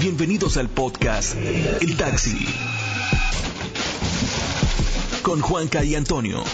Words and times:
Bienvenidos 0.00 0.56
al 0.56 0.68
podcast 0.68 1.36
El 1.36 1.96
Taxi. 1.96 2.46
Con 5.22 5.40
Juanca 5.40 5.84
y 5.84 5.94
Antonio. 5.94 6.44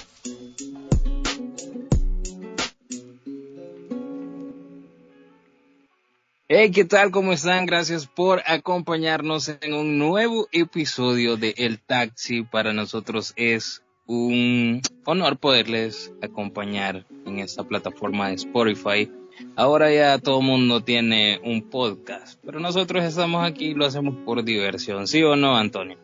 Hey, 6.48 6.70
¿qué 6.70 6.84
tal? 6.84 7.10
¿Cómo 7.10 7.32
están? 7.32 7.64
Gracias 7.64 8.06
por 8.06 8.42
acompañarnos 8.46 9.48
en 9.48 9.74
un 9.74 9.98
nuevo 9.98 10.48
episodio 10.52 11.36
de 11.36 11.54
El 11.56 11.78
Taxi. 11.78 12.42
Para 12.42 12.72
nosotros 12.72 13.32
es 13.36 13.82
un 14.06 14.82
honor 15.04 15.38
poderles 15.38 16.12
acompañar 16.20 17.06
en 17.24 17.38
esta 17.38 17.64
plataforma 17.64 18.28
de 18.28 18.34
Spotify. 18.34 19.10
Ahora 19.56 19.92
ya 19.92 20.18
todo 20.18 20.40
el 20.40 20.46
mundo 20.46 20.82
tiene 20.82 21.40
un 21.44 21.68
podcast, 21.68 22.40
pero 22.44 22.60
nosotros 22.60 23.04
estamos 23.04 23.44
aquí 23.44 23.66
y 23.68 23.74
lo 23.74 23.86
hacemos 23.86 24.14
por 24.24 24.42
diversión, 24.44 25.06
¿sí 25.06 25.22
o 25.22 25.36
no, 25.36 25.56
Antonio? 25.56 25.98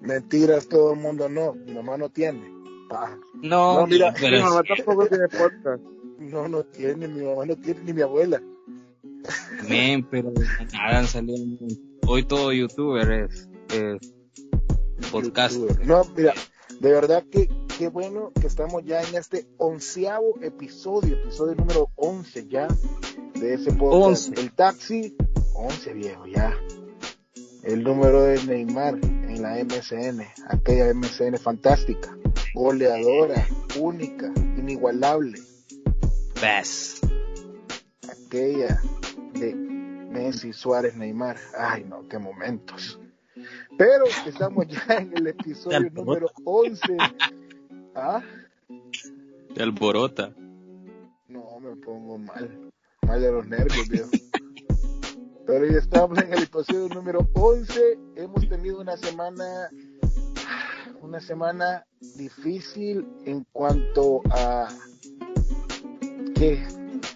Mentiras, 0.00 0.68
todo 0.68 0.94
el 0.94 1.00
mundo 1.00 1.28
no. 1.28 1.54
Mi 1.54 1.72
mamá 1.74 1.96
no 1.98 2.08
tiene. 2.08 2.48
No, 3.42 3.80
No, 3.80 3.86
mira, 3.86 4.12
pero 4.18 4.38
mi 4.38 4.42
mamá 4.42 4.62
tampoco 4.62 5.06
tiene 5.06 5.28
podcast. 5.28 5.82
No, 6.18 6.48
no 6.48 6.64
tiene, 6.64 7.06
mi 7.06 7.22
mamá 7.22 7.46
no 7.46 7.56
tiene, 7.56 7.80
ni 7.84 7.92
mi 7.92 8.02
abuela. 8.02 8.42
men, 9.68 10.02
pero 10.04 10.32
nada, 10.72 10.98
han 10.98 11.06
salido 11.06 11.36
hoy 12.06 12.24
todo 12.24 12.52
youtuber 12.52 13.10
es, 13.12 13.48
es 13.72 14.14
podcast. 15.10 15.56
No, 15.84 16.02
mira, 16.16 16.34
de 16.80 16.92
verdad 16.92 17.24
que 17.30 17.48
qué 17.80 17.88
bueno 17.88 18.30
que 18.38 18.46
estamos 18.46 18.84
ya 18.84 19.00
en 19.00 19.14
este 19.14 19.46
onceavo 19.56 20.38
episodio, 20.42 21.16
episodio 21.16 21.54
número 21.54 21.90
once 21.96 22.46
ya 22.46 22.68
de 23.36 23.54
ese 23.54 23.72
podcast. 23.72 24.28
Once. 24.28 24.32
El 24.38 24.52
taxi, 24.52 25.16
once 25.54 25.94
viejo 25.94 26.26
ya. 26.26 26.54
El 27.62 27.82
número 27.82 28.24
de 28.24 28.44
Neymar 28.44 28.98
en 29.02 29.40
la 29.40 29.64
MSN, 29.64 30.20
aquella 30.50 30.92
MSN 30.92 31.38
fantástica, 31.38 32.14
goleadora, 32.52 33.48
única, 33.78 34.30
inigualable. 34.58 35.40
Best. 36.38 37.02
aquella 38.10 38.78
de 39.32 39.54
Messi, 39.54 40.52
Suárez, 40.52 40.96
Neymar. 40.96 41.38
Ay, 41.58 41.84
no, 41.84 42.06
qué 42.08 42.18
momentos. 42.18 43.00
Pero 43.78 44.04
estamos 44.26 44.66
ya 44.66 44.98
en 44.98 45.16
el 45.16 45.28
episodio 45.28 45.88
número 45.88 46.30
11. 46.44 46.98
¿Ah? 47.94 48.22
De 49.54 49.62
alborota. 49.62 50.32
No, 51.28 51.58
me 51.60 51.74
pongo 51.76 52.18
mal. 52.18 52.70
Mal 53.06 53.20
de 53.20 53.32
los 53.32 53.46
nervios, 53.46 53.88
viejo. 53.88 54.10
Pero 55.46 55.66
ya 55.66 55.78
estamos 55.78 56.18
en 56.18 56.32
el 56.32 56.44
episodio 56.44 56.88
número 56.94 57.28
11. 57.34 57.98
Hemos 58.14 58.48
tenido 58.48 58.80
una 58.80 58.96
semana, 58.96 59.68
una 61.02 61.20
semana 61.20 61.84
difícil 62.16 63.04
en 63.24 63.44
cuanto 63.52 64.22
a 64.30 64.68
qué, 66.36 66.64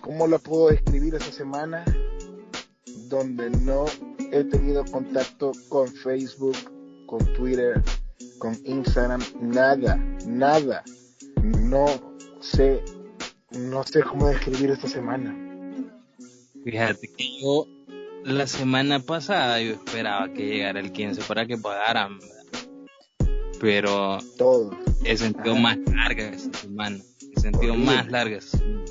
cómo 0.00 0.26
la 0.26 0.38
puedo 0.38 0.70
describir 0.70 1.14
esa 1.14 1.30
semana, 1.30 1.84
donde 3.08 3.50
no 3.50 3.84
he 4.32 4.42
tenido 4.44 4.84
contacto 4.86 5.52
con 5.68 5.86
Facebook, 5.86 6.56
con 7.06 7.20
Twitter, 7.34 7.80
con 8.44 8.54
Instagram, 8.66 9.22
nada, 9.40 9.96
nada. 10.26 10.84
No 11.42 11.86
sé, 12.42 12.84
no 13.52 13.82
sé 13.84 14.02
cómo 14.02 14.28
describir 14.28 14.68
esta 14.68 14.86
semana. 14.86 15.34
Fíjate 16.62 17.08
que 17.16 17.40
yo 17.40 17.66
la 18.22 18.46
semana 18.46 19.00
pasada 19.00 19.62
yo 19.62 19.72
esperaba 19.72 20.30
que 20.34 20.44
llegara 20.46 20.78
el 20.80 20.92
15 20.92 21.22
para 21.22 21.46
que 21.46 21.56
pagaran, 21.56 22.18
pero 23.60 24.18
Todo. 24.36 24.72
he 25.04 25.16
sentido 25.16 25.52
Ajá. 25.54 25.62
más 25.62 25.78
larga 25.94 26.24
esa 26.28 26.52
semana. 26.52 26.98
He 27.34 27.40
sentido 27.40 27.72
Horrible. 27.72 27.96
más 27.96 28.10
larga 28.10 28.36
esa 28.36 28.58
semana. 28.58 28.84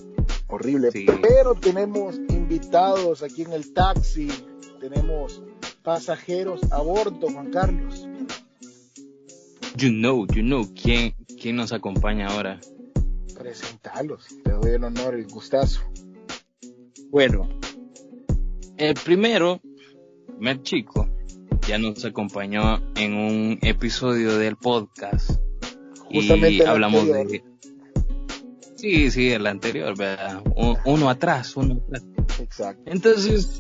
horrible. 0.48 0.92
Sí. 0.92 1.06
Pero 1.22 1.54
tenemos 1.54 2.16
invitados 2.30 3.22
aquí 3.22 3.44
en 3.44 3.54
el 3.54 3.72
taxi, 3.72 4.30
tenemos 4.80 5.44
pasajeros 5.84 6.62
a 6.72 6.82
bordo, 6.82 7.28
Juan 7.32 7.52
Carlos. 7.52 8.08
You 9.76 9.90
know, 9.90 10.28
you 10.28 10.44
know, 10.44 10.72
¿quién, 10.76 11.16
quién 11.42 11.56
nos 11.56 11.74
acompaña 11.74 12.28
ahora? 12.28 12.60
Presentalos, 13.36 14.28
te 14.44 14.52
doy 14.52 14.72
el 14.76 14.84
honor 14.84 15.16
y 15.18 15.22
el 15.22 15.28
gustazo. 15.28 15.82
Bueno, 17.10 17.50
el 18.78 18.94
primero, 18.94 19.62
primer 20.28 20.62
chico, 20.62 21.10
ya 21.68 21.80
nos 21.80 22.06
acompañó 22.06 22.82
en 22.96 23.16
un 23.16 23.60
episodio 23.64 24.38
del 24.38 24.58
podcast. 24.58 25.32
Justamente 26.12 26.52
y 26.52 26.62
hablamos 26.62 27.08
de... 27.08 27.44
Sí, 28.76 29.10
sí, 29.10 29.32
el 29.32 29.48
anterior, 29.48 29.98
¿verdad? 29.98 30.44
Uno 30.86 31.10
atrás, 31.10 31.58
uno 31.58 31.82
atrás. 31.88 32.04
Exacto. 32.40 32.84
Entonces, 32.86 33.60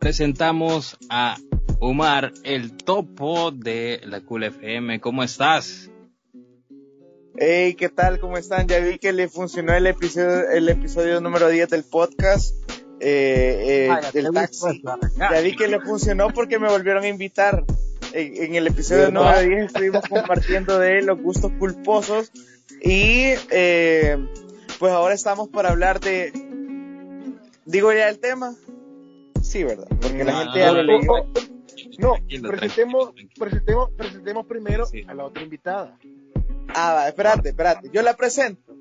presentamos 0.00 0.96
a 1.08 1.36
Omar, 1.78 2.32
el 2.44 2.72
topo 2.76 3.50
de 3.50 4.00
la 4.04 4.20
Cool 4.22 4.44
FM. 4.44 5.00
¿Cómo 5.00 5.22
estás? 5.22 5.90
Hey, 7.36 7.74
¿qué 7.74 7.90
tal? 7.90 8.18
¿Cómo 8.18 8.38
están? 8.38 8.66
Ya 8.66 8.78
vi 8.78 8.98
que 8.98 9.12
le 9.12 9.28
funcionó 9.28 9.74
el 9.74 9.86
episodio, 9.86 10.48
el 10.50 10.68
episodio 10.70 11.20
número 11.20 11.48
10 11.48 11.68
del 11.68 11.84
podcast, 11.84 12.54
eh, 13.00 13.88
eh, 13.90 14.10
del 14.14 14.30
taxi. 14.32 14.82
Ya 15.18 15.40
vi 15.42 15.54
que 15.54 15.68
le 15.68 15.80
funcionó 15.80 16.30
porque 16.32 16.58
me 16.58 16.68
volvieron 16.68 17.04
a 17.04 17.08
invitar. 17.08 17.64
En, 18.12 18.42
en 18.44 18.54
el 18.54 18.66
episodio 18.68 19.10
número 19.10 19.38
10 19.40 19.66
estuvimos 19.66 20.02
compartiendo 20.08 20.78
de 20.78 21.02
los 21.02 21.20
gustos 21.20 21.52
culposos 21.58 22.32
y 22.80 23.34
eh, 23.50 24.16
pues 24.78 24.92
ahora 24.92 25.14
estamos 25.14 25.48
para 25.48 25.70
hablar 25.70 26.00
de... 26.00 26.32
¿Digo 27.66 27.92
ya 27.92 28.08
el 28.08 28.18
tema? 28.18 28.54
Sí, 29.42 29.64
¿verdad? 29.64 29.88
Porque 30.00 30.24
la 30.24 30.32
No, 30.32 30.38
gente 30.44 30.58
ya 30.60 30.72
lo 30.72 30.82
leyó. 30.82 31.10
No, 31.98 32.12
Tranquilo, 32.14 32.48
presentemos, 32.50 33.14
tranquilo, 33.14 33.30
presentemos, 33.38 33.90
presentemos 33.96 34.46
primero 34.46 34.86
Sí. 34.86 35.04
a 35.08 35.14
la 35.14 35.24
otra 35.24 35.42
invitada. 35.42 35.98
Ah, 36.74 36.94
va, 36.94 37.08
espérate, 37.08 37.50
espérate. 37.50 37.90
Yo 37.92 38.02
la 38.02 38.14
presento. 38.16 38.74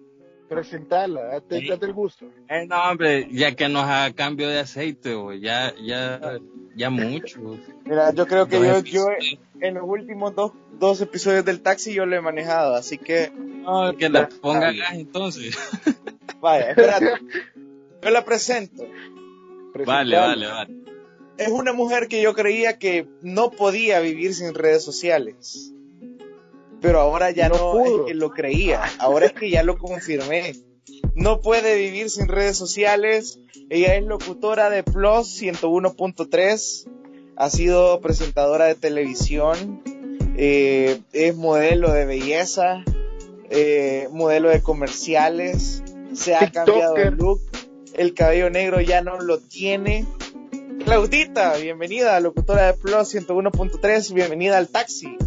Presentarla, 0.50 1.24
date, 1.24 1.60
Sí. 1.60 1.68
date 1.70 1.86
el 1.88 1.94
gusto. 1.94 2.28
Eh, 2.50 2.68
no, 2.68 2.76
hombre, 2.90 3.28
ya 3.32 3.56
que 3.56 3.68
nos 3.68 3.84
haga 3.86 4.14
cambio 4.14 4.48
de 4.48 4.60
aceite, 4.60 5.16
güey, 5.16 5.40
ya, 5.40 5.74
ya, 5.84 6.40
ya 6.76 6.90
mucho. 6.92 7.40
Mira, 7.84 8.12
yo 8.14 8.28
creo 8.28 8.48
que 8.48 8.60
yo, 8.60 8.80
yo 8.82 9.08
en 9.60 9.74
los 9.74 9.84
últimos 9.88 10.36
dos, 10.36 10.52
dos 10.80 11.02
episodios 11.02 11.46
del 11.46 11.62
taxi 11.62 11.94
yo 11.96 12.06
lo 12.06 12.16
he 12.16 12.22
manejado, 12.22 12.76
así 12.76 12.98
que 13.00 13.32
No, 13.32 13.96
que 13.98 14.08
la 14.10 14.30
ponga 14.30 14.72
gas 14.72 14.94
entonces. 14.94 15.58
vaya, 16.40 16.70
espérate. 16.72 17.14
Yo 18.04 18.10
la 18.12 18.24
presento. 18.24 18.84
Vale, 19.86 20.16
vale, 20.18 20.48
vale. 20.48 20.74
Es 21.38 21.50
una 21.50 21.74
mujer 21.74 22.08
que 22.08 22.22
yo 22.22 22.34
creía 22.34 22.78
que 22.80 23.08
no 23.22 23.52
podía 23.52 24.00
vivir 24.00 24.34
sin 24.34 24.54
redes 24.54 24.84
sociales. 24.84 25.72
Pero 26.82 27.00
ahora 27.00 27.32
ya 27.32 27.50
No 27.50 27.56
no, 27.58 27.72
pudo. 27.74 28.02
es 28.02 28.08
que 28.08 28.14
lo 28.14 28.30
creía, 28.32 28.82
ahora 29.00 29.26
es 29.28 29.34
que 29.34 29.50
ya 29.50 29.64
lo 29.64 29.78
confirmé. 29.78 30.56
No 31.16 31.42
puede 31.42 31.76
vivir 31.78 32.10
sin 32.10 32.28
redes 32.28 32.58
sociales. 32.58 33.40
Ella 33.70 33.96
es 33.96 34.04
locutora 34.04 34.70
de 34.70 34.84
Plus 34.84 35.42
101.3. 35.42 36.88
Ha 37.38 37.50
sido 37.50 38.00
presentadora 38.02 38.66
de 38.66 38.76
televisión. 38.76 39.82
eh, 40.38 41.00
es 41.14 41.36
modelo 41.36 41.92
de 41.92 42.06
belleza. 42.06 42.84
eh, 43.50 44.08
modelo 44.12 44.50
de 44.50 44.62
comerciales. 44.62 45.82
Se 46.14 46.36
ha 46.36 46.40
TikToker. 46.40 46.66
cambiado 46.66 46.94
de 46.96 47.12
look. 47.12 47.42
El 47.94 48.14
cabello 48.14 48.50
negro 48.50 48.82
ya 48.82 49.02
no 49.02 49.20
lo 49.22 49.40
tiene. 49.40 50.06
Claudita, 50.86 51.58
bienvenida, 51.58 52.20
locutora 52.20 52.68
de 52.68 52.74
Plus 52.74 53.16
101.3. 53.16 54.14
Bienvenida 54.14 54.58
al 54.58 54.70
taxi. 54.70 55.18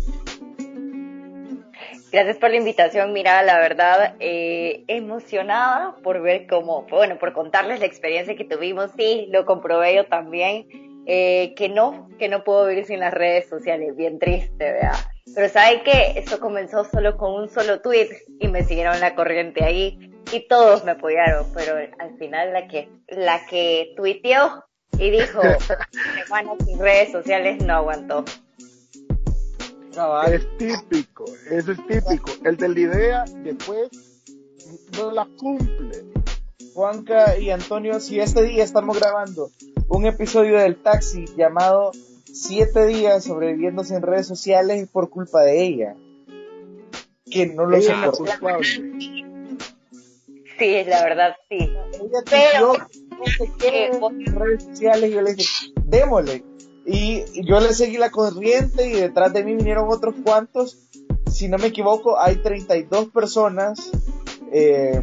Gracias 2.12 2.36
por 2.36 2.50
la 2.50 2.56
invitación. 2.56 3.12
Mira, 3.12 3.42
la 3.42 3.58
verdad, 3.58 4.14
eh, 4.20 4.84
emocionada 4.86 5.96
por 6.04 6.22
ver 6.22 6.46
cómo, 6.46 6.86
bueno, 6.88 7.18
por 7.18 7.32
contarles 7.32 7.80
la 7.80 7.86
experiencia 7.86 8.36
que 8.36 8.44
tuvimos. 8.44 8.92
Sí, 8.96 9.26
lo 9.32 9.44
comprobé 9.44 9.96
yo 9.96 10.06
también. 10.06 10.68
eh, 11.10 11.54
que 11.56 11.70
no, 11.70 12.06
que 12.18 12.28
no 12.28 12.44
puedo 12.44 12.66
vivir 12.66 12.84
sin 12.84 13.00
las 13.00 13.14
redes 13.14 13.48
sociales. 13.48 13.96
Bien 13.96 14.18
triste, 14.18 14.72
¿verdad? 14.72 14.94
Pero 15.34 15.48
¿sabe 15.48 15.82
qué? 15.82 16.12
Eso 16.16 16.38
comenzó 16.38 16.84
solo 16.84 17.16
con 17.16 17.32
un 17.32 17.48
solo 17.48 17.80
tweet 17.80 18.10
y 18.38 18.46
me 18.48 18.62
siguieron 18.62 19.00
la 19.00 19.14
corriente 19.14 19.64
ahí 19.64 19.98
y 20.30 20.46
todos 20.46 20.84
me 20.84 20.92
apoyaron. 20.92 21.46
Pero 21.54 21.76
al 21.98 22.16
final 22.18 22.52
la 22.52 22.68
que, 22.68 22.90
la 23.08 23.40
que 23.46 23.94
tuiteó 23.96 24.67
y 24.98 25.10
dijo, 25.10 25.40
Juana 26.28 26.52
sin 26.64 26.78
redes 26.78 27.12
sociales 27.12 27.62
no 27.64 27.74
aguantó. 27.74 28.24
Es 30.32 30.46
típico, 30.58 31.24
eso 31.50 31.72
es 31.72 31.78
típico. 31.88 32.30
El 32.44 32.56
de 32.56 32.68
la 32.68 32.78
idea 32.80 33.24
después 33.42 33.88
no 34.96 35.10
la 35.10 35.26
cumple. 35.36 36.04
Juanca 36.72 37.36
y 37.36 37.50
Antonio, 37.50 37.98
si 37.98 38.20
este 38.20 38.44
día 38.44 38.62
estamos 38.62 39.00
grabando 39.00 39.50
un 39.88 40.06
episodio 40.06 40.58
del 40.58 40.76
taxi 40.76 41.24
llamado 41.36 41.90
Siete 42.30 42.86
días 42.86 43.24
sobreviviendo 43.24 43.82
sin 43.82 44.00
redes 44.02 44.28
sociales 44.28 44.86
por 44.92 45.10
culpa 45.10 45.42
de 45.42 45.64
ella. 45.64 45.94
Que 47.28 47.46
no 47.46 47.64
lo 47.66 47.76
Ella 47.76 47.94
es 47.94 47.98
la 47.98 48.06
soportó. 48.12 48.32
culpable. 48.38 48.64
Sí, 50.58 50.84
la 50.86 51.02
verdad, 51.02 51.34
sí. 51.48 51.56
Ella 51.58 52.22
Pero- 52.30 52.72
no 53.18 53.24
sé 53.26 53.50
qué 53.58 53.86
en 53.86 54.26
redes 54.36 54.64
sociales 54.64 55.10
y 55.10 55.14
yo 55.14 55.22
le 55.22 55.34
dije, 55.34 55.72
démosle. 55.84 56.44
Y 56.86 57.24
yo 57.46 57.60
le 57.60 57.74
seguí 57.74 57.98
la 57.98 58.10
corriente 58.10 58.88
y 58.88 58.92
detrás 58.92 59.32
de 59.32 59.44
mí 59.44 59.54
vinieron 59.56 59.86
otros 59.90 60.14
cuantos. 60.24 60.78
Si 61.30 61.48
no 61.48 61.58
me 61.58 61.66
equivoco, 61.66 62.18
hay 62.18 62.36
32 62.36 63.10
personas 63.10 63.90
eh, 64.52 65.00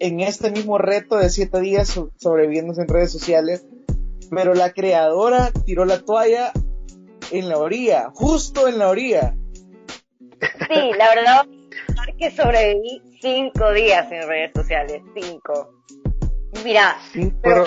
en 0.00 0.20
este 0.20 0.50
mismo 0.50 0.76
reto 0.78 1.16
de 1.16 1.30
7 1.30 1.60
días 1.60 1.88
so- 1.88 2.10
sobreviviendo 2.16 2.74
en 2.80 2.88
redes 2.88 3.12
sociales. 3.12 3.64
Pero 4.30 4.54
la 4.54 4.72
creadora 4.72 5.50
tiró 5.64 5.84
la 5.84 6.00
toalla 6.00 6.52
en 7.30 7.48
la 7.48 7.58
orilla, 7.58 8.10
justo 8.12 8.66
en 8.68 8.78
la 8.78 8.88
orilla. 8.88 9.36
Sí, 10.68 10.90
la 10.98 11.14
verdad 11.14 11.46
que 12.18 12.30
sobreviví 12.30 13.02
cinco 13.20 13.72
días 13.72 14.10
en 14.10 14.26
redes 14.28 14.50
sociales, 14.54 15.02
cinco. 15.14 15.70
Mira, 16.64 16.98
pero 17.12 17.32
pero 17.42 17.64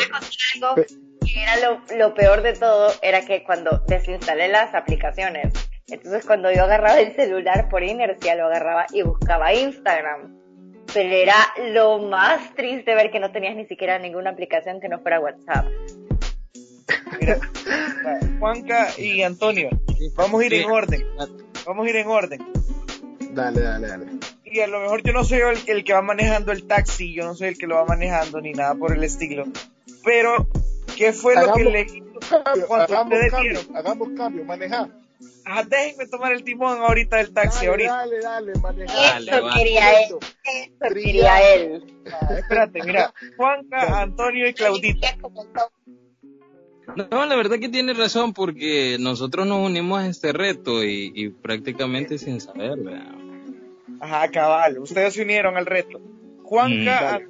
algo 0.56 0.76
que 1.26 1.42
era 1.42 1.58
lo, 1.58 1.82
lo 1.98 2.14
peor 2.14 2.42
de 2.42 2.54
todo, 2.54 2.92
era 3.02 3.26
que 3.26 3.44
cuando 3.44 3.82
desinstalé 3.88 4.50
las 4.50 4.74
aplicaciones, 4.76 5.54
entonces 5.88 6.26
cuando 6.26 6.52
yo 6.52 6.64
agarraba 6.64 7.00
el 7.00 7.16
celular 7.16 7.70
por 7.70 7.84
inercia, 7.84 8.36
lo 8.36 8.46
agarraba 8.46 8.86
y 8.92 9.02
buscaba 9.02 9.54
Instagram. 9.54 10.38
Pero 10.94 11.10
era 11.10 11.36
lo 11.72 12.00
más 12.00 12.54
triste 12.56 12.94
ver 12.94 13.10
que 13.10 13.20
no 13.20 13.32
tenías 13.32 13.56
ni 13.56 13.66
siquiera 13.66 13.98
ninguna 14.00 14.32
aplicación 14.32 14.80
que 14.80 14.90
no 14.90 15.00
fuera 15.00 15.20
WhatsApp. 15.20 15.66
Mira, 17.20 17.40
Juanca 18.40 18.90
y 18.98 19.24
Antonio, 19.24 19.70
vamos 20.16 20.42
a 20.42 20.46
ir 20.46 20.54
en 20.54 20.62
Sí. 20.62 20.68
orden. 20.70 21.08
Vamos 21.66 21.86
a 21.86 21.90
ir 21.90 21.96
en 21.96 22.08
orden. 22.08 22.42
Dale, 23.34 23.62
dale, 23.62 23.88
dale. 23.88 24.06
Y 24.46 24.60
a 24.60 24.68
lo 24.68 24.80
mejor 24.82 25.02
yo 25.04 25.14
no 25.14 25.24
soy 25.24 25.40
el, 25.40 25.58
el 25.68 25.84
que 25.84 25.94
va 25.94 26.02
manejando 26.02 26.52
el 26.52 26.66
taxi, 26.68 27.14
yo 27.14 27.24
no 27.26 27.36
soy 27.36 27.50
el 27.50 27.58
que 27.58 27.68
lo 27.68 27.76
va 27.76 27.86
manejando 27.86 28.40
ni 28.42 28.52
nada 28.52 28.76
por 28.76 28.94
el 28.96 29.04
estilo. 29.04 29.46
Pero, 30.04 30.48
¿qué 30.96 31.12
fue 31.14 31.36
lo 31.36 31.54
que 31.54 31.64
le 31.64 31.82
hizo 31.82 32.04
Cambio, 32.44 32.68
cuando 32.68 32.84
hagamos 32.86 33.14
ustedes 33.14 33.32
cambio, 33.32 33.52
vieron? 33.60 33.78
hagamos 33.78 34.10
cambio, 34.16 34.46
manejar. 34.46 34.90
Ah, 35.46 35.64
déjenme 35.64 36.08
tomar 36.08 36.32
el 36.34 36.44
timón 36.44 36.78
ahorita 36.80 37.18
del 37.18 37.34
taxi, 37.34 37.66
Dale, 37.66 37.70
ahorita. 37.70 37.98
dale, 37.98 38.20
dale, 38.20 38.54
manejar. 38.62 38.96
Dale, 39.26 39.32
Eso 39.32 39.44
va. 39.46 39.54
quería 39.56 39.92
él, 40.02 40.06
eso 40.10 40.94
quería 40.94 41.54
él. 41.54 41.84
Ah, 42.12 42.34
espérate, 42.38 42.84
mira, 42.84 43.14
Juanca, 43.38 44.02
Antonio 44.02 44.48
y 44.48 44.54
Claudita. 44.54 45.18
No, 47.12 47.26
la 47.26 47.36
verdad 47.36 47.60
que 47.60 47.70
tiene 47.70 47.94
razón 47.94 48.34
porque 48.34 48.98
nosotros 49.00 49.48
nos 49.48 49.66
unimos 49.66 50.02
a 50.02 50.08
este 50.08 50.34
reto 50.34 50.84
y, 50.84 51.12
y 51.16 51.30
prácticamente 51.30 52.18
sin 52.18 52.40
saber, 52.42 52.78
¿verdad? 52.78 53.12
Ajá, 54.04 54.30
cabal, 54.32 54.80
ustedes 54.80 55.14
se 55.14 55.22
unieron 55.22 55.56
al 55.56 55.66
reto. 55.66 56.00
Mm, 56.00 56.44
Juanca, 56.44 57.22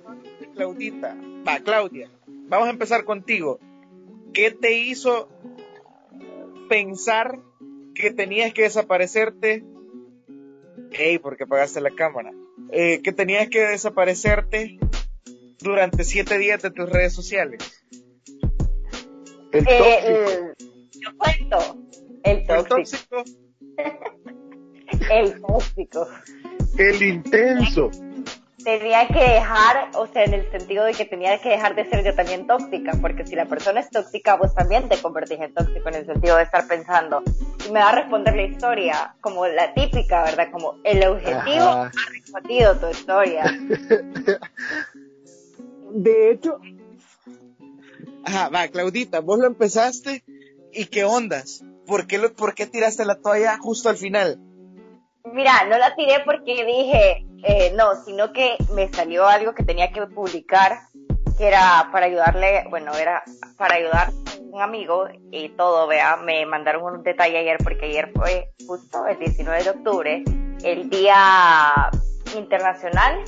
y 0.41 0.45
Claudita. 0.55 1.15
Va, 1.47 1.59
Claudia, 1.59 2.09
vamos 2.25 2.67
a 2.67 2.71
empezar 2.71 3.03
contigo. 3.05 3.59
¿Qué 4.33 4.49
te 4.49 4.73
hizo 4.73 5.29
pensar 6.69 7.39
que 7.93 8.09
tenías 8.11 8.53
que 8.53 8.63
desaparecerte? 8.63 9.63
Ey, 10.91 11.19
porque 11.19 11.43
apagaste 11.43 11.79
la 11.81 11.91
cámara. 11.91 12.31
Eh, 12.71 13.01
que 13.03 13.11
tenías 13.11 13.49
que 13.49 13.61
desaparecerte 13.61 14.79
durante 15.59 16.03
siete 16.03 16.37
días 16.39 16.61
de 16.63 16.71
tus 16.71 16.89
redes 16.89 17.13
sociales. 17.13 17.85
El 19.51 19.67
Eh, 19.67 19.77
tóxico. 19.77 20.09
el- 20.09 20.99
yo 20.99 21.09
cuento, 21.17 21.77
el 22.23 22.37
El 22.39 22.47
tóxico, 22.47 22.75
tóxico, 22.75 23.23
el 25.11 25.41
tóxico. 25.41 26.07
El 26.77 27.01
intenso. 27.01 27.91
tenía 28.63 29.07
que 29.07 29.19
dejar, 29.19 29.89
o 29.95 30.07
sea, 30.07 30.23
en 30.23 30.33
el 30.33 30.49
sentido 30.49 30.85
de 30.85 30.93
que 30.93 31.05
tenía 31.05 31.37
que 31.39 31.49
dejar 31.49 31.75
de 31.75 31.89
ser 31.89 32.03
yo 32.03 32.15
también 32.15 32.47
tóxica, 32.47 32.93
porque 33.01 33.27
si 33.27 33.35
la 33.35 33.45
persona 33.45 33.81
es 33.81 33.89
tóxica, 33.89 34.35
vos 34.35 34.55
también 34.55 34.87
te 34.87 34.97
convertís 35.01 35.39
en 35.39 35.53
tóxico 35.53 35.89
en 35.89 35.95
el 35.95 36.05
sentido 36.05 36.37
de 36.37 36.43
estar 36.43 36.67
pensando, 36.67 37.23
y 37.67 37.71
me 37.71 37.79
va 37.79 37.89
a 37.89 37.95
responder 37.95 38.35
la 38.35 38.43
historia 38.43 39.15
como 39.21 39.45
la 39.47 39.73
típica, 39.73 40.23
¿verdad? 40.23 40.49
Como 40.51 40.77
el 40.83 41.05
objetivo 41.05 41.65
Ajá. 41.65 41.91
ha 41.91 42.11
respondido 42.11 42.77
tu 42.77 42.89
historia. 42.89 43.43
de 45.93 46.31
hecho. 46.31 46.59
Ajá, 48.25 48.49
va, 48.49 48.67
Claudita, 48.69 49.19
vos 49.19 49.39
lo 49.39 49.47
empezaste 49.47 50.23
y 50.71 50.85
qué 50.85 51.03
ondas. 51.03 51.63
¿Por 51.85 52.07
qué, 52.07 52.17
lo, 52.17 52.33
¿Por 52.33 52.55
qué 52.55 52.65
tiraste 52.65 53.03
la 53.03 53.19
toalla 53.19 53.57
justo 53.57 53.89
al 53.89 53.97
final? 53.97 54.39
Mira, 55.31 55.63
no 55.69 55.77
la 55.77 55.95
tiré 55.95 56.19
porque 56.25 56.65
dije, 56.65 57.25
eh, 57.43 57.73
no, 57.75 57.95
sino 58.03 58.33
que 58.33 58.57
me 58.73 58.91
salió 58.91 59.25
algo 59.25 59.55
que 59.55 59.63
tenía 59.63 59.91
que 59.91 60.05
publicar, 60.07 60.79
que 61.37 61.47
era 61.47 61.89
para 61.91 62.07
ayudarle, 62.07 62.65
bueno, 62.69 62.93
era 62.93 63.23
para 63.57 63.75
ayudar 63.75 64.09
a 64.09 64.11
un 64.51 64.61
amigo 64.61 65.07
y 65.31 65.49
todo, 65.49 65.87
vea, 65.87 66.17
me 66.17 66.45
mandaron 66.45 66.83
un 66.83 67.03
detalle 67.03 67.37
ayer 67.37 67.57
porque 67.63 67.85
ayer 67.85 68.11
fue 68.13 68.51
justo 68.67 69.07
el 69.07 69.17
19 69.17 69.63
de 69.63 69.69
octubre, 69.69 70.23
el 70.63 70.89
Día 70.89 71.89
Internacional 72.35 73.23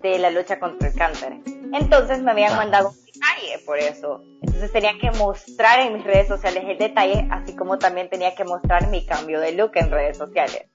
de 0.00 0.18
la 0.18 0.30
Lucha 0.30 0.58
contra 0.58 0.88
el 0.88 0.94
Cáncer. 0.94 1.34
Entonces 1.72 2.22
me 2.22 2.30
habían 2.30 2.56
mandado 2.56 2.88
un 2.88 3.04
detalle 3.04 3.58
por 3.66 3.78
eso. 3.78 4.22
Entonces 4.40 4.72
tenía 4.72 4.98
que 4.98 5.10
mostrar 5.12 5.80
en 5.80 5.94
mis 5.94 6.04
redes 6.04 6.28
sociales 6.28 6.64
el 6.66 6.78
detalle, 6.78 7.28
así 7.30 7.54
como 7.54 7.78
también 7.78 8.08
tenía 8.08 8.34
que 8.34 8.44
mostrar 8.44 8.88
mi 8.88 9.04
cambio 9.04 9.40
de 9.40 9.52
look 9.52 9.72
en 9.74 9.90
redes 9.90 10.16
sociales. 10.16 10.70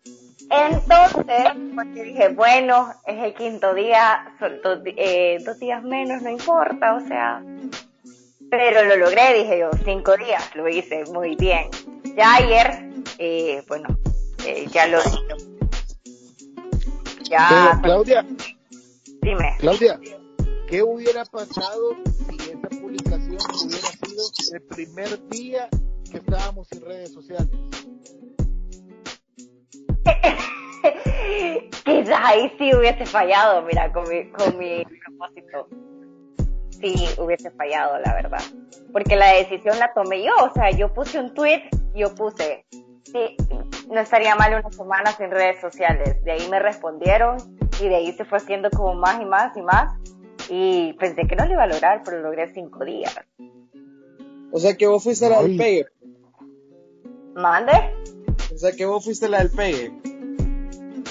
Entonces, 0.50 1.46
porque 1.76 2.04
dije, 2.04 2.30
bueno, 2.30 2.94
es 3.06 3.24
el 3.24 3.34
quinto 3.36 3.74
día, 3.74 4.34
son 4.40 4.60
dos, 4.64 4.80
eh, 4.86 5.38
dos 5.46 5.60
días 5.60 5.84
menos, 5.84 6.24
no 6.24 6.30
importa, 6.32 6.96
o 6.96 7.02
sea. 7.08 7.44
Pero 8.50 8.84
lo 8.86 8.98
logré, 8.98 9.36
dije 9.36 9.60
yo, 9.60 9.70
cinco 9.86 10.18
días, 10.18 10.44
lo 10.56 10.68
hice 10.68 11.06
muy 11.12 11.36
bien. 11.36 11.70
Ya 12.16 12.36
ayer, 12.36 12.84
eh, 13.20 13.64
bueno, 13.68 13.88
eh, 14.46 14.66
ya 14.72 14.88
lo 14.88 15.00
Pero, 15.04 15.38
Ya, 17.30 17.80
Claudia, 17.84 18.26
dime. 19.22 19.56
Claudia, 19.60 20.00
¿qué 20.68 20.82
hubiera 20.82 21.26
pasado 21.26 21.96
si 22.28 22.36
esa 22.50 22.70
publicación 22.82 23.38
hubiera 23.66 23.88
sido 23.88 24.24
el 24.54 24.62
primer 24.64 25.30
día 25.30 25.70
que 26.10 26.18
estábamos 26.18 26.72
en 26.72 26.82
redes 26.82 27.14
sociales? 27.14 27.56
Quizás 31.84 32.20
ahí 32.24 32.52
sí 32.58 32.74
hubiese 32.76 33.06
fallado, 33.06 33.62
mira, 33.64 33.92
con 33.92 34.08
mi, 34.08 34.30
con 34.32 34.58
mi 34.58 34.86
propósito. 34.86 35.68
Sí, 36.70 36.96
hubiese 37.18 37.52
fallado, 37.52 38.00
la 38.00 38.14
verdad. 38.14 38.42
Porque 38.94 39.16
la 39.16 39.34
decisión 39.34 39.78
la 39.80 39.94
tomé 39.94 40.24
yo, 40.24 40.32
o 40.42 40.54
sea, 40.54 40.72
yo 40.72 40.94
puse 40.94 41.20
un 41.20 41.34
tweet, 41.34 41.64
yo 41.94 42.14
puse, 42.16 42.66
sí, 43.04 43.36
no 43.90 44.00
estaría 44.00 44.36
mal 44.36 44.54
una 44.54 44.72
semana 44.72 45.12
sin 45.12 45.30
redes 45.32 45.60
sociales. 45.60 46.24
De 46.24 46.32
ahí 46.32 46.48
me 46.50 46.60
respondieron 46.60 47.38
y 47.82 47.90
de 47.90 47.96
ahí 47.96 48.12
se 48.14 48.26
fue 48.26 48.38
haciendo 48.38 48.70
como 48.70 48.94
más 48.94 49.22
y 49.22 49.26
más 49.26 49.58
y 49.58 49.62
más. 49.62 49.94
Y 50.50 50.94
pensé 50.94 51.28
que 51.28 51.36
no 51.36 51.46
lo 51.46 51.54
iba 51.54 51.64
a 51.64 51.68
lograr, 51.68 52.02
pero 52.04 52.18
lo 52.18 52.24
logré 52.24 52.54
cinco 52.54 52.86
días. 52.86 53.20
O 54.52 54.60
sea 54.60 54.76
que 54.76 54.88
vos 54.88 55.04
fuiste 55.04 55.30
la 55.30 55.42
del 55.42 55.58
pegue. 55.58 55.86
¿Mande? 57.36 57.72
O 58.54 58.58
sea 58.58 58.72
que 58.72 58.86
vos 58.86 59.04
fuiste 59.04 59.30
la 59.30 59.40
del 59.40 59.52
pegue. 59.52 59.92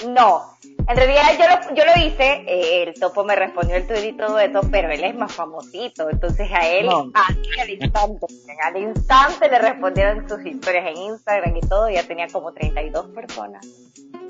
No, 0.07 0.57
en 0.87 0.95
realidad 0.95 1.23
yo 1.37 1.45
lo, 1.71 1.75
yo 1.75 1.83
lo 1.85 2.05
hice, 2.05 2.43
eh, 2.47 2.83
el 2.83 2.93
topo 2.99 3.23
me 3.25 3.35
respondió 3.35 3.75
el 3.75 3.85
tweet 3.85 4.09
y 4.09 4.13
todo 4.17 4.39
eso, 4.39 4.61
pero 4.71 4.89
él 4.91 5.03
es 5.03 5.13
más 5.15 5.33
famosito, 5.33 6.09
entonces 6.09 6.47
a 6.51 6.67
él 6.69 6.85
No. 6.85 7.11
así 7.13 7.59
al 7.59 7.69
instante, 7.69 8.25
al 8.63 8.77
instante 8.77 9.49
le 9.49 9.59
respondieron 9.59 10.27
sus 10.29 10.45
historias 10.45 10.85
en 10.87 10.97
Instagram 10.97 11.55
y 11.57 11.61
todo, 11.61 11.89
ya 11.89 12.07
tenía 12.07 12.27
como 12.27 12.53
32 12.53 13.07
personas 13.07 13.65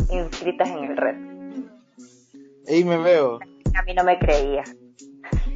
inscritas 0.09 0.69
en 0.69 0.83
el 0.85 0.97
reto. 0.97 1.19
Ahí 2.67 2.83
me 2.83 2.97
veo. 2.97 3.39
A 3.77 3.83
mí 3.83 3.93
no 3.93 4.03
me 4.03 4.17
creía. 4.17 4.63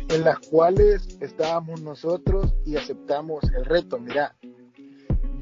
en 0.10 0.24
las 0.24 0.38
cuales 0.40 1.18
estábamos 1.22 1.82
nosotros 1.82 2.54
y 2.66 2.78
aceptamos 2.78 3.44
el 3.56 3.66
reto. 3.66 3.98
Mira, 4.00 4.36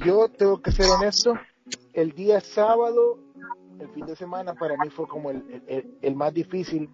yo 0.05 0.29
tengo 0.29 0.61
que 0.61 0.71
ser 0.71 0.85
honesto, 0.89 1.33
el 1.93 2.11
día 2.13 2.39
sábado, 2.41 3.17
el 3.79 3.89
fin 3.89 4.05
de 4.05 4.15
semana 4.15 4.53
para 4.55 4.77
mí 4.77 4.89
fue 4.89 5.07
como 5.07 5.31
el, 5.31 5.61
el- 5.67 5.97
el 6.01 6.15
más 6.15 6.33
difícil 6.33 6.89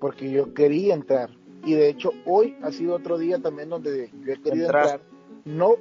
porque 0.00 0.30
yo 0.30 0.52
quería 0.54 0.94
entrar 0.94 1.30
y 1.64 1.74
de 1.74 1.88
hecho 1.88 2.12
hoy 2.26 2.56
ha 2.62 2.70
sido 2.72 2.94
otro 2.94 3.18
día 3.18 3.38
también 3.40 3.68
donde 3.68 4.10
yo 4.24 4.32
he 4.32 4.40
querido 4.42 4.66
Entrar. 4.66 5.00
entrar, 5.00 5.00
no, 5.44 5.74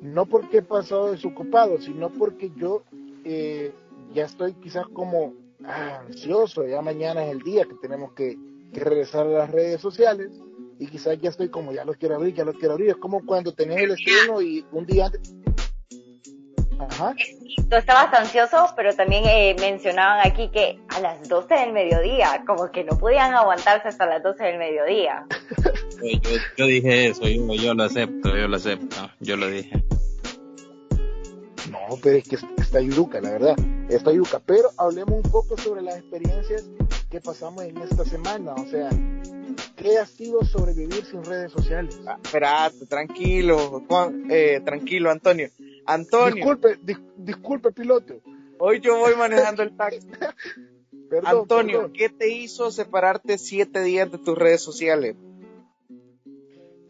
no 0.00 0.26
porque 0.26 0.58
he 0.58 0.62
pasado 0.62 1.10
desocupado, 1.12 1.78
sino 1.80 2.10
porque 2.10 2.50
yo 2.56 2.82
eh, 3.24 3.72
ya 4.14 4.24
estoy 4.26 4.54
quizás 4.54 4.86
como 4.88 5.34
ah, 5.64 6.02
ansioso, 6.06 6.66
ya 6.66 6.82
mañana 6.82 7.24
es 7.26 7.32
el 7.32 7.40
día 7.40 7.64
que 7.64 7.74
tenemos 7.80 8.12
que, 8.12 8.36
que 8.72 8.80
regresar 8.80 9.26
a 9.26 9.30
las 9.30 9.50
redes 9.50 9.80
sociales 9.80 10.30
y 10.78 10.86
quizás 10.86 11.18
ya 11.20 11.30
estoy 11.30 11.48
como 11.48 11.72
ya 11.72 11.84
lo 11.84 11.94
quiero 11.94 12.16
abrir, 12.16 12.34
ya 12.34 12.44
lo 12.44 12.52
quiero 12.54 12.72
abrir. 12.74 12.90
Es 12.90 12.96
como 12.96 13.24
cuando 13.24 13.52
tenés 13.54 13.82
el 13.82 13.92
estreno 13.92 14.40
y 14.42 14.64
un 14.72 14.84
día 14.86 15.06
antes. 15.06 15.34
Ajá. 16.90 17.14
Tú 17.68 17.76
estabas 17.76 18.12
ansioso, 18.14 18.72
pero 18.76 18.94
también 18.94 19.24
eh, 19.26 19.56
mencionaban 19.60 20.26
aquí 20.26 20.48
que 20.50 20.78
a 20.88 21.00
las 21.00 21.28
12 21.28 21.54
del 21.54 21.72
mediodía, 21.72 22.42
como 22.46 22.70
que 22.70 22.84
no 22.84 22.98
podían 22.98 23.34
aguantarse 23.34 23.88
hasta 23.88 24.06
las 24.06 24.22
12 24.22 24.42
del 24.42 24.58
mediodía. 24.58 25.24
yo, 26.56 26.66
dije 26.66 27.08
eso, 27.08 27.22
yo, 27.22 27.54
yo 27.54 27.74
lo 27.74 27.84
acepto, 27.84 28.36
yo 28.36 28.48
lo 28.48 28.56
acepto, 28.56 29.10
yo 29.20 29.36
lo 29.36 29.48
dije. 29.48 29.82
No, 31.70 31.96
pero 32.02 32.16
es 32.16 32.28
que 32.28 32.36
está 32.60 32.80
yuca, 32.80 33.20
la 33.20 33.30
verdad, 33.30 33.56
está 33.88 34.12
yuca. 34.12 34.40
Pero 34.44 34.70
hablemos 34.76 35.24
un 35.24 35.30
poco 35.30 35.56
sobre 35.56 35.82
las 35.82 35.98
experiencias 35.98 36.68
que 37.10 37.20
pasamos 37.20 37.64
en 37.64 37.76
esta 37.78 38.04
semana. 38.04 38.54
O 38.54 38.66
sea, 38.66 38.90
¿qué 39.76 39.98
ha 39.98 40.06
sido 40.06 40.44
sobrevivir 40.44 41.04
sin 41.04 41.24
redes 41.24 41.52
sociales? 41.52 42.00
Ah, 42.06 42.18
espérate, 42.22 42.86
tranquilo, 42.86 43.84
Juan, 43.88 44.26
eh, 44.30 44.60
tranquilo, 44.64 45.10
Antonio. 45.10 45.48
Antonio. 45.86 46.36
Disculpe, 46.36 46.78
disculpe, 47.16 47.72
piloto. 47.72 48.14
Hoy 48.58 48.80
yo 48.80 48.98
voy 48.98 49.14
manejando 49.16 49.62
el 49.62 49.76
taxi. 49.76 50.00
Antonio, 51.24 51.90
¿qué 51.92 52.08
te 52.08 52.32
hizo 52.32 52.70
separarte 52.70 53.36
siete 53.36 53.82
días 53.82 54.10
de 54.10 54.18
tus 54.18 54.38
redes 54.38 54.62
sociales? 54.62 55.16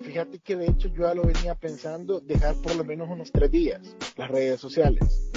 Fíjate 0.01 0.39
que 0.39 0.57
de 0.57 0.67
hecho 0.67 0.89
yo 0.89 1.05
ya 1.05 1.15
lo 1.15 1.23
venía 1.23 1.55
pensando 1.55 2.21
dejar 2.21 2.55
por 2.57 2.77
lo 2.77 2.85
menos 2.85 3.09
unos 3.09 3.33
tres 3.33 3.51
días 3.51 3.81
las 4.17 4.31
redes 4.31 4.61
sociales 4.61 5.33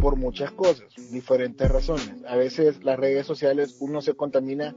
por 0.00 0.16
muchas 0.16 0.52
cosas, 0.52 0.86
diferentes 1.10 1.70
razones. 1.70 2.24
A 2.26 2.36
veces 2.36 2.82
las 2.84 2.98
redes 2.98 3.26
sociales 3.26 3.76
uno 3.80 4.00
se 4.00 4.14
contamina 4.14 4.74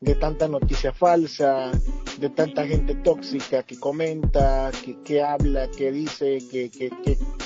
de 0.00 0.14
tanta 0.16 0.48
noticia 0.48 0.92
falsa, 0.92 1.70
de 2.18 2.30
tanta 2.30 2.66
gente 2.66 2.94
tóxica 2.96 3.62
que 3.62 3.78
comenta, 3.78 4.70
que, 5.04 5.22
habla, 5.22 5.70
que 5.70 5.90
dice, 5.92 6.38
que, 6.50 6.70
que, 6.70 6.90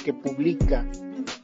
que, 0.04 0.12
publica. 0.12 0.90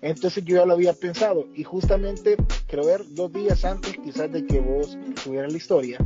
Entonces 0.00 0.44
yo 0.44 0.56
ya 0.56 0.66
lo 0.66 0.74
había 0.74 0.92
pensado 0.92 1.46
y 1.54 1.62
justamente, 1.62 2.36
creo 2.66 2.84
ver, 2.84 3.02
dos 3.10 3.32
días 3.32 3.64
antes 3.64 3.96
quizás 4.02 4.32
de 4.32 4.44
que 4.44 4.60
vos 4.60 4.98
tuvieras 5.22 5.52
la 5.52 5.58
historia, 5.58 5.98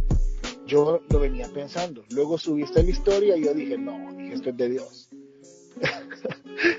yo 0.66 1.00
lo 1.08 1.20
venía 1.20 1.48
pensando. 1.48 2.04
Luego 2.10 2.36
subiste 2.36 2.82
la 2.82 2.90
historia 2.90 3.36
y 3.36 3.44
yo 3.44 3.54
dije, 3.54 3.78
no, 3.78 4.12
dije, 4.14 4.34
esto 4.34 4.50
es 4.50 4.56
de 4.56 4.68
Dios. 4.68 5.08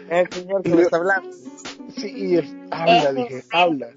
El 0.10 0.29
Señor 0.32 0.63
que 0.63 0.75
me 0.75 0.82
está 0.84 0.98
hablando. 0.98 1.29
Sí, 2.00 2.13
y 2.15 2.38
habla, 2.72 3.13
dije, 3.13 3.44
habla. 3.51 3.89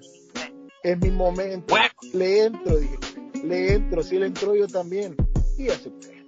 Es 0.83 0.97
mi 0.99 1.11
momento. 1.11 1.75
Le 2.13 2.45
entro, 2.45 2.77
dije, 2.77 2.97
le 3.43 3.73
entro, 3.73 4.03
si 4.03 4.17
le 4.19 4.27
entro 4.27 4.55
yo 4.55 4.67
también. 4.67 5.15
Y 5.57 5.69
acepté. 5.69 6.25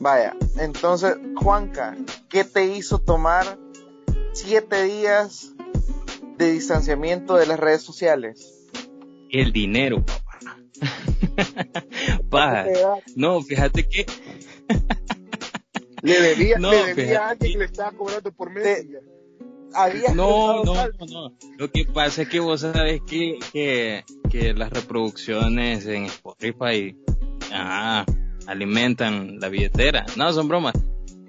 Vaya, 0.00 0.34
entonces, 0.58 1.16
Juanca, 1.36 1.96
¿qué 2.28 2.42
te 2.42 2.66
hizo 2.66 2.98
tomar 2.98 3.56
siete 4.32 4.82
días 4.82 5.52
de 6.38 6.50
distanciamiento 6.50 7.36
de 7.36 7.46
las 7.46 7.60
redes 7.60 7.82
sociales? 7.82 8.68
El 9.30 9.52
dinero, 9.52 10.04
papá. 10.04 10.58
pa, 12.30 12.66
no, 13.14 13.40
fíjate 13.42 13.88
que... 13.88 14.06
le 16.02 16.20
debía, 16.20 16.58
le 16.58 16.94
debía 16.94 17.26
a 17.26 17.30
alguien 17.30 17.52
que 17.52 17.58
le 17.58 17.64
estaba 17.66 17.92
cobrando 17.92 18.32
por 18.32 18.50
mes. 18.50 18.84
No, 20.14 20.64
no, 20.64 20.74
no, 21.10 21.36
Lo 21.58 21.70
que 21.70 21.84
pasa 21.84 22.22
es 22.22 22.28
que 22.28 22.40
vos 22.40 22.60
sabés 22.60 23.00
que, 23.06 23.38
que, 23.52 24.04
que 24.30 24.54
las 24.54 24.70
reproducciones 24.70 25.86
en 25.86 26.04
Spotify 26.04 26.96
alimentan 28.46 29.38
la 29.40 29.48
billetera. 29.48 30.06
No, 30.16 30.32
son 30.32 30.48
bromas. 30.48 30.74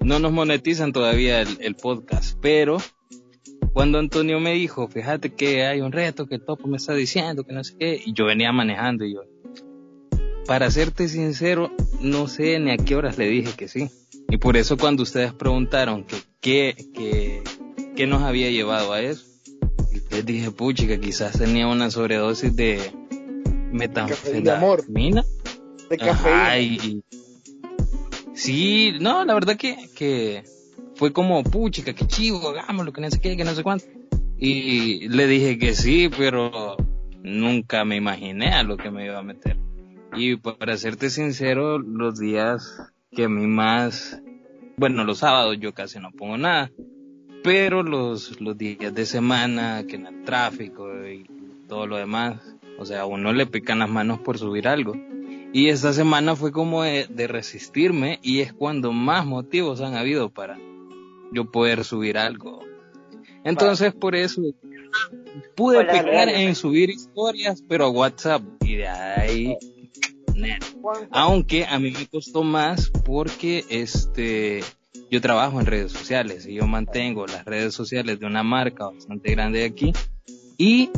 No 0.01 0.19
nos 0.19 0.31
monetizan 0.31 0.91
todavía 0.91 1.41
el, 1.41 1.75
podcast, 1.75 2.38
pero 2.41 2.77
cuando 3.71 4.00
Antonio 4.00 4.39
me 4.39 4.53
dijo, 4.53 4.88
fíjate 4.89 5.33
que 5.33 5.65
hay 5.65 5.79
un 5.79 5.93
reto 5.93 6.27
que 6.27 6.39
Topo 6.39 6.67
me 6.67 6.77
está 6.77 6.93
diciendo, 6.93 7.45
que 7.45 7.53
no 7.53 7.63
sé 7.63 7.75
qué, 7.79 8.01
y 8.05 8.13
yo 8.13 8.25
venía 8.25 8.51
manejando 8.51 9.05
y 9.05 9.13
yo, 9.13 9.21
para 10.45 10.69
serte 10.71 11.07
sincero, 11.07 11.71
no 12.01 12.27
sé 12.27 12.59
ni 12.59 12.71
a 12.71 12.77
qué 12.77 12.97
horas 12.97 13.17
le 13.17 13.27
dije 13.27 13.53
que 13.55 13.69
sí. 13.69 13.89
Y 14.27 14.38
por 14.38 14.57
eso 14.57 14.77
cuando 14.77 15.03
ustedes 15.03 15.33
preguntaron 15.33 16.03
que, 16.03 16.17
que, 16.41 16.75
que 16.93 17.43
qué 17.95 18.07
nos 18.07 18.23
había 18.23 18.50
llevado 18.50 18.93
a 18.93 19.01
eso. 19.01 19.25
Y 19.91 20.13
les 20.13 20.25
dije, 20.25 20.51
puchi, 20.51 20.88
que 20.88 21.00
quizás 21.00 21.38
tenía 21.38 21.67
una 21.67 21.91
sobredosis 21.91 22.55
de 22.55 22.79
metanfetamina. 23.71 25.23
De 25.89 25.97
cafeína. 25.97 27.01
Sí, 28.33 28.93
no, 29.00 29.25
la 29.25 29.33
verdad 29.35 29.57
que, 29.57 29.89
que 29.95 30.43
fue 30.95 31.13
como, 31.13 31.43
puchica, 31.43 31.93
qué 31.93 32.07
chivo, 32.07 32.50
hagámoslo, 32.50 32.91
que 32.91 33.01
no 33.01 33.12
sé 33.12 33.19
qué, 33.19 33.38
que 33.38 33.43
no 33.43 33.53
sé 33.53 33.63
cuánto. 33.63 33.85
Y 34.38 35.07
le 35.09 35.27
dije 35.27 35.59
que 35.59 35.73
sí, 35.73 36.09
pero 36.15 36.75
nunca 37.21 37.85
me 37.85 37.95
imaginé 37.95 38.53
a 38.53 38.63
lo 38.63 38.77
que 38.77 38.89
me 38.89 39.05
iba 39.05 39.19
a 39.19 39.23
meter. 39.23 39.57
Y 40.15 40.38
para 40.38 40.77
serte 40.77 41.09
sincero, 41.09 41.79
los 41.79 42.19
días 42.19 42.81
que 43.12 43.25
a 43.25 43.29
mí 43.29 43.45
más, 43.45 44.19
bueno, 44.77 45.03
los 45.03 45.19
sábados 45.19 45.57
yo 45.59 45.73
casi 45.73 46.00
no 46.00 46.12
pongo 46.12 46.38
nada 46.38 46.71
pero 47.43 47.83
los, 47.83 48.39
los 48.39 48.57
días 48.57 48.93
de 48.93 49.05
semana, 49.05 49.83
que 49.88 49.95
en 49.95 50.07
el 50.07 50.23
tráfico 50.23 50.89
y 51.07 51.25
todo 51.67 51.85
lo 51.88 51.97
demás, 51.97 52.39
o 52.79 52.85
sea, 52.85 53.01
a 53.01 53.05
uno 53.05 53.33
le 53.33 53.45
pican 53.45 53.79
las 53.79 53.89
manos 53.89 54.19
por 54.19 54.38
subir 54.38 54.67
algo. 54.67 54.93
Y 55.51 55.69
esta 55.69 55.93
semana 55.93 56.35
fue 56.35 56.51
como 56.51 56.81
de, 56.81 57.27
resistirme 57.27 58.19
y 58.23 58.39
es 58.39 58.53
cuando 58.53 58.91
más 58.91 59.25
motivos 59.25 59.81
han 59.81 59.95
habido 59.95 60.29
para 60.29 60.57
yo 61.31 61.51
poder 61.51 61.83
subir 61.83 62.17
algo. 62.17 62.63
Entonces 63.43 63.93
por 63.93 64.15
eso 64.15 64.41
pude 65.55 65.85
pecar 65.85 66.29
en 66.29 66.55
subir 66.55 66.89
historias, 66.89 67.63
pero 67.67 67.85
a 67.85 67.89
WhatsApp 67.89 68.41
y 68.62 68.77
de 68.77 68.88
ahí 68.88 69.57
aunque 71.12 71.65
a 71.65 71.79
mí 71.79 71.91
me 71.91 72.07
costó 72.07 72.43
más 72.43 72.91
porque 73.05 73.63
este 73.69 74.63
yo 75.13 75.22
trabajo 75.22 75.60
en 75.60 75.67
redes 75.67 75.91
sociales 75.91 76.48
y 76.48 76.55
yo 76.55 76.65
mantengo 76.65 77.27
las 77.27 77.46
redes 77.46 77.75
sociales 77.75 78.20
de 78.20 78.25
una 78.25 78.41
marca 78.41 78.89
bastante 78.89 79.29
grande 79.29 79.60
de 79.60 79.65
aquí 79.65 79.93
y 80.58 80.89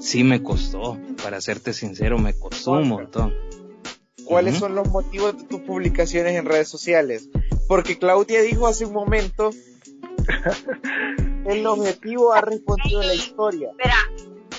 sí 0.00 0.24
me 0.24 0.42
costó, 0.42 0.98
para 1.22 1.40
serte 1.40 1.72
sincero, 1.72 2.18
me 2.18 2.36
costó 2.36 2.72
un 2.72 2.88
montón. 2.88 3.32
¿Cuáles 4.24 4.58
son 4.58 4.74
los 4.74 4.88
motivos 4.88 5.38
de 5.38 5.44
tus 5.44 5.60
publicaciones 5.60 6.34
en 6.34 6.46
redes 6.46 6.68
sociales? 6.68 7.28
Porque 7.68 7.96
Claudia 7.96 8.42
dijo 8.42 8.66
hace 8.66 8.86
un 8.86 8.92
momento, 8.92 9.50
el 11.46 11.64
objetivo 11.64 12.32
ha 12.32 12.40
respondido 12.40 13.04
la 13.04 13.14
historia. 13.14 13.70
Espera, 13.70 13.94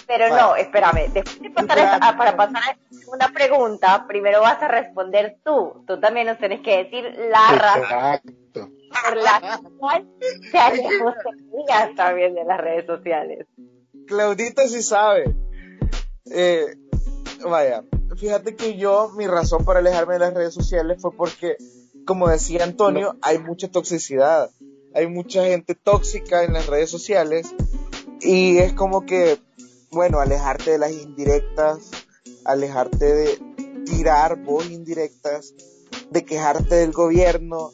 pero 0.08 0.30
no, 0.30 0.56
espérame, 0.56 1.12
después 1.12 1.42
de 1.42 1.50
pasar 1.50 2.18
para 2.18 2.38
pasar 2.38 2.64
a 2.64 3.12
una 3.14 3.28
pregunta, 3.34 4.06
primero 4.08 4.40
vas 4.40 4.62
a 4.62 4.70
responder 4.70 5.36
tú. 5.44 5.84
Tú 5.86 6.00
también 6.00 6.28
nos 6.28 6.38
tienes 6.38 6.62
que 6.62 6.86
decir 6.86 7.04
la 7.30 7.58
razón 7.58 8.41
por 8.52 9.18
la 9.18 9.62
cual 9.78 10.08
se 10.52 10.58
alejó 10.58 11.14
también 11.96 12.36
de 12.36 12.44
las 12.44 12.60
redes 12.60 12.86
sociales. 12.86 13.48
Claudita 14.08 14.68
sí 14.68 14.82
sabe. 14.82 15.36
Eh, 16.26 16.76
vaya, 17.48 17.84
fíjate 18.18 18.56
que 18.56 18.78
yo, 18.78 19.10
mi 19.16 19.28
razón 19.28 19.66
para 19.66 19.80
alejarme 19.80 20.14
de 20.14 20.20
las 20.20 20.34
redes 20.34 20.54
sociales 20.54 21.02
fue 21.02 21.16
porque, 21.16 21.56
como 22.06 22.30
decía 22.30 22.64
Antonio, 22.64 23.16
hay 23.22 23.40
mucha 23.40 23.70
toxicidad. 23.70 24.50
Hay 24.94 25.08
mucha 25.08 25.46
gente 25.46 25.74
tóxica 25.74 26.44
en 26.44 26.54
las 26.54 26.68
redes 26.68 26.90
sociales 26.90 27.56
y 28.20 28.58
es 28.58 28.74
como 28.74 29.06
que, 29.06 29.40
bueno, 29.90 30.20
alejarte 30.20 30.72
de 30.72 30.78
las 30.78 30.92
indirectas, 30.92 31.92
alejarte 32.44 33.06
de 33.06 33.40
tirar 33.86 34.44
voz 34.44 34.70
indirectas, 34.70 35.54
de 36.10 36.26
quejarte 36.26 36.76
del 36.76 36.92
gobierno, 36.92 37.72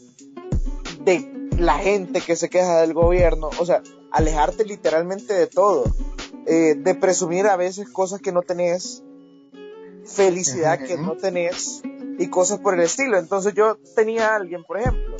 de 1.07 1.49
la 1.57 1.77
gente 1.77 2.19
que 2.19 2.35
se 2.35 2.49
queja 2.49 2.81
del 2.81 2.93
gobierno, 2.93 3.49
o 3.59 3.65
sea, 3.65 3.81
alejarte 4.11 4.65
literalmente 4.65 5.33
de 5.33 5.47
todo, 5.47 5.85
eh, 6.45 6.75
de 6.75 6.95
presumir 6.95 7.47
a 7.47 7.55
veces 7.55 7.89
cosas 7.89 8.19
que 8.19 8.33
no 8.33 8.41
tenés, 8.41 9.03
felicidad 10.05 10.79
que 10.79 10.97
no 10.97 11.15
tenés 11.15 11.81
y 12.19 12.27
cosas 12.27 12.59
por 12.59 12.73
el 12.73 12.81
estilo. 12.81 13.17
Entonces 13.17 13.53
yo 13.53 13.77
tenía 13.95 14.33
a 14.33 14.35
alguien, 14.35 14.65
por 14.65 14.81
ejemplo, 14.81 15.15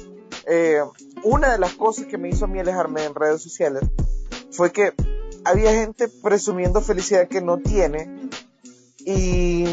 eh, 0.46 0.82
una 1.24 1.54
de 1.54 1.58
las 1.58 1.74
cosas 1.74 2.06
que 2.08 2.18
me 2.18 2.28
hizo 2.28 2.46
a 2.46 2.48
mí 2.50 2.60
alejarme 2.60 3.06
en 3.06 3.16
redes 3.16 3.42
sociales 3.42 3.84
fue 4.52 4.74
que 4.74 4.92
había 5.46 5.72
gente 5.72 6.10
presumiendo 6.10 6.82
felicidad 6.82 7.30
que 7.30 7.40
no 7.40 7.60
tiene 7.60 8.30
y, 9.00 9.66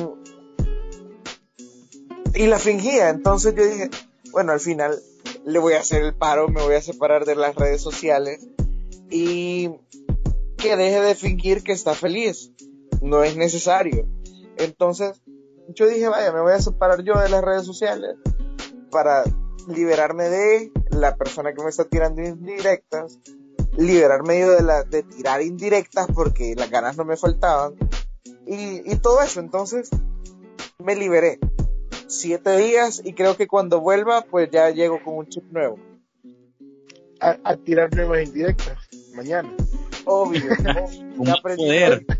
y 2.34 2.46
la 2.46 2.60
fingía. 2.60 3.08
Entonces 3.08 3.52
yo 3.56 3.64
dije, 3.64 3.90
bueno, 4.30 4.52
al 4.52 4.60
final 4.60 5.00
le 5.44 5.58
voy 5.58 5.74
a 5.74 5.80
hacer 5.80 6.02
el 6.02 6.14
paro, 6.14 6.48
me 6.48 6.62
voy 6.62 6.74
a 6.74 6.82
separar 6.82 7.24
de 7.24 7.34
las 7.34 7.54
redes 7.54 7.82
sociales 7.82 8.46
y 9.10 9.70
que 10.56 10.76
deje 10.76 11.00
de 11.00 11.14
fingir 11.14 11.62
que 11.62 11.72
está 11.72 11.94
feliz. 11.94 12.52
No 13.02 13.22
es 13.22 13.36
necesario. 13.36 14.08
Entonces, 14.56 15.20
yo 15.68 15.86
dije, 15.86 16.08
vaya, 16.08 16.32
me 16.32 16.40
voy 16.40 16.52
a 16.52 16.60
separar 16.60 17.02
yo 17.02 17.18
de 17.18 17.28
las 17.28 17.42
redes 17.44 17.66
sociales 17.66 18.16
para 18.90 19.24
liberarme 19.68 20.28
de 20.28 20.72
la 20.90 21.16
persona 21.16 21.52
que 21.52 21.62
me 21.62 21.70
está 21.70 21.84
tirando 21.84 22.22
indirectas, 22.22 23.18
liberarme 23.76 24.46
de, 24.46 24.62
la, 24.62 24.84
de 24.84 25.02
tirar 25.02 25.42
indirectas 25.42 26.06
porque 26.14 26.54
las 26.56 26.70
ganas 26.70 26.96
no 26.96 27.04
me 27.04 27.16
faltaban 27.16 27.74
y, 28.46 28.90
y 28.90 28.96
todo 28.96 29.20
eso. 29.20 29.40
Entonces 29.40 29.90
me 30.78 30.96
liberé 30.96 31.38
siete 32.06 32.56
días 32.56 33.00
y 33.04 33.12
creo 33.12 33.36
que 33.36 33.46
cuando 33.46 33.80
vuelva 33.80 34.22
pues 34.22 34.50
ya 34.50 34.70
llego 34.70 35.02
con 35.02 35.16
un 35.16 35.28
chip 35.28 35.44
nuevo. 35.50 35.78
A, 37.20 37.38
a 37.44 37.56
tirar 37.56 37.94
nuevas 37.94 38.24
indirectas 38.24 38.76
mañana. 39.14 39.50
Obvio. 40.04 40.52
Aprendí. 41.32 41.64
poder. 41.64 42.04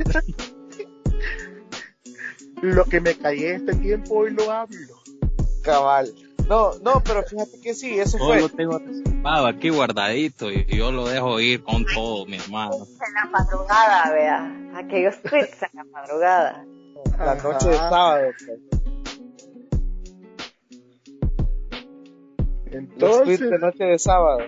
Lo 2.62 2.84
que 2.84 3.00
me 3.00 3.14
callé 3.14 3.56
este 3.56 3.74
tiempo 3.74 4.14
hoy 4.14 4.30
lo 4.30 4.50
hablo. 4.50 5.02
Cabal. 5.62 6.14
No, 6.48 6.72
no, 6.82 7.02
pero 7.02 7.22
fíjate 7.22 7.60
que 7.60 7.74
sí, 7.74 7.98
eso 7.98 8.18
fue. 8.18 8.40
lo 8.40 8.48
tengo 8.50 8.78
reservado 8.78 9.46
aquí 9.46 9.70
guardadito 9.70 10.50
y 10.50 10.66
yo 10.66 10.92
lo 10.92 11.06
dejo 11.08 11.40
ir 11.40 11.62
con 11.62 11.86
todo, 11.86 12.26
mi 12.26 12.36
hermano. 12.36 12.74
En 12.74 13.14
la 13.14 13.26
madrugada, 13.30 14.12
vea. 14.12 14.70
Aquellos 14.76 15.20
tweets 15.22 15.62
en 15.62 15.68
la 15.72 15.84
madrugada. 15.84 16.64
La 17.18 17.34
noche 17.36 17.68
de 17.68 17.76
sábado. 17.76 18.30
pues. 18.46 18.83
Los 22.96 23.22
tweets 23.22 23.50
de 23.50 23.58
noche 23.58 23.84
de 23.84 23.98
sábado. 23.98 24.38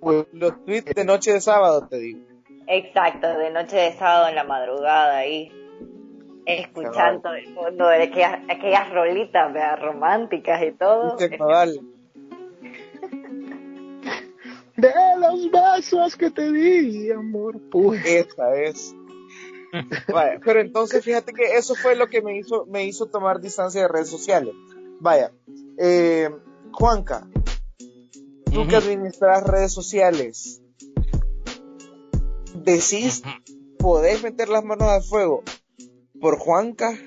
Pues, 0.00 0.26
Los 0.32 0.64
tweets 0.64 0.94
de 0.94 1.04
noche 1.04 1.32
de 1.32 1.40
sábado, 1.40 1.86
te 1.88 1.98
digo. 1.98 2.20
Exacto, 2.66 3.28
de 3.38 3.50
noche 3.50 3.76
de 3.76 3.92
sábado 3.92 4.28
en 4.28 4.34
la 4.34 4.44
madrugada 4.44 5.18
ahí. 5.18 5.52
Escuchando 6.46 7.34
el 7.34 7.52
fondo 7.54 7.88
de 7.88 8.04
aquellas, 8.04 8.40
aquellas 8.48 8.92
rolitas, 8.92 9.52
vea, 9.52 9.76
románticas 9.76 10.62
y 10.62 10.72
todo. 10.72 11.16
De 14.76 14.92
los 15.18 15.50
besos 15.50 16.16
que 16.16 16.30
te 16.30 16.52
di, 16.52 17.10
amor. 17.10 17.58
Pues, 17.70 18.04
Esa 18.04 18.54
es. 18.56 18.94
Vaya, 20.12 20.38
pero 20.44 20.60
entonces 20.60 21.02
fíjate 21.04 21.32
que 21.32 21.56
eso 21.56 21.74
fue 21.74 21.96
lo 21.96 22.08
que 22.08 22.22
me 22.22 22.36
hizo, 22.36 22.66
me 22.66 22.84
hizo 22.84 23.06
tomar 23.06 23.40
distancia 23.40 23.82
de 23.82 23.88
redes 23.88 24.10
sociales. 24.10 24.54
Vaya, 25.00 25.32
eh, 25.78 26.30
Juanca, 26.72 27.28
tú 28.52 28.66
que 28.66 28.76
administras 28.76 29.44
redes 29.44 29.72
sociales, 29.72 30.62
decís, 32.54 33.22
podés 33.78 34.22
meter 34.22 34.48
las 34.48 34.64
manos 34.64 34.88
al 34.88 35.02
fuego 35.02 35.42
por 36.20 36.38
Juanca, 36.38 36.98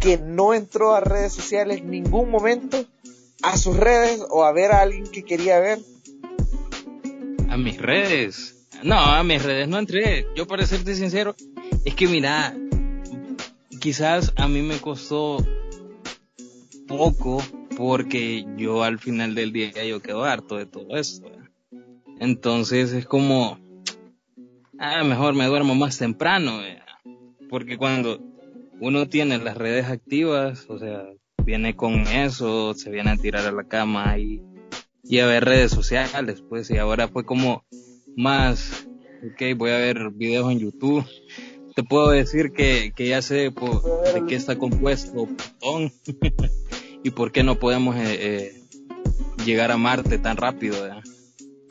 que 0.00 0.18
no 0.18 0.54
entró 0.54 0.94
a 0.94 1.00
redes 1.00 1.32
sociales 1.32 1.78
en 1.78 1.90
ningún 1.90 2.30
momento, 2.30 2.84
a 3.42 3.56
sus 3.56 3.76
redes 3.76 4.24
o 4.30 4.44
a 4.44 4.52
ver 4.52 4.72
a 4.72 4.80
alguien 4.80 5.04
que 5.04 5.22
quería 5.24 5.60
ver. 5.60 5.80
A 7.48 7.56
mis 7.56 7.78
redes. 7.78 8.66
No, 8.82 8.96
a 8.96 9.22
mis 9.24 9.42
redes 9.42 9.68
no 9.68 9.78
entré. 9.78 10.26
Yo 10.36 10.46
para 10.46 10.66
serte 10.66 10.94
sincero, 10.94 11.34
es 11.84 11.94
que 11.94 12.06
mira, 12.06 12.54
quizás 13.80 14.32
a 14.36 14.48
mí 14.48 14.62
me 14.62 14.80
costó 14.80 15.38
poco 16.86 17.42
porque 17.78 18.44
yo 18.56 18.82
al 18.82 18.98
final 18.98 19.36
del 19.36 19.52
día 19.52 19.70
yo 19.84 20.00
quedo 20.02 20.24
harto 20.24 20.56
de 20.56 20.66
todo 20.66 20.96
esto. 20.96 21.30
Entonces 22.18 22.92
es 22.92 23.06
como, 23.06 23.56
ah, 24.78 25.04
mejor 25.04 25.34
me 25.34 25.46
duermo 25.46 25.76
más 25.76 25.96
temprano, 25.96 26.60
porque 27.48 27.78
cuando 27.78 28.18
uno 28.80 29.08
tiene 29.08 29.38
las 29.38 29.56
redes 29.56 29.86
activas, 29.86 30.66
o 30.68 30.80
sea, 30.80 31.04
viene 31.46 31.76
con 31.76 32.00
eso, 32.08 32.74
se 32.74 32.90
viene 32.90 33.10
a 33.12 33.16
tirar 33.16 33.46
a 33.46 33.52
la 33.52 33.62
cama 33.62 34.18
y, 34.18 34.42
y 35.04 35.20
a 35.20 35.26
ver 35.26 35.44
redes 35.44 35.70
sociales, 35.70 36.42
pues, 36.48 36.70
y 36.70 36.78
ahora 36.78 37.06
fue 37.06 37.24
como 37.24 37.64
más, 38.16 38.88
ok, 39.22 39.56
voy 39.56 39.70
a 39.70 39.78
ver 39.78 40.10
videos 40.10 40.50
en 40.50 40.58
YouTube. 40.58 41.04
Te 41.76 41.84
puedo 41.84 42.10
decir 42.10 42.50
que, 42.50 42.92
que 42.96 43.06
ya 43.06 43.22
sé 43.22 43.52
po- 43.52 43.80
de 44.12 44.24
qué 44.26 44.34
está 44.34 44.56
compuesto 44.56 45.26
Plutón 45.60 45.92
y 47.02 47.10
por 47.10 47.32
qué 47.32 47.42
no 47.42 47.58
podemos 47.58 47.96
eh, 47.96 48.02
eh, 48.06 48.62
llegar 49.44 49.70
a 49.70 49.76
Marte 49.76 50.18
tan 50.18 50.36
rápido, 50.36 50.82
¿verdad? 50.82 51.02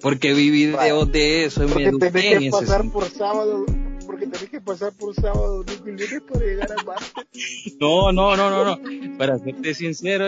Porque 0.01 0.33
vi 0.33 0.49
videos 0.49 1.11
de 1.11 1.45
eso 1.45 1.63
y 1.63 1.67
me 1.67 1.73
porque 1.73 1.87
eduqué 1.87 2.11
tenés 2.11 2.33
en 2.33 2.39
que 2.39 2.49
pasar 2.51 2.81
sentido. 2.81 2.93
por 2.93 3.09
sábado, 3.09 3.65
porque 4.05 4.27
tenés 4.27 4.49
que 4.49 4.61
pasar 4.61 4.93
por 4.93 5.15
sábado, 5.15 5.63
domingo 5.63 6.03
y 6.03 6.07
lunes 6.07 6.23
para 6.31 6.45
llegar 6.45 6.71
a 6.71 6.83
Marte. 6.83 7.21
No, 7.79 8.11
no, 8.11 8.35
no, 8.35 8.49
no, 8.49 8.63
no. 8.63 9.17
Para 9.17 9.39
serte 9.39 9.73
sincero, 9.73 10.27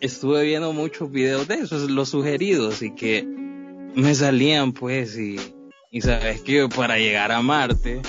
estuve 0.00 0.44
viendo 0.44 0.72
muchos 0.72 1.10
videos 1.10 1.48
de 1.48 1.56
esos, 1.56 1.90
los 1.90 2.10
sugeridos, 2.10 2.82
y 2.82 2.94
que 2.94 3.24
me 3.94 4.14
salían, 4.14 4.72
pues, 4.72 5.18
y, 5.18 5.36
y 5.90 6.00
sabes 6.02 6.42
que 6.42 6.68
para 6.68 6.98
llegar 6.98 7.32
a 7.32 7.40
Marte, 7.42 8.02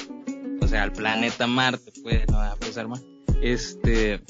o 0.62 0.68
sea, 0.68 0.84
al 0.84 0.92
planeta 0.92 1.48
Marte, 1.48 1.92
pues, 2.04 2.28
no 2.28 2.38
vas 2.38 2.54
a 2.54 2.58
pensar 2.58 2.88
más, 2.88 3.02
este, 3.42 4.22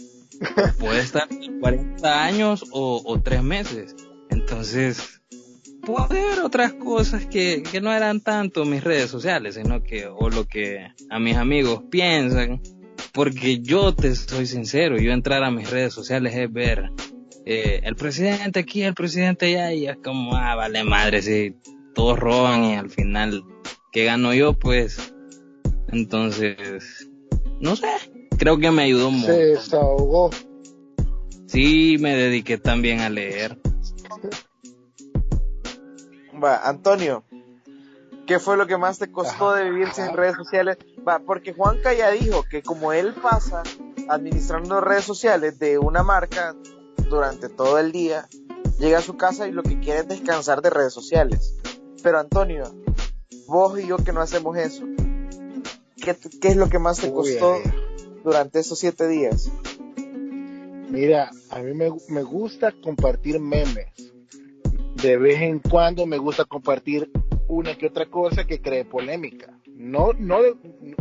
puede 0.80 1.00
estar 1.00 1.28
40 1.60 2.24
años 2.24 2.66
o, 2.72 3.02
o 3.06 3.22
3 3.22 3.44
meses. 3.44 3.96
Entonces, 4.30 5.22
puedo 5.82 6.08
ver 6.08 6.40
otras 6.40 6.74
cosas 6.74 7.26
que, 7.26 7.64
que 7.70 7.82
no 7.82 7.92
eran 7.92 8.22
tanto 8.22 8.66
mis 8.66 8.84
redes 8.84 9.10
sociales, 9.10 9.56
sino 9.56 9.84
que, 9.84 10.08
o 10.08 10.30
lo 10.30 10.48
que 10.48 10.88
a 11.10 11.20
mis 11.20 11.36
amigos 11.36 11.84
piensan, 11.90 12.62
porque 13.12 13.60
yo 13.60 13.94
te 13.94 14.16
soy 14.16 14.46
sincero, 14.46 14.98
yo 14.98 15.12
entrar 15.12 15.44
a 15.44 15.52
mis 15.52 15.70
redes 15.70 15.94
sociales 15.94 16.36
es 16.36 16.52
ver 16.52 16.92
eh, 17.46 17.82
el 17.84 17.96
presidente 17.96 18.60
aquí, 18.60 18.84
el 18.84 18.94
presidente 18.94 19.48
allá, 19.48 19.74
y 19.74 19.88
es 19.88 19.98
como, 19.98 20.36
ah, 20.36 20.56
vale 20.56 20.84
madre, 20.84 21.22
si 21.22 21.56
todos 21.94 22.18
roban 22.18 22.64
y 22.64 22.76
al 22.76 22.90
final, 22.90 23.44
¿qué 23.92 24.06
gano 24.06 24.34
yo? 24.34 24.54
Pues, 24.54 25.14
entonces, 25.90 27.10
no 27.60 27.76
sé, 27.76 27.88
creo 28.42 28.58
que 28.58 28.72
me 28.72 28.82
ayudó 28.82 29.12
Se 29.12 29.16
mucho. 29.18 29.32
desahogó. 29.34 30.30
Sí, 31.46 31.98
me 32.00 32.16
dediqué 32.16 32.58
también 32.58 33.02
a 33.02 33.10
leer. 33.10 33.60
Va, 36.44 36.68
Antonio, 36.68 37.24
¿qué 38.26 38.40
fue 38.40 38.58
lo 38.58 38.66
que 38.66 38.78
más 38.78 38.98
te 38.98 39.12
costó 39.12 39.54
de 39.54 39.70
vivir 39.70 39.90
sin 39.94 40.12
redes 40.14 40.38
sociales? 40.38 40.78
Va, 41.08 41.20
porque 41.20 41.54
Juanca 41.54 41.94
ya 41.94 42.10
dijo 42.10 42.42
que 42.50 42.64
como 42.64 42.94
él 42.94 43.14
pasa 43.14 43.62
administrando 44.10 44.82
redes 44.82 45.04
sociales 45.06 45.60
de 45.60 45.78
una 45.78 46.02
marca 46.02 46.56
durante 47.12 47.48
todo 47.48 47.78
el 47.78 47.92
día, 47.92 48.28
llega 48.80 48.98
a 48.98 49.02
su 49.04 49.18
casa 49.18 49.48
y 49.48 49.52
lo 49.52 49.62
que 49.62 49.80
quiere 49.80 50.00
es 50.00 50.08
descansar 50.08 50.64
de 50.64 50.72
redes 50.72 50.94
sociales. 50.94 51.58
Pero 52.02 52.18
Antonio, 52.18 52.64
vos 53.46 53.80
y 53.80 53.86
yo 53.86 53.98
que 53.98 54.14
no 54.14 54.22
hacemos 54.22 54.58
eso, 54.58 54.84
¿qué, 56.04 56.18
qué 56.42 56.48
es 56.48 56.56
lo 56.56 56.70
que 56.70 56.80
más 56.80 56.98
te 56.98 57.10
Uy, 57.10 57.14
costó 57.14 57.54
ay. 57.54 57.91
Durante 58.24 58.60
esos 58.60 58.80
siete 58.80 59.08
días? 59.08 59.52
Mira, 60.90 61.32
a 61.50 61.60
mí 61.60 61.74
me, 61.74 61.90
me 62.10 62.24
gusta 62.24 62.72
compartir 62.72 63.40
memes. 63.40 64.14
De 65.02 65.18
vez 65.18 65.42
en 65.42 65.60
cuando 65.60 66.06
me 66.06 66.18
gusta 66.18 66.46
compartir 66.46 67.10
una 67.48 67.78
que 67.78 67.88
otra 67.88 68.06
cosa 68.06 68.46
que 68.46 68.62
cree 68.62 68.86
polémica. 68.86 69.58
No, 69.68 70.14
no, 70.14 70.42
de, 70.42 70.56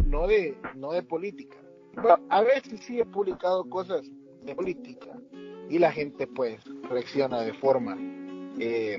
no, 0.07 0.27
de, 0.27 0.57
no 0.75 0.93
de 0.93 1.03
política. 1.03 1.57
Pero 1.95 2.19
a 2.29 2.43
veces 2.43 2.81
sí 2.87 2.99
he 2.99 3.05
publicado 3.05 3.69
cosas 3.69 4.03
de 4.45 4.55
política 4.55 5.11
y 5.69 5.79
la 5.79 5.93
gente 5.93 6.27
pues 6.27 6.61
reacciona 6.89 7.43
de 7.43 7.53
forma 7.53 7.97
eh, 8.59 8.99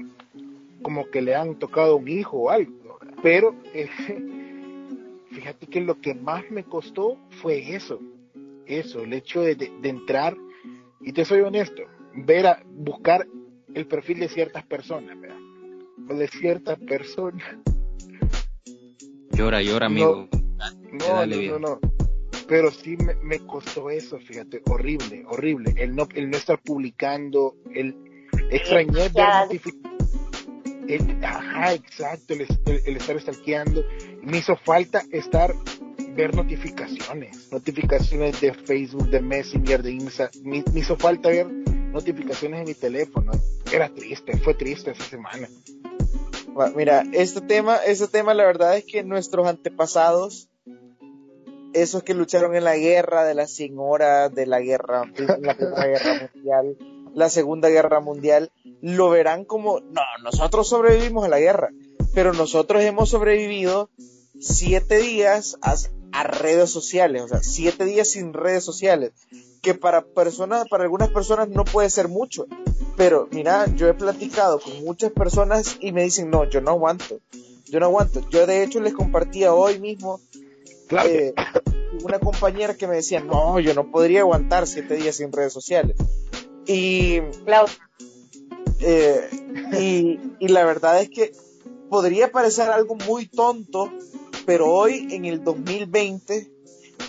como 0.81 1.09
que 1.09 1.21
le 1.21 1.35
han 1.35 1.57
tocado 1.57 1.97
un 1.97 2.07
hijo 2.07 2.37
o 2.37 2.49
algo. 2.49 2.99
Pero 3.21 3.55
eh, 3.73 3.89
fíjate 5.31 5.67
que 5.67 5.81
lo 5.81 5.99
que 5.99 6.13
más 6.13 6.43
me 6.51 6.63
costó 6.63 7.17
fue 7.41 7.75
eso. 7.75 7.99
Eso, 8.65 9.01
el 9.01 9.13
hecho 9.13 9.41
de, 9.41 9.55
de- 9.55 9.71
de 9.81 9.89
entrar 9.89 10.35
y 11.01 11.11
te 11.13 11.25
soy 11.25 11.41
honesto, 11.41 11.83
ver 12.13 12.45
a 12.47 12.63
buscar 12.65 13.27
el 13.73 13.87
perfil 13.87 14.19
de 14.19 14.29
ciertas 14.29 14.65
personas, 14.65 15.19
¿verdad? 15.19 15.37
O 16.09 16.13
de 16.13 16.27
ciertas 16.27 16.77
personas. 16.79 17.43
Llora, 19.31 19.61
llora, 19.61 19.85
amigo. 19.87 20.27
No, 20.91 21.05
Dale, 21.15 21.47
no, 21.49 21.59
no, 21.59 21.69
no. 21.69 21.79
Pero 22.47 22.69
sí 22.71 22.97
me, 22.97 23.15
me 23.15 23.39
costó 23.39 23.89
eso, 23.89 24.19
fíjate, 24.19 24.61
horrible, 24.69 25.23
horrible. 25.27 25.73
El 25.77 25.95
no, 25.95 26.07
el 26.13 26.29
no 26.29 26.37
estar 26.37 26.59
publicando, 26.61 27.55
el 27.73 27.95
extrañé 28.51 29.09
ver. 29.15 29.47
Ajá, 31.23 31.73
exacto, 31.73 32.33
el, 32.33 32.97
estar 32.97 33.19
stalkeando. 33.19 33.83
Me 34.21 34.37
hizo 34.37 34.55
falta 34.55 35.03
estar, 35.11 35.53
ver 36.15 36.35
notificaciones, 36.35 37.51
notificaciones 37.51 38.39
de 38.41 38.53
Facebook, 38.53 39.09
de 39.09 39.21
Messenger, 39.21 39.81
de 39.81 39.91
Insta. 39.91 40.29
Me, 40.43 40.63
me 40.73 40.79
hizo 40.79 40.97
falta 40.97 41.29
ver 41.29 41.47
notificaciones 41.47 42.61
en 42.61 42.67
mi 42.67 42.73
teléfono. 42.73 43.31
Era 43.71 43.89
triste, 43.89 44.37
fue 44.37 44.53
triste 44.53 44.91
esa 44.91 45.03
semana. 45.03 45.47
Mira, 46.75 47.03
este 47.13 47.41
tema, 47.41 47.77
este 47.77 48.07
tema 48.07 48.33
la 48.33 48.45
verdad 48.45 48.77
es 48.77 48.85
que 48.85 49.03
nuestros 49.03 49.47
antepasados, 49.47 50.49
esos 51.73 52.03
que 52.03 52.13
lucharon 52.13 52.55
en 52.55 52.65
la 52.65 52.75
guerra 52.75 53.23
de 53.23 53.33
las 53.33 53.51
100 53.51 53.75
horas, 53.77 54.35
de 54.35 54.45
la 54.45 54.59
guerra, 54.59 55.03
en 55.15 55.41
la 55.41 55.53
Guerra 55.53 56.29
Mundial, 56.33 56.77
la 57.13 57.29
Segunda 57.29 57.69
Guerra 57.69 57.99
Mundial, 57.99 58.51
lo 58.81 59.09
verán 59.09 59.45
como, 59.45 59.79
no, 59.79 60.01
nosotros 60.23 60.67
sobrevivimos 60.67 61.25
a 61.25 61.29
la 61.29 61.39
guerra, 61.39 61.69
pero 62.13 62.33
nosotros 62.33 62.81
hemos 62.83 63.09
sobrevivido 63.09 63.89
siete 64.39 64.97
días 64.97 65.57
a, 65.61 65.75
a 66.11 66.23
redes 66.23 66.69
sociales, 66.69 67.21
o 67.23 67.27
sea, 67.27 67.39
siete 67.41 67.85
días 67.85 68.09
sin 68.09 68.33
redes 68.33 68.63
sociales, 68.63 69.11
que 69.61 69.73
para 69.75 70.01
personas, 70.03 70.67
para 70.69 70.83
algunas 70.83 71.09
personas 71.09 71.49
no 71.49 71.63
puede 71.63 71.89
ser 71.89 72.07
mucho, 72.07 72.47
pero 72.97 73.27
mira, 73.31 73.65
yo 73.75 73.87
he 73.87 73.93
platicado 73.93 74.59
con 74.59 74.83
muchas 74.83 75.11
personas 75.11 75.77
y 75.79 75.91
me 75.91 76.03
dicen, 76.03 76.29
no, 76.29 76.49
yo 76.49 76.61
no 76.61 76.71
aguanto, 76.71 77.19
yo 77.71 77.79
no 77.79 77.85
aguanto. 77.87 78.21
Yo 78.29 78.45
de 78.45 78.63
hecho 78.63 78.81
les 78.81 78.93
compartía 78.93 79.53
hoy 79.53 79.79
mismo 79.79 80.19
eh, 81.05 81.33
una 82.03 82.19
compañera 82.19 82.75
que 82.75 82.87
me 82.87 82.95
decía, 82.95 83.21
no, 83.21 83.59
yo 83.59 83.73
no 83.73 83.89
podría 83.89 84.21
aguantar 84.21 84.67
siete 84.67 84.95
días 84.95 85.15
sin 85.15 85.31
redes 85.31 85.53
sociales. 85.53 85.95
Y, 86.71 87.21
eh, 88.79 89.29
y, 89.73 90.19
y 90.39 90.47
la 90.47 90.63
verdad 90.63 91.01
es 91.01 91.09
que 91.09 91.33
podría 91.89 92.31
parecer 92.31 92.69
algo 92.69 92.95
muy 92.95 93.27
tonto, 93.27 93.91
pero 94.45 94.71
hoy 94.71 95.09
en 95.11 95.25
el 95.25 95.43
2020, 95.43 96.49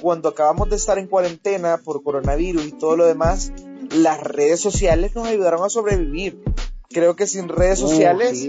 cuando 0.01 0.31
acabamos 0.31 0.68
de 0.68 0.75
estar 0.75 0.98
en 0.98 1.07
cuarentena 1.07 1.79
por 1.79 2.03
coronavirus 2.03 2.66
y 2.66 2.72
todo 2.72 2.96
lo 2.96 3.07
demás, 3.07 3.53
las 3.90 4.20
redes 4.20 4.59
sociales 4.59 5.14
nos 5.14 5.29
ayudaron 5.29 5.64
a 5.64 5.68
sobrevivir. 5.68 6.42
Creo 6.90 7.14
que 7.14 7.29
sin 7.29 7.48
redes 7.48 7.81
uh, 7.83 7.88
sociales, 7.88 8.44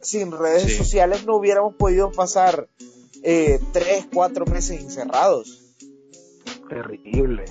sin 0.00 0.32
redes 0.32 0.76
sociales 0.76 1.26
no 1.26 1.36
hubiéramos 1.36 1.76
podido 1.76 2.10
pasar 2.10 2.68
eh, 3.22 3.60
tres, 3.72 4.08
cuatro 4.12 4.46
meses 4.46 4.80
encerrados. 4.80 5.62
Terrible, 6.68 7.44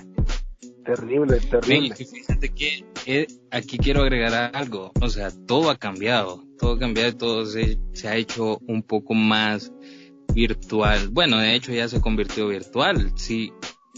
terrible, 0.87 1.39
terrible. 1.39 1.95
fíjate 1.95 2.49
que 2.49 2.85
eh, 3.05 3.27
aquí 3.51 3.77
quiero 3.77 4.01
agregar 4.01 4.51
algo, 4.55 4.91
o 5.01 5.09
sea, 5.09 5.29
todo 5.45 5.69
ha 5.69 5.77
cambiado, 5.77 6.43
todo 6.57 6.73
ha 6.73 6.79
cambiado, 6.79 7.15
todo 7.15 7.45
se, 7.45 7.77
se 7.93 8.07
ha 8.07 8.15
hecho 8.15 8.59
un 8.67 8.81
poco 8.81 9.13
más 9.13 9.71
virtual. 10.33 11.09
Bueno, 11.09 11.37
de 11.39 11.55
hecho 11.55 11.73
ya 11.73 11.87
se 11.89 11.99
convirtió 11.99 12.47
virtual. 12.47 13.11
Sí, 13.15 13.51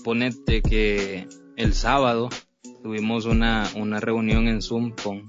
ponete 0.03 0.61
que 0.61 1.27
el 1.55 1.73
sábado 1.73 2.29
tuvimos 2.81 3.25
una, 3.25 3.69
una 3.75 3.99
reunión 3.99 4.47
en 4.47 4.61
Zoom 4.61 4.91
con 4.91 5.27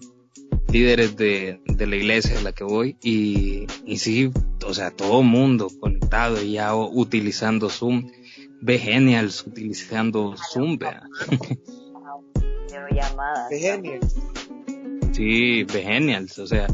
líderes 0.72 1.16
de, 1.16 1.60
de 1.66 1.86
la 1.86 1.96
iglesia 1.96 2.38
a 2.38 2.42
la 2.42 2.52
que 2.52 2.64
voy 2.64 2.96
y, 3.02 3.66
y 3.84 3.98
sí, 3.98 4.30
o 4.64 4.72
sea, 4.72 4.90
todo 4.92 5.22
mundo 5.22 5.68
conectado 5.80 6.42
y 6.42 6.52
ya 6.52 6.74
utilizando 6.74 7.68
Zoom. 7.68 8.10
Ve 8.62 8.78
genials 8.78 9.46
utilizando 9.46 10.34
Zoom, 10.52 10.78
vea. 10.78 11.02
Genials. 13.50 14.16
Sí, 15.12 15.64
ve 15.64 15.82
genials, 15.82 16.38
o 16.38 16.46
sea, 16.46 16.66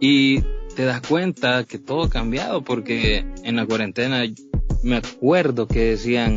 y 0.00 0.40
te 0.74 0.84
das 0.84 1.00
cuenta 1.02 1.64
que 1.64 1.78
todo 1.78 2.04
ha 2.04 2.10
cambiado 2.10 2.62
porque 2.62 3.24
en 3.42 3.56
la 3.56 3.66
cuarentena 3.66 4.24
me 4.82 4.96
acuerdo 4.96 5.66
que 5.66 5.90
decían 5.90 6.36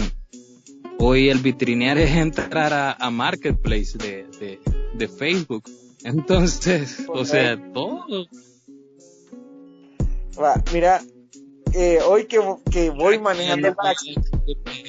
hoy 0.97 1.29
el 1.29 1.39
vitrinear 1.39 1.97
es 1.97 2.11
entrar 2.11 2.97
a, 2.99 3.09
Marketplace 3.09 3.97
de, 3.97 4.59
de, 4.93 5.07
Facebook. 5.07 5.63
Entonces, 6.03 7.05
o 7.07 7.25
sea, 7.25 7.57
todo. 7.73 8.05
mira, 10.73 11.01
eh, 11.73 11.99
hoy 12.07 12.25
que, 12.25 12.39
que 12.71 12.89
voy 12.89 13.19
manejando 13.19 13.69
el 13.69 13.75
taxi. 13.75 14.15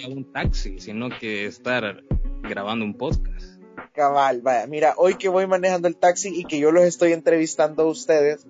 un 0.09 0.33
taxi, 0.33 0.79
sino 0.81 1.09
que 1.11 1.47
estar 1.47 2.03
grabando 2.43 2.85
un 2.85 2.95
podcast. 2.95 3.61
Cabal, 3.93 4.41
vaya, 4.41 4.67
mira, 4.67 4.95
hoy 4.97 5.15
que 5.15 5.29
voy 5.29 5.47
manejando 5.47 5.87
el 5.89 5.97
taxi 5.97 6.29
y 6.35 6.45
que 6.45 6.59
yo 6.59 6.73
los 6.73 6.85
estoy 6.85 7.13
entrevistando 7.13 7.83
a 7.83 7.87
ustedes, 7.87 8.47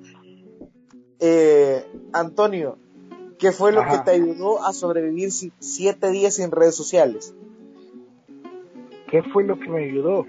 eh, 1.19 1.85
Antonio, 2.13 2.79
¿qué 3.39 3.53
fue 3.53 3.73
lo 3.73 3.83
que 3.87 3.99
te 4.05 4.13
ayudó 4.13 4.65
a 4.65 4.73
sobrevivir 4.73 5.31
siete 5.31 6.11
días 6.11 6.37
sin 6.37 6.51
redes 6.51 6.77
sociales? 6.77 7.35
¿Qué 9.11 9.23
fue 9.25 9.45
lo 9.45 9.59
que 9.59 9.69
me 9.69 9.85
ayudó? 9.85 10.27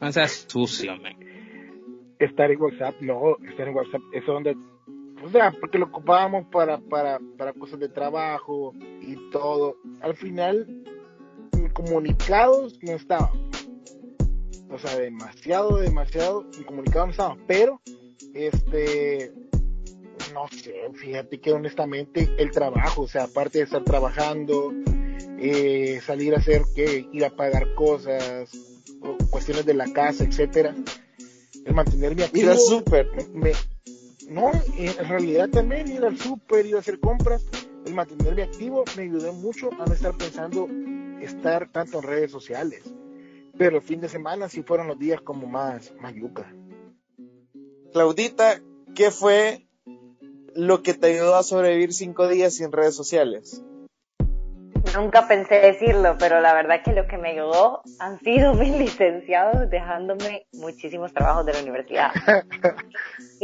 No 0.00 0.12
seas 0.12 0.44
sucio, 0.46 0.96
man. 0.96 1.14
Estar 2.18 2.50
en 2.50 2.60
WhatsApp, 2.60 3.00
no, 3.00 3.36
estar 3.48 3.66
en 3.66 3.74
WhatsApp, 3.74 4.02
eso 4.12 4.32
donde, 4.32 4.56
o 5.22 5.30
sea, 5.30 5.52
porque 5.60 5.78
lo 5.78 5.86
ocupábamos 5.86 6.46
para, 6.46 6.78
para, 6.78 7.20
para 7.38 7.52
cosas 7.52 7.78
de 7.78 7.88
trabajo 7.88 8.74
y 9.00 9.16
todo. 9.30 9.76
Al 10.00 10.16
final, 10.16 10.66
comunicados 11.72 12.78
no 12.82 12.92
estaban. 12.92 13.50
O 14.70 14.78
sea, 14.78 14.96
demasiado, 14.96 15.76
demasiado 15.76 16.46
comunicados 16.66 17.08
no 17.08 17.10
estaban. 17.10 17.38
Pero, 17.46 17.80
este, 18.34 19.32
no 20.32 20.48
sé, 20.48 20.74
fíjate 20.94 21.40
que 21.40 21.52
honestamente 21.52 22.28
el 22.38 22.50
trabajo, 22.50 23.02
o 23.02 23.08
sea, 23.08 23.24
aparte 23.24 23.58
de 23.58 23.64
estar 23.64 23.84
trabajando, 23.84 24.72
eh, 25.38 26.00
salir 26.04 26.34
a 26.34 26.38
hacer 26.38 26.62
que 26.74 27.06
ir 27.12 27.24
a 27.24 27.30
pagar 27.30 27.74
cosas, 27.74 28.50
o 29.00 29.16
cuestiones 29.30 29.66
de 29.66 29.74
la 29.74 29.92
casa, 29.92 30.24
etcétera, 30.24 30.74
el 31.64 31.74
mantenerme 31.74 32.24
activo. 32.24 32.44
Ir 32.44 32.50
al 32.50 32.58
súper. 32.58 33.08
No, 34.28 34.50
en 34.76 35.08
realidad 35.08 35.48
también 35.48 35.88
ir 35.88 36.04
al 36.04 36.18
súper, 36.18 36.74
a 36.74 36.78
hacer 36.78 37.00
compras, 37.00 37.44
el 37.84 37.94
mantenerme 37.94 38.42
activo 38.42 38.84
me 38.96 39.02
ayudó 39.04 39.32
mucho 39.32 39.70
a 39.78 39.86
no 39.86 39.92
estar 39.92 40.16
pensando 40.16 40.68
estar 41.20 41.70
tanto 41.70 41.98
en 41.98 42.04
redes 42.04 42.30
sociales. 42.30 42.82
Pero 43.58 43.76
el 43.76 43.82
fin 43.82 44.00
de 44.00 44.08
semana 44.08 44.48
sí 44.48 44.62
fueron 44.62 44.88
los 44.88 44.98
días 44.98 45.20
como 45.20 45.46
más, 45.46 45.92
más 46.00 46.14
yuca. 46.14 46.52
Claudita, 47.92 48.62
¿qué 48.94 49.10
fue 49.10 49.66
lo 50.54 50.82
que 50.82 50.94
te 50.94 51.08
ayudó 51.08 51.34
a 51.34 51.42
sobrevivir 51.42 51.92
cinco 51.92 52.28
días 52.28 52.54
sin 52.54 52.72
redes 52.72 52.94
sociales? 52.94 53.62
Nunca 54.94 55.26
pensé 55.26 55.54
decirlo, 55.54 56.16
pero 56.18 56.40
la 56.40 56.52
verdad 56.52 56.82
que 56.82 56.92
lo 56.92 57.06
que 57.06 57.16
me 57.16 57.30
ayudó 57.30 57.82
han 57.98 58.18
sido 58.20 58.52
mis 58.54 58.76
licenciados 58.76 59.70
dejándome 59.70 60.46
muchísimos 60.52 61.12
trabajos 61.12 61.46
de 61.46 61.52
la 61.54 61.60
universidad. 61.60 62.10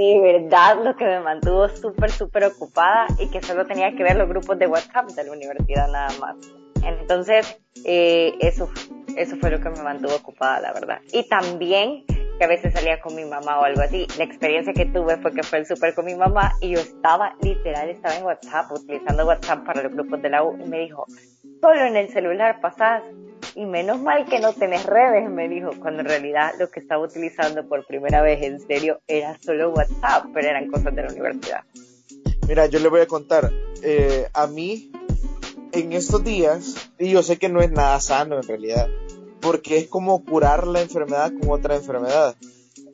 Y 0.00 0.20
verdad 0.20 0.76
lo 0.84 0.94
que 0.94 1.04
me 1.04 1.18
mantuvo 1.18 1.68
súper, 1.68 2.12
súper 2.12 2.44
ocupada 2.44 3.08
y 3.18 3.28
que 3.30 3.42
solo 3.42 3.66
tenía 3.66 3.96
que 3.96 4.04
ver 4.04 4.14
los 4.14 4.28
grupos 4.28 4.56
de 4.56 4.68
WhatsApp 4.68 5.10
de 5.10 5.24
la 5.24 5.32
universidad 5.32 5.88
nada 5.90 6.10
más. 6.20 6.36
Entonces, 6.84 7.60
eh, 7.84 8.32
eso, 8.38 8.70
eso 9.16 9.36
fue 9.38 9.50
lo 9.50 9.58
que 9.58 9.70
me 9.70 9.82
mantuvo 9.82 10.14
ocupada, 10.14 10.60
la 10.60 10.72
verdad. 10.72 11.00
Y 11.12 11.28
también 11.28 12.04
que 12.38 12.44
a 12.44 12.48
veces 12.48 12.72
salía 12.72 13.00
con 13.00 13.14
mi 13.16 13.24
mamá 13.24 13.58
o 13.58 13.64
algo 13.64 13.82
así. 13.82 14.06
La 14.16 14.24
experiencia 14.24 14.72
que 14.72 14.86
tuve 14.86 15.16
fue 15.18 15.32
que 15.32 15.42
fue 15.42 15.58
el 15.58 15.66
súper 15.66 15.94
con 15.94 16.04
mi 16.04 16.14
mamá 16.14 16.52
y 16.60 16.70
yo 16.70 16.78
estaba, 16.78 17.34
literal, 17.42 17.90
estaba 17.90 18.14
en 18.16 18.24
WhatsApp, 18.24 18.70
utilizando 18.70 19.26
WhatsApp 19.26 19.64
para 19.66 19.82
los 19.82 19.92
grupos 19.92 20.22
de 20.22 20.30
la 20.30 20.44
U 20.44 20.56
y 20.60 20.68
me 20.68 20.78
dijo, 20.80 21.04
solo 21.60 21.84
en 21.84 21.96
el 21.96 22.08
celular 22.10 22.60
pasás 22.60 23.02
y 23.54 23.64
menos 23.64 24.00
mal 24.00 24.26
que 24.26 24.40
no 24.40 24.52
tenés 24.52 24.86
redes, 24.86 25.28
me 25.28 25.48
dijo, 25.48 25.70
cuando 25.80 26.00
en 26.00 26.06
realidad 26.06 26.52
lo 26.58 26.70
que 26.70 26.80
estaba 26.80 27.02
utilizando 27.02 27.66
por 27.66 27.84
primera 27.86 28.22
vez 28.22 28.42
en 28.42 28.60
serio 28.60 29.00
era 29.06 29.38
solo 29.40 29.70
WhatsApp, 29.70 30.26
pero 30.32 30.48
eran 30.48 30.70
cosas 30.70 30.94
de 30.94 31.02
la 31.02 31.12
universidad. 31.12 31.64
Mira, 32.46 32.66
yo 32.66 32.78
le 32.78 32.88
voy 32.88 33.00
a 33.00 33.06
contar, 33.06 33.50
eh, 33.82 34.28
a 34.32 34.46
mí 34.46 34.92
en 35.72 35.92
estos 35.92 36.24
días, 36.24 36.90
y 36.98 37.10
yo 37.10 37.22
sé 37.22 37.36
que 37.36 37.48
no 37.48 37.60
es 37.60 37.70
nada 37.70 38.00
sano 38.00 38.36
en 38.36 38.46
realidad, 38.46 38.86
porque 39.40 39.78
es 39.78 39.88
como 39.88 40.24
curar 40.24 40.66
la 40.66 40.80
enfermedad 40.80 41.32
con 41.40 41.50
otra 41.50 41.76
enfermedad. 41.76 42.36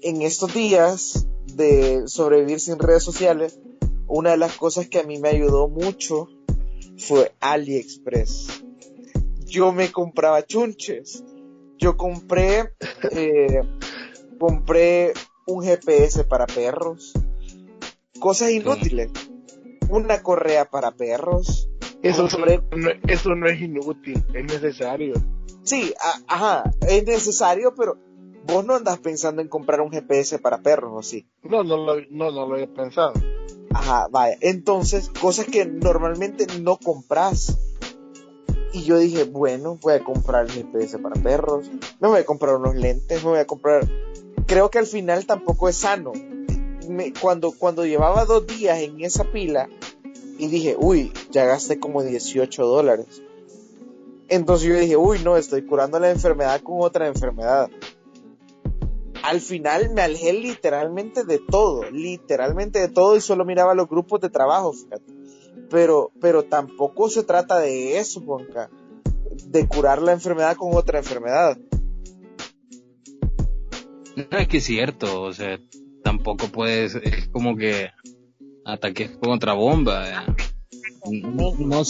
En 0.03 0.22
estos 0.22 0.55
días 0.55 1.27
de 1.55 2.09
sobrevivir 2.09 2.61
sin 2.61 2.79
redes 2.79 3.03
sociales, 3.03 3.59
una 4.07 4.33
de 4.33 4.37
las 4.38 4.57
cosas 4.57 4.88
que 4.88 4.98
a 4.98 5.05
mí 5.05 5.18
me 5.18 5.29
ayudó 5.29 5.68
mucho 5.68 6.29
fue 6.98 7.33
AliExpress. 7.40 8.64
Yo 9.46 9.72
me 9.72 9.92
compraba 9.92 10.44
chunches. 10.44 11.24
Yo 11.78 11.96
compré, 11.96 12.72
eh, 13.11 13.61
compré 14.38 15.12
un 15.46 15.62
GPS 15.62 16.24
para 16.24 16.46
perros. 16.46 17.12
Cosas 18.18 18.50
inútiles. 18.50 19.11
Una 19.88 20.22
correa 20.22 20.64
para 20.64 20.92
perros. 20.92 21.68
Eso, 22.02 22.26
eso 23.07 23.35
no 23.35 23.46
es 23.48 23.61
inútil, 23.61 24.22
es 24.35 24.44
necesario. 24.44 25.14
Sí, 25.62 25.94
ajá, 26.28 26.70
es 26.87 27.07
necesario, 27.07 27.74
pero 27.74 27.96
vos 28.46 28.64
no 28.66 28.74
andas 28.74 28.98
pensando 28.98 29.40
en 29.40 29.48
comprar 29.48 29.80
un 29.80 29.90
GPS 29.90 30.38
para 30.38 30.59
perros, 30.59 30.92
¿o 30.94 31.02
sí? 31.02 31.26
No, 31.42 31.64
no 31.64 31.78
lo, 31.78 32.00
no, 32.11 32.30
no 32.30 32.46
lo 32.46 32.59
he 32.59 32.66
pensado. 32.66 33.14
Ajá, 33.74 34.08
vaya. 34.10 34.37
Entonces, 34.40 35.10
cosas 35.20 35.46
que 35.46 35.66
normalmente 35.66 36.46
no 36.60 36.78
compras. 36.78 37.58
Y 38.72 38.82
yo 38.82 38.98
dije, 38.98 39.24
bueno, 39.24 39.78
voy 39.80 39.94
a 39.94 40.02
comprar 40.02 40.50
GPS 40.50 40.98
para 40.98 41.20
perros, 41.20 41.70
me 42.00 42.08
voy 42.08 42.20
a 42.20 42.24
comprar 42.24 42.56
unos 42.56 42.74
lentes, 42.74 43.22
me 43.22 43.30
voy 43.30 43.38
a 43.38 43.46
comprar... 43.46 43.88
Creo 44.46 44.70
que 44.70 44.78
al 44.78 44.87
final 44.87 45.26
tampoco 45.26 45.68
es 45.68 45.76
sano. 45.76 46.12
cuando, 47.20 47.52
cuando 47.52 47.87
llevaba 47.87 48.24
dos 48.24 48.46
días 48.46 48.78
en 48.78 49.00
esa 49.00 49.24
pila 49.30 49.68
y 50.38 50.48
dije, 50.48 50.76
uy, 50.76 51.12
ya 51.30 51.44
gasté 51.44 51.78
como 51.78 52.02
18 52.02 52.66
dólares 52.66 53.22
entonces 54.28 54.68
yo 54.68 54.74
dije, 54.74 54.96
uy, 54.96 55.18
no, 55.22 55.37
estoy 55.37 55.62
curando 55.62 55.98
la 56.00 56.10
enfermedad 56.10 56.60
con 56.62 56.80
otra 56.80 57.06
enfermedad. 57.06 57.70
Al 59.24 59.40
final 59.40 59.90
me 59.94 60.02
alejé 60.02 60.34
literalmente 60.34 61.24
de 61.24 61.38
todo, 61.38 61.90
literalmente 61.90 62.78
de 62.78 62.88
todo 62.88 63.16
y 63.16 63.22
solo 63.22 63.46
miraba 63.46 63.74
los 63.74 63.88
grupos 63.88 64.20
de 64.20 64.28
trabajo, 64.28 64.74
fíjate. 64.74 65.12
Pero, 65.70 66.12
pero 66.20 66.44
tampoco 66.44 67.08
se 67.08 67.22
trata 67.22 67.58
de 67.58 67.98
eso, 67.98 68.20
Juanca, 68.20 68.68
de 69.46 69.66
curar 69.66 70.02
la 70.02 70.12
enfermedad 70.12 70.56
con 70.56 70.76
otra 70.76 70.98
enfermedad. 70.98 71.56
No 74.30 74.38
es 74.38 74.46
que 74.46 74.58
es 74.58 74.64
cierto, 74.64 75.22
o 75.22 75.32
sea, 75.32 75.58
tampoco 76.02 76.48
puedes, 76.48 76.94
es 76.94 77.26
como 77.28 77.56
que 77.56 77.88
ataques 78.66 79.10
con 79.16 79.32
otra 79.32 79.54
bomba. 79.54 80.06
eh. 80.06 80.34
No, 81.10 81.54
no, 81.58 81.82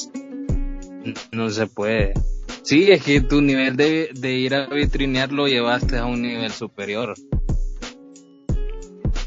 no 1.33 1.51
se 1.51 1.67
puede. 1.67 2.15
Sí, 2.63 2.91
es 2.91 3.03
que 3.03 3.21
tu 3.21 3.43
nivel 3.43 3.77
de, 3.77 4.11
de 4.15 4.33
ir 4.33 4.55
a 4.55 4.67
vitrinear 4.67 5.33
lo 5.33 5.47
llevaste 5.47 5.99
a 5.99 6.07
un 6.07 6.23
nivel 6.23 6.51
superior. 6.51 7.15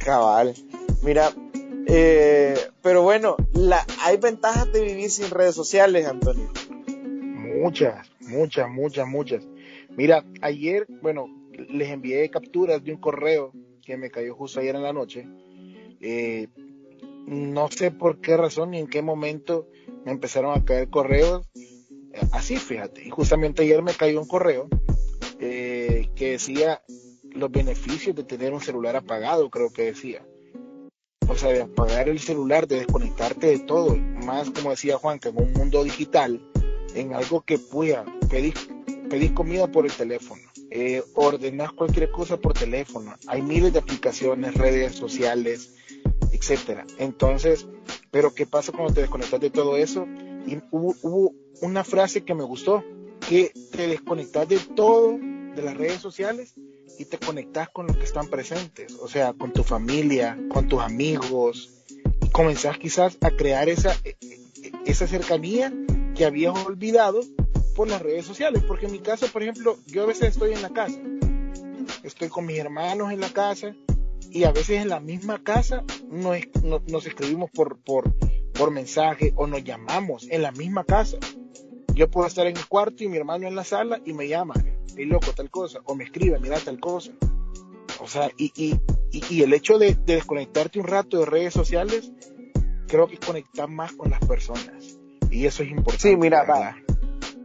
Cabal. 0.03 0.53
Mira, 1.03 1.31
eh, 1.87 2.55
pero 2.81 3.03
bueno, 3.03 3.37
la, 3.53 3.85
hay 4.01 4.17
ventajas 4.17 4.71
de 4.73 4.81
vivir 4.81 5.09
sin 5.09 5.29
redes 5.29 5.55
sociales, 5.55 6.07
Antonio. 6.07 6.49
Muchas, 6.87 8.09
muchas, 8.21 8.69
muchas, 8.69 9.07
muchas. 9.07 9.47
Mira, 9.95 10.25
ayer, 10.41 10.85
bueno, 11.01 11.27
les 11.69 11.89
envié 11.89 12.29
capturas 12.29 12.83
de 12.83 12.93
un 12.93 12.99
correo 12.99 13.51
que 13.83 13.97
me 13.97 14.09
cayó 14.09 14.35
justo 14.35 14.59
ayer 14.59 14.75
en 14.75 14.83
la 14.83 14.93
noche. 14.93 15.27
Eh, 16.01 16.47
no 17.27 17.69
sé 17.69 17.91
por 17.91 18.19
qué 18.19 18.37
razón 18.37 18.71
ni 18.71 18.79
en 18.79 18.87
qué 18.87 19.01
momento 19.01 19.67
me 20.05 20.11
empezaron 20.11 20.57
a 20.57 20.65
caer 20.65 20.89
correos 20.89 21.47
así, 22.31 22.57
fíjate. 22.57 23.05
Y 23.05 23.09
justamente 23.09 23.63
ayer 23.63 23.81
me 23.81 23.93
cayó 23.93 24.21
un 24.21 24.27
correo 24.27 24.67
eh, 25.39 26.09
que 26.15 26.31
decía 26.31 26.81
los 27.31 27.51
beneficios 27.51 28.15
de 28.15 28.23
tener 28.23 28.53
un 28.53 28.61
celular 28.61 28.95
apagado, 28.95 29.49
creo 29.49 29.71
que 29.71 29.83
decía. 29.83 30.25
O 31.27 31.35
sea, 31.35 31.49
de 31.49 31.61
apagar 31.61 32.09
el 32.09 32.19
celular, 32.19 32.67
de 32.67 32.77
desconectarte 32.77 33.47
de 33.47 33.59
todo, 33.59 33.95
más 33.95 34.49
como 34.49 34.71
decía 34.71 34.97
Juan, 34.97 35.19
que 35.19 35.29
en 35.29 35.37
un 35.37 35.53
mundo 35.53 35.83
digital, 35.83 36.41
en 36.95 37.13
algo 37.13 37.41
que 37.41 37.59
pueda, 37.59 38.05
pedís, 38.29 38.53
pedís 39.09 39.31
comida 39.33 39.67
por 39.67 39.85
el 39.85 39.91
teléfono, 39.91 40.41
eh, 40.71 41.03
ordenás 41.15 41.73
cualquier 41.73 42.11
cosa 42.11 42.37
por 42.37 42.53
teléfono, 42.53 43.13
hay 43.27 43.41
miles 43.41 43.73
de 43.73 43.79
aplicaciones, 43.79 44.55
redes 44.55 44.95
sociales, 44.95 45.75
etcétera. 46.31 46.85
Entonces, 46.97 47.67
pero 48.09 48.33
¿qué 48.33 48.45
pasa 48.45 48.71
cuando 48.71 48.93
te 48.93 49.01
desconectas 49.01 49.39
de 49.39 49.49
todo 49.49 49.77
eso? 49.77 50.07
Y 50.47 50.59
hubo, 50.71 51.33
una 51.61 51.83
frase 51.83 52.23
que 52.23 52.33
me 52.33 52.43
gustó, 52.43 52.83
que 53.27 53.51
te 53.71 53.87
desconectas 53.87 54.47
de 54.47 54.59
todo, 54.59 55.17
de 55.19 55.61
las 55.61 55.75
redes 55.75 55.99
sociales, 55.99 56.53
y 56.97 57.05
te 57.05 57.17
conectas 57.17 57.69
con 57.69 57.87
los 57.87 57.97
que 57.97 58.05
están 58.05 58.27
presentes, 58.27 58.93
o 58.95 59.07
sea, 59.07 59.33
con 59.33 59.53
tu 59.53 59.63
familia, 59.63 60.37
con 60.49 60.67
tus 60.67 60.81
amigos, 60.81 61.83
y 62.21 62.29
comenzás 62.29 62.77
quizás 62.77 63.17
a 63.21 63.31
crear 63.31 63.69
esa, 63.69 63.95
esa 64.85 65.07
cercanía 65.07 65.73
que 66.15 66.25
habías 66.25 66.65
olvidado 66.65 67.19
por 67.75 67.87
las 67.87 68.01
redes 68.01 68.25
sociales, 68.25 68.63
porque 68.67 68.87
en 68.87 68.93
mi 68.93 68.99
caso, 68.99 69.27
por 69.27 69.43
ejemplo, 69.43 69.77
yo 69.85 70.03
a 70.03 70.07
veces 70.07 70.29
estoy 70.29 70.53
en 70.53 70.61
la 70.61 70.69
casa, 70.69 70.99
estoy 72.03 72.29
con 72.29 72.45
mis 72.45 72.57
hermanos 72.57 73.11
en 73.11 73.19
la 73.19 73.29
casa, 73.29 73.75
y 74.31 74.43
a 74.43 74.51
veces 74.51 74.81
en 74.81 74.89
la 74.89 74.99
misma 74.99 75.43
casa 75.43 75.83
nos, 76.09 76.37
nos, 76.87 77.05
escribimos 77.05 77.49
por, 77.51 77.79
por 78.57 78.71
mensaje 78.71 79.33
o 79.35 79.47
nos 79.47 79.63
llamamos 79.63 80.27
en 80.29 80.41
la 80.41 80.51
misma 80.51 80.83
casa. 80.83 81.17
Yo 81.93 82.09
puedo 82.09 82.27
estar 82.27 82.47
en 82.47 82.57
el 82.57 82.67
cuarto 82.67 83.03
y 83.03 83.07
mi 83.07 83.17
hermano 83.17 83.47
en 83.47 83.55
la 83.55 83.63
sala 83.63 84.01
y 84.05 84.13
me 84.13 84.27
llama, 84.27 84.55
y 84.95 85.05
loco, 85.05 85.31
tal 85.35 85.49
cosa, 85.49 85.79
o 85.85 85.95
me 85.95 86.03
escribe, 86.03 86.39
mira 86.39 86.59
tal 86.59 86.79
cosa. 86.79 87.11
O 87.99 88.07
sea, 88.07 88.29
y, 88.37 88.51
y, 88.55 88.79
y, 89.11 89.23
y 89.29 89.43
el 89.43 89.53
hecho 89.53 89.77
de, 89.77 89.95
de, 89.95 90.15
desconectarte 90.15 90.79
un 90.79 90.87
rato 90.87 91.19
de 91.19 91.25
redes 91.25 91.53
sociales, 91.53 92.11
creo 92.87 93.07
que 93.07 93.17
conectar 93.17 93.67
más 93.69 93.93
con 93.93 94.09
las 94.09 94.19
personas. 94.19 94.99
Y 95.31 95.45
eso 95.45 95.63
es 95.63 95.69
importante. 95.69 96.09
Sí, 96.09 96.17
mira. 96.17 96.45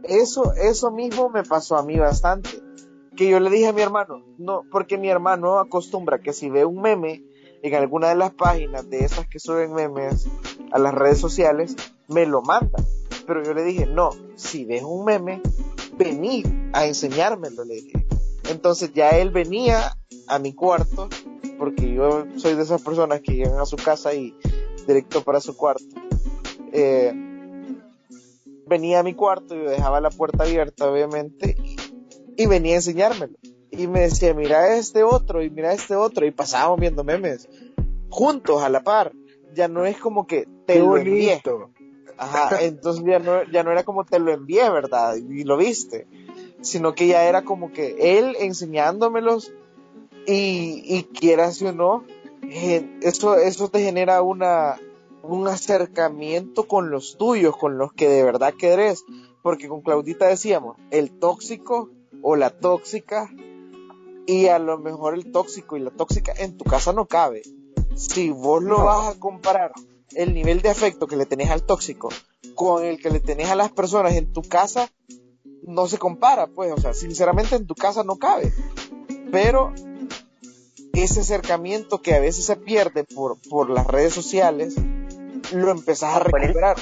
Eso, 0.03 0.53
eso 0.53 0.91
mismo 0.91 1.29
me 1.29 1.43
pasó 1.43 1.77
a 1.77 1.83
mí 1.83 1.97
bastante. 1.97 2.49
Que 3.15 3.29
yo 3.29 3.39
le 3.39 3.49
dije 3.49 3.67
a 3.67 3.73
mi 3.73 3.81
hermano, 3.81 4.25
no, 4.37 4.63
porque 4.71 4.97
mi 4.97 5.09
hermano 5.09 5.59
acostumbra 5.59 6.19
que 6.19 6.33
si 6.33 6.49
ve 6.49 6.65
un 6.65 6.81
meme 6.81 7.23
en 7.61 7.75
alguna 7.75 8.09
de 8.09 8.15
las 8.15 8.33
páginas 8.33 8.89
de 8.89 8.99
esas 8.99 9.27
que 9.27 9.39
suben 9.39 9.73
memes 9.73 10.27
a 10.73 10.79
las 10.79 10.93
redes 10.93 11.19
sociales, 11.19 11.75
me 12.07 12.25
lo 12.25 12.41
manda. 12.41 12.83
Pero 13.25 13.43
yo 13.43 13.53
le 13.53 13.63
dije, 13.63 13.85
no, 13.85 14.09
si 14.35 14.65
ves 14.65 14.83
un 14.83 15.05
meme, 15.05 15.41
vení 15.97 16.43
a 16.73 16.87
enseñármelo, 16.87 17.63
le 17.63 17.75
dije. 17.75 18.07
Entonces 18.49 18.91
ya 18.93 19.11
él 19.11 19.29
venía 19.29 19.95
a 20.27 20.39
mi 20.39 20.53
cuarto, 20.53 21.07
porque 21.57 21.93
yo 21.93 22.25
soy 22.37 22.55
de 22.55 22.63
esas 22.63 22.81
personas 22.81 23.21
que 23.21 23.33
llegan 23.33 23.59
a 23.59 23.65
su 23.65 23.77
casa 23.77 24.13
y 24.13 24.35
directo 24.87 25.23
para 25.23 25.39
su 25.39 25.55
cuarto. 25.55 25.85
Eh, 26.73 27.13
venía 28.65 28.99
a 28.99 29.03
mi 29.03 29.13
cuarto 29.13 29.55
yo 29.55 29.69
dejaba 29.69 30.01
la 30.01 30.09
puerta 30.09 30.43
abierta, 30.43 30.89
obviamente, 30.89 31.55
y, 31.63 32.43
y, 32.43 32.45
venía 32.47 32.73
a 32.73 32.77
enseñármelo. 32.77 33.37
Y 33.69 33.87
me 33.87 34.01
decía, 34.01 34.33
mira 34.33 34.75
este 34.75 35.03
otro, 35.03 35.43
y 35.43 35.51
mira 35.51 35.71
este 35.71 35.95
otro, 35.95 36.25
y 36.25 36.31
pasábamos 36.31 36.79
viendo 36.79 37.03
memes, 37.03 37.47
juntos, 38.09 38.63
a 38.63 38.69
la 38.69 38.83
par. 38.83 39.11
Ya 39.53 39.67
no 39.67 39.85
es 39.85 39.97
como 39.97 40.27
que 40.27 40.47
te 40.65 40.79
lo 40.79 40.97
envié. 40.97 41.41
Ajá, 42.17 42.61
entonces 42.61 43.03
ya 43.05 43.19
no, 43.19 43.43
ya 43.51 43.63
no 43.63 43.71
era 43.71 43.83
como 43.83 44.05
te 44.05 44.19
lo 44.19 44.31
envié, 44.31 44.69
¿verdad? 44.69 45.15
Y 45.15 45.43
lo 45.43 45.57
viste. 45.57 46.07
Sino 46.61 46.93
que 46.93 47.07
ya 47.07 47.25
era 47.25 47.43
como 47.43 47.71
que 47.71 48.17
él 48.17 48.35
enseñándomelos 48.39 49.53
y, 50.25 50.83
y 50.85 51.03
quieras 51.03 51.61
o 51.61 51.73
no, 51.73 52.05
eh, 52.49 52.99
eso, 53.01 53.35
eso 53.35 53.69
te 53.69 53.81
genera 53.81 54.21
una, 54.21 54.79
un 55.21 55.47
acercamiento 55.47 56.67
con 56.67 56.89
los 56.89 57.17
tuyos, 57.17 57.57
con 57.57 57.77
los 57.77 57.93
que 57.93 58.07
de 58.07 58.23
verdad 58.23 58.53
querés. 58.53 59.03
Porque 59.41 59.67
con 59.67 59.81
Claudita 59.81 60.27
decíamos, 60.27 60.77
el 60.91 61.11
tóxico 61.11 61.89
o 62.21 62.37
la 62.37 62.49
tóxica, 62.49 63.29
y 64.25 64.47
a 64.47 64.59
lo 64.59 64.77
mejor 64.77 65.15
el 65.15 65.31
tóxico 65.31 65.75
y 65.75 65.81
la 65.81 65.91
tóxica 65.91 66.33
en 66.37 66.55
tu 66.57 66.63
casa 66.63 66.93
no 66.93 67.05
cabe. 67.05 67.41
Si 67.95 68.29
vos 68.29 68.63
lo 68.63 68.79
No. 68.79 68.85
vas 68.85 69.15
a 69.15 69.19
comparar 69.19 69.71
el 70.15 70.33
nivel 70.33 70.61
de 70.61 70.69
afecto 70.69 71.07
que 71.07 71.15
le 71.15 71.25
tenés 71.25 71.49
al 71.49 71.63
tóxico 71.63 72.09
con 72.55 72.83
el 72.83 72.99
que 73.01 73.09
le 73.09 73.19
tenés 73.19 73.49
a 73.49 73.55
las 73.55 73.71
personas 73.71 74.13
en 74.13 74.31
tu 74.31 74.41
casa, 74.43 74.89
no 75.63 75.87
se 75.87 75.97
compara, 75.97 76.47
pues, 76.47 76.71
o 76.71 76.77
sea, 76.77 76.93
sinceramente 76.93 77.55
en 77.55 77.65
tu 77.65 77.73
casa 77.75 78.03
no 78.03 78.17
cabe. 78.17 78.51
Pero 79.31 79.73
ese 80.93 81.21
acercamiento 81.21 82.01
que 82.01 82.13
a 82.13 82.19
veces 82.19 82.45
se 82.45 82.55
pierde 82.55 83.03
por, 83.03 83.37
por 83.49 83.69
las 83.69 83.87
redes 83.87 84.13
sociales, 84.13 84.75
lo 85.51 85.71
empezás 85.71 86.15
a 86.15 86.19
recuperar. 86.19 86.77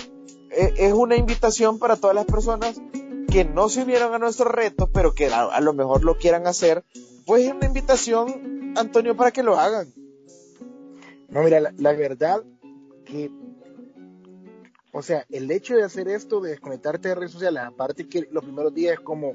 E- 0.50 0.74
Es 0.78 0.93
una 0.93 1.15
invitación 1.15 1.80
para 1.80 1.95
todas 1.95 2.15
las 2.15 2.26
personas 2.26 2.82
que 3.32 3.45
no 3.45 3.69
se 3.69 3.84
unieron 3.84 4.13
a 4.13 4.19
nuestro 4.19 4.50
reto, 4.50 4.89
pero 4.91 5.13
que 5.13 5.28
a, 5.28 5.43
a 5.43 5.62
lo 5.62 5.74
mejor 5.74 6.04
lo 6.04 6.17
quieran 6.17 6.47
hacer. 6.47 6.84
Pues 7.26 7.45
es 7.47 7.54
una 7.54 7.67
invitación, 7.67 8.74
Antonio, 8.76 9.15
para 9.15 9.32
que 9.32 9.43
lo 9.43 9.58
hagan. 9.58 9.88
No, 11.32 11.41
mira, 11.44 11.60
la, 11.60 11.74
la 11.78 11.94
verdad 11.94 12.44
que, 13.06 13.32
o 14.91 15.02
sea, 15.02 15.26
el 15.30 15.50
hecho 15.50 15.76
de 15.76 15.84
hacer 15.84 16.08
esto, 16.10 16.41
de 16.41 16.52
desconectarte 16.52 17.10
de 17.10 17.15
redes 17.15 17.32
sociales, 17.32 17.63
aparte 17.65 18.08
que 18.08 18.28
los 18.32 18.44
primeros 18.44 18.74
días 18.74 18.94
es 18.96 19.00
como 19.00 19.34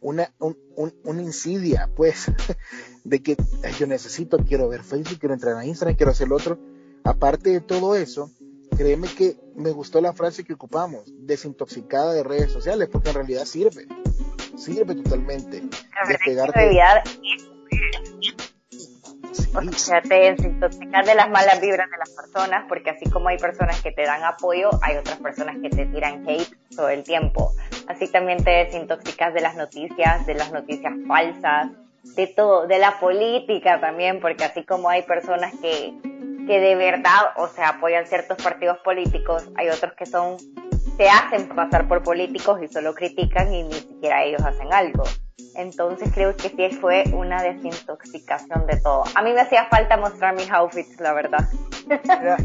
una, 0.00 0.32
un, 0.38 0.56
un- 0.76 0.94
una 1.04 1.22
insidia, 1.22 1.90
pues, 1.96 2.26
de 3.04 3.22
que 3.22 3.36
"Ay, 3.64 3.72
yo 3.78 3.86
necesito, 3.86 4.38
quiero 4.38 4.68
ver 4.68 4.82
Facebook, 4.84 5.18
quiero 5.18 5.34
entrar 5.34 5.56
a 5.56 5.64
Instagram, 5.64 5.96
quiero 5.96 6.12
hacer 6.12 6.28
lo 6.28 6.36
otro. 6.36 6.58
Aparte 7.04 7.50
de 7.50 7.60
todo 7.60 7.96
eso, 7.96 8.30
créeme 8.76 9.08
que 9.08 9.36
me 9.56 9.70
gustó 9.70 10.00
la 10.00 10.12
frase 10.12 10.44
que 10.44 10.52
ocupamos, 10.52 11.04
desintoxicada 11.20 12.12
de 12.12 12.22
redes 12.22 12.52
sociales, 12.52 12.88
porque 12.92 13.08
en 13.08 13.14
realidad 13.16 13.44
sirve, 13.46 13.86
sirve 14.56 14.94
totalmente. 14.94 15.62
Despegarte. 16.12 16.52
O 19.54 19.72
sea, 19.72 20.00
te 20.02 20.14
desintoxicas 20.14 21.06
de 21.06 21.14
las 21.14 21.30
malas 21.30 21.60
vibras 21.60 21.90
de 21.90 21.98
las 21.98 22.10
personas, 22.10 22.64
porque 22.68 22.90
así 22.90 23.08
como 23.10 23.28
hay 23.28 23.38
personas 23.38 23.80
que 23.82 23.92
te 23.92 24.02
dan 24.02 24.24
apoyo, 24.24 24.70
hay 24.82 24.96
otras 24.96 25.18
personas 25.18 25.56
que 25.62 25.70
te 25.70 25.86
tiran 25.86 26.28
hate 26.28 26.48
todo 26.74 26.88
el 26.88 27.02
tiempo. 27.02 27.52
Así 27.88 28.10
también 28.10 28.42
te 28.42 28.50
desintoxicas 28.50 29.34
de 29.34 29.40
las 29.40 29.56
noticias, 29.56 30.26
de 30.26 30.34
las 30.34 30.52
noticias 30.52 30.92
falsas, 31.06 31.68
de 32.02 32.26
todo, 32.26 32.66
de 32.66 32.78
la 32.78 32.98
política 33.00 33.80
también, 33.80 34.20
porque 34.20 34.44
así 34.44 34.64
como 34.64 34.88
hay 34.88 35.02
personas 35.02 35.52
que, 35.60 35.94
que 36.46 36.60
de 36.60 36.74
verdad, 36.76 37.32
o 37.36 37.48
sea, 37.48 37.70
apoyan 37.70 38.06
ciertos 38.06 38.42
partidos 38.42 38.78
políticos, 38.78 39.48
hay 39.56 39.68
otros 39.68 39.92
que 39.94 40.06
son, 40.06 40.36
se 40.96 41.08
hacen 41.08 41.48
pasar 41.48 41.88
por 41.88 42.02
políticos 42.02 42.60
y 42.62 42.68
solo 42.68 42.94
critican 42.94 43.52
y 43.52 43.64
ni 43.64 43.74
siquiera 43.74 44.24
ellos 44.24 44.42
hacen 44.42 44.72
algo. 44.72 45.04
Entonces 45.54 46.10
creo 46.12 46.36
que 46.36 46.50
sí 46.50 46.76
fue 46.76 47.04
una 47.12 47.42
desintoxicación 47.42 48.66
de 48.66 48.80
todo. 48.80 49.04
A 49.14 49.22
mí 49.22 49.32
me 49.32 49.40
hacía 49.40 49.66
falta 49.66 49.96
mostrar 49.96 50.34
mis 50.34 50.50
outfits, 50.50 51.00
la 51.00 51.12
verdad. 51.12 51.48
Mira, 51.86 52.36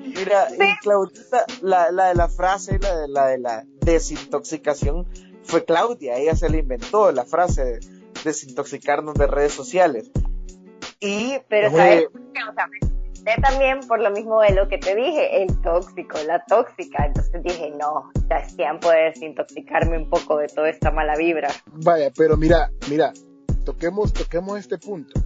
mira 0.00 0.48
y 0.58 0.78
Claudita, 0.82 1.44
la, 1.62 1.90
la 1.90 2.08
de 2.08 2.14
la 2.14 2.28
frase, 2.28 2.78
la 2.78 2.96
de 2.96 3.08
la, 3.08 3.26
de 3.28 3.38
la 3.38 3.64
desintoxicación, 3.80 5.06
fue 5.44 5.64
Claudia, 5.64 6.16
ella 6.16 6.36
se 6.36 6.50
la 6.50 6.58
inventó, 6.58 7.10
la 7.10 7.24
frase 7.24 7.64
de 7.64 7.80
desintoxicarnos 8.24 9.14
de 9.14 9.26
redes 9.26 9.52
sociales. 9.52 10.10
Y, 11.00 11.38
Pero 11.48 11.68
Oye. 11.68 11.76
sabes, 11.76 12.06
o 12.06 12.54
sea, 12.54 12.68
también 13.42 13.80
por 13.86 14.00
lo 14.00 14.10
mismo 14.10 14.40
de 14.40 14.52
lo 14.52 14.68
que 14.68 14.78
te 14.78 14.94
dije, 14.94 15.42
el 15.42 15.60
tóxico, 15.62 16.18
la 16.26 16.44
tóxica. 16.44 17.06
Entonces 17.06 17.42
dije, 17.42 17.70
no, 17.78 18.10
ya 18.28 18.36
es 18.36 18.56
tiempo 18.56 18.90
de 18.90 18.98
desintoxicarme 19.04 19.98
un 19.98 20.08
poco 20.10 20.38
de 20.38 20.46
toda 20.48 20.68
esta 20.70 20.90
mala 20.90 21.14
vibra. 21.16 21.48
Vaya, 21.66 22.10
pero 22.16 22.36
mira, 22.36 22.70
mira, 22.90 23.12
toquemos, 23.64 24.12
toquemos 24.12 24.58
este 24.58 24.78
punto. 24.78 25.20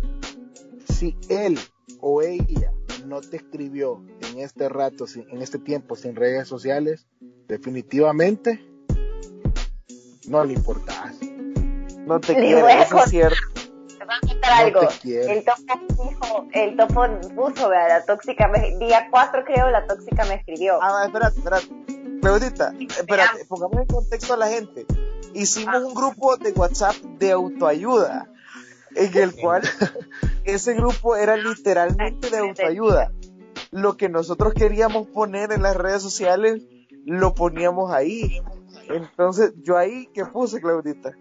Si 0.88 1.16
él 1.28 1.58
o 2.00 2.22
ella 2.22 2.72
no 3.06 3.20
te 3.20 3.36
escribió 3.36 4.02
en 4.32 4.40
este 4.40 4.68
rato, 4.68 5.06
sin- 5.06 5.28
en 5.30 5.42
este 5.42 5.58
tiempo, 5.58 5.96
sin 5.96 6.14
redes 6.16 6.48
sociales, 6.48 7.06
definitivamente 7.48 8.64
no 10.28 10.44
le 10.44 10.54
importas. 10.54 11.16
no 12.06 12.20
te 12.20 12.32
eso 12.32 12.98
es 13.04 13.10
cierto. 13.10 13.36
No 14.52 14.66
algo. 14.66 14.80
El 15.04 15.44
topo 15.44 16.04
dijo, 16.04 16.48
el 16.52 16.76
topo 16.76 17.06
puso, 17.34 17.68
vea, 17.68 17.88
la 17.88 18.04
tóxica, 18.04 18.48
me, 18.48 18.76
día 18.78 19.08
4 19.10 19.44
creo, 19.44 19.70
la 19.70 19.86
tóxica 19.86 20.24
me 20.24 20.34
escribió. 20.34 20.78
Ah, 20.82 21.04
espérate, 21.06 21.38
espérate. 21.38 21.66
Claudita, 22.20 22.72
espérate, 22.78 23.44
pongamos 23.46 23.80
en 23.80 23.86
contexto 23.86 24.34
a 24.34 24.36
la 24.36 24.48
gente. 24.48 24.86
Hicimos 25.34 25.82
un 25.82 25.94
grupo 25.94 26.36
de 26.36 26.52
WhatsApp 26.52 26.94
de 26.94 27.32
autoayuda, 27.32 28.28
en 28.94 29.16
el 29.16 29.34
cual 29.34 29.62
ese 30.44 30.74
grupo 30.74 31.16
era 31.16 31.36
literalmente 31.36 32.30
de 32.30 32.38
autoayuda. 32.38 33.10
Lo 33.70 33.96
que 33.96 34.08
nosotros 34.08 34.52
queríamos 34.54 35.08
poner 35.08 35.52
en 35.52 35.62
las 35.62 35.76
redes 35.76 36.02
sociales, 36.02 36.62
lo 37.04 37.34
poníamos 37.34 37.92
ahí. 37.92 38.40
Entonces, 38.88 39.54
yo 39.62 39.78
ahí, 39.78 40.08
¿qué 40.12 40.26
puse, 40.26 40.60
Claudita? 40.60 41.12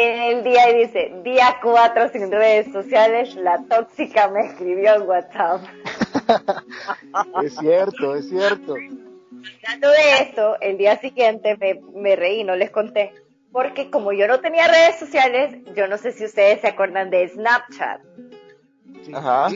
En 0.00 0.22
el 0.22 0.44
día 0.44 0.70
y 0.70 0.86
dice, 0.86 1.12
día 1.24 1.58
4 1.60 2.10
sin 2.10 2.30
redes 2.30 2.70
sociales, 2.72 3.34
la 3.34 3.64
tóxica 3.68 4.28
me 4.28 4.46
escribió 4.46 4.94
en 4.94 5.02
WhatsApp. 5.02 5.60
Es 7.42 7.56
cierto, 7.56 8.14
es 8.14 8.28
cierto. 8.28 8.74
Hablando 8.74 9.90
de 9.90 10.22
esto, 10.22 10.60
el 10.60 10.78
día 10.78 11.00
siguiente 11.00 11.56
me, 11.56 11.80
me 11.94 12.14
reí, 12.14 12.44
no 12.44 12.54
les 12.54 12.70
conté. 12.70 13.12
Porque 13.50 13.90
como 13.90 14.12
yo 14.12 14.28
no 14.28 14.38
tenía 14.38 14.68
redes 14.68 15.00
sociales, 15.00 15.56
yo 15.74 15.88
no 15.88 15.98
sé 15.98 16.12
si 16.12 16.26
ustedes 16.26 16.60
se 16.60 16.68
acuerdan 16.68 17.10
de 17.10 17.28
Snapchat. 17.28 18.00
Ajá. 19.12 19.48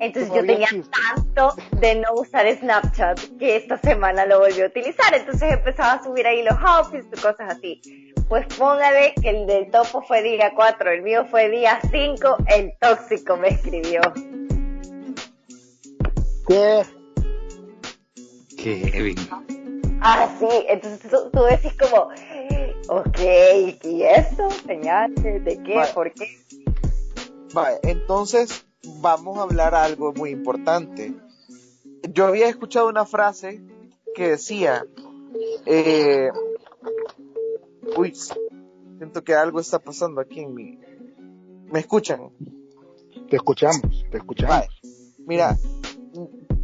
Entonces 0.00 0.32
yo 0.32 0.44
tenía 0.44 0.68
tanto 0.68 1.54
de 1.72 1.96
no 1.96 2.12
usar 2.14 2.46
Snapchat 2.54 3.18
que 3.38 3.56
esta 3.56 3.78
semana 3.78 4.26
lo 4.26 4.40
volví 4.40 4.60
a 4.60 4.66
utilizar. 4.66 5.14
Entonces 5.14 5.52
empezaba 5.52 5.94
a 5.94 6.04
subir 6.04 6.26
ahí 6.26 6.42
los 6.42 6.56
outfits 6.60 7.06
y 7.06 7.20
cosas 7.20 7.56
así. 7.56 8.07
Pues 8.28 8.46
póngale 8.58 9.14
que 9.22 9.30
el 9.30 9.46
del 9.46 9.70
topo 9.70 10.02
fue 10.02 10.22
día 10.22 10.52
4, 10.54 10.90
el 10.90 11.02
mío 11.02 11.24
fue 11.30 11.48
día 11.48 11.80
5, 11.90 12.36
el 12.54 12.74
tóxico 12.78 13.36
me 13.36 13.48
escribió. 13.48 14.00
¿Qué? 16.46 16.82
Kevin. 18.56 19.16
Ah, 20.00 20.28
sí, 20.38 20.46
entonces 20.68 21.10
tú, 21.10 21.30
tú 21.32 21.42
decís 21.44 21.72
como, 21.78 22.10
ok, 22.88 23.18
¿y 23.84 24.02
esto? 24.02 24.48
¿Señales? 24.66 25.44
¿De 25.44 25.62
qué? 25.62 25.74
Vale. 25.74 25.92
¿Por 25.94 26.12
qué? 26.12 26.38
Vale, 27.54 27.78
entonces 27.82 28.66
vamos 29.00 29.38
a 29.38 29.42
hablar 29.42 29.74
algo 29.74 30.12
muy 30.12 30.30
importante. 30.30 31.14
Yo 32.10 32.26
había 32.26 32.48
escuchado 32.48 32.88
una 32.88 33.06
frase 33.06 33.62
que 34.14 34.30
decía, 34.30 34.84
eh, 35.66 36.30
uy, 37.96 38.14
siento 38.98 39.24
que 39.24 39.34
algo 39.34 39.60
está 39.60 39.78
pasando 39.78 40.20
aquí 40.20 40.40
en 40.40 40.54
mi... 40.54 40.78
¿Me 41.70 41.80
escuchan? 41.80 42.30
Te 43.28 43.36
escuchamos, 43.36 44.04
te 44.10 44.18
escuchamos. 44.18 44.56
Vale. 44.56 44.68
Mira, 45.26 45.58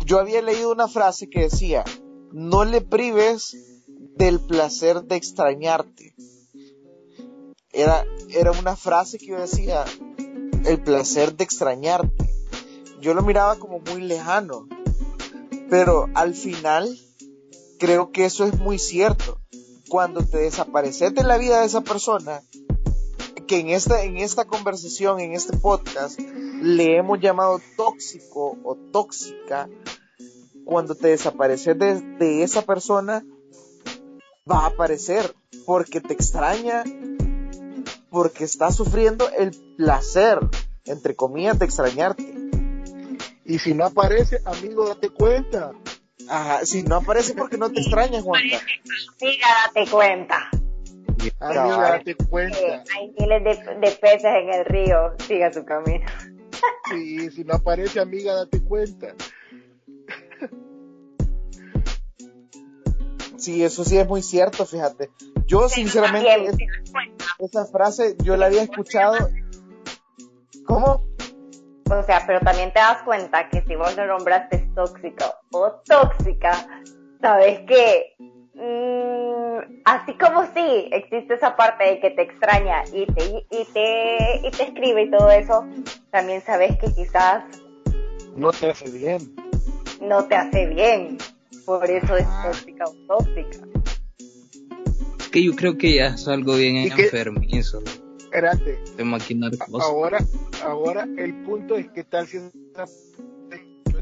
yo 0.04 0.18
había 0.18 0.40
leído 0.42 0.72
una 0.72 0.88
frase 0.88 1.28
que 1.28 1.42
decía, 1.42 1.84
no 2.32 2.64
le 2.64 2.80
prives 2.80 3.56
del 4.16 4.40
placer 4.40 5.02
de 5.04 5.16
extrañarte. 5.16 6.14
Era, 7.72 8.04
era 8.30 8.52
una 8.52 8.76
frase 8.76 9.18
que 9.18 9.26
yo 9.26 9.40
decía, 9.40 9.84
el 10.64 10.82
placer 10.82 11.36
de 11.36 11.44
extrañarte. 11.44 12.30
Yo 13.00 13.12
lo 13.12 13.22
miraba 13.22 13.56
como 13.56 13.80
muy 13.80 14.00
lejano, 14.00 14.66
pero 15.68 16.08
al 16.14 16.34
final 16.34 16.98
creo 17.78 18.12
que 18.12 18.24
eso 18.24 18.44
es 18.44 18.58
muy 18.58 18.78
cierto. 18.78 19.40
Cuando 19.88 20.24
te 20.24 20.38
desapareces 20.38 21.14
de 21.14 21.22
la 21.22 21.36
vida 21.38 21.60
de 21.60 21.66
esa 21.66 21.82
persona, 21.82 22.42
que 23.46 23.60
en 23.60 23.68
esta, 23.68 24.02
en 24.02 24.16
esta 24.16 24.44
conversación, 24.44 25.20
en 25.20 25.32
este 25.32 25.56
podcast, 25.56 26.18
le 26.18 26.96
hemos 26.96 27.20
llamado 27.20 27.60
tóxico 27.76 28.56
o 28.64 28.76
tóxica, 28.92 29.68
cuando 30.64 30.94
te 30.94 31.08
desapareces 31.08 31.78
de, 31.78 32.00
de 32.00 32.42
esa 32.42 32.62
persona, 32.62 33.24
va 34.50 34.60
a 34.60 34.66
aparecer 34.66 35.34
porque 35.66 36.00
te 36.00 36.14
extraña, 36.14 36.84
porque 38.10 38.44
está 38.44 38.70
sufriendo 38.72 39.28
el 39.30 39.50
placer, 39.76 40.38
entre 40.86 41.14
comillas, 41.14 41.58
de 41.58 41.64
extrañarte. 41.66 42.34
Y 43.44 43.58
si 43.58 43.74
no 43.74 43.84
aparece, 43.84 44.40
amigo, 44.44 44.88
date 44.88 45.10
cuenta. 45.10 45.72
Ajá, 46.28 46.64
si 46.64 46.82
no 46.82 46.96
aparece 46.96 47.34
porque 47.34 47.58
no 47.58 47.70
te 47.70 47.80
extraña, 47.80 48.22
Juanca. 48.22 48.56
Amiga, 49.20 49.46
date 49.66 49.90
cuenta. 49.90 50.48
Amiga, 50.50 51.36
Cabal. 51.54 51.90
date 51.98 52.14
cuenta. 52.16 52.84
hay 52.96 53.12
miles 53.18 53.44
de, 53.44 53.74
de 53.80 53.90
peces 53.92 54.24
en 54.24 54.52
el 54.54 54.64
río, 54.64 55.14
siga 55.26 55.52
su 55.52 55.64
camino. 55.64 56.06
Sí, 56.90 57.30
si 57.30 57.44
no 57.44 57.54
aparece, 57.54 58.00
amiga, 58.00 58.34
date 58.34 58.62
cuenta. 58.62 59.14
Sí, 63.36 63.62
eso 63.64 63.84
sí 63.84 63.98
es 63.98 64.06
muy 64.06 64.22
cierto, 64.22 64.64
fíjate. 64.64 65.10
Yo 65.46 65.68
sinceramente 65.68 66.46
es- 66.46 66.56
esa 67.38 67.66
frase 67.66 68.16
yo 68.22 68.36
la 68.36 68.46
había 68.46 68.62
escuchado. 68.62 69.28
¿Cómo? 70.66 71.04
O 71.90 72.02
sea, 72.02 72.22
pero 72.26 72.40
también 72.40 72.72
te 72.72 72.78
das 72.80 73.02
cuenta 73.02 73.48
que 73.50 73.60
si 73.62 73.76
vos 73.76 73.94
lo 73.96 74.06
nombraste 74.06 74.58
tóxico 74.74 75.24
o 75.52 75.70
tóxica, 75.86 76.66
sabes 77.20 77.60
que 77.66 78.14
mm, 78.54 79.82
así 79.84 80.14
como 80.14 80.44
sí 80.54 80.88
existe 80.92 81.34
esa 81.34 81.54
parte 81.56 81.84
de 81.84 82.00
que 82.00 82.10
te 82.10 82.22
extraña 82.22 82.84
y 82.92 83.06
te, 83.06 83.24
y 83.50 83.64
te, 83.72 84.46
y 84.46 84.50
te 84.50 84.62
escribe 84.64 85.02
y 85.02 85.10
todo 85.10 85.30
eso, 85.30 85.66
también 86.10 86.40
sabes 86.42 86.76
que 86.78 86.92
quizás 86.94 87.44
No 88.34 88.50
te 88.50 88.70
hace 88.70 88.90
bien. 88.90 89.34
no 90.00 90.24
te 90.26 90.36
hace 90.36 90.66
bien. 90.66 91.18
Por 91.66 91.90
eso 91.90 92.16
es 92.16 92.26
tóxica 92.44 92.84
o 92.84 92.94
tóxica. 93.18 93.66
Que 95.32 95.42
yo 95.44 95.56
creo 95.56 95.76
que 95.76 95.94
ya 95.94 96.08
es 96.08 96.28
algo 96.28 96.54
bien 96.56 96.76
¿Y 96.76 96.90
qué? 96.90 97.10
Espérate, 98.34 98.80
de 98.96 99.04
maquinar 99.04 99.56
cosas. 99.56 99.88
ahora, 99.88 100.18
ahora 100.64 101.06
el 101.18 101.34
punto 101.44 101.76
es 101.76 101.88
que 101.90 102.02
tal 102.02 102.26
si 102.26 102.38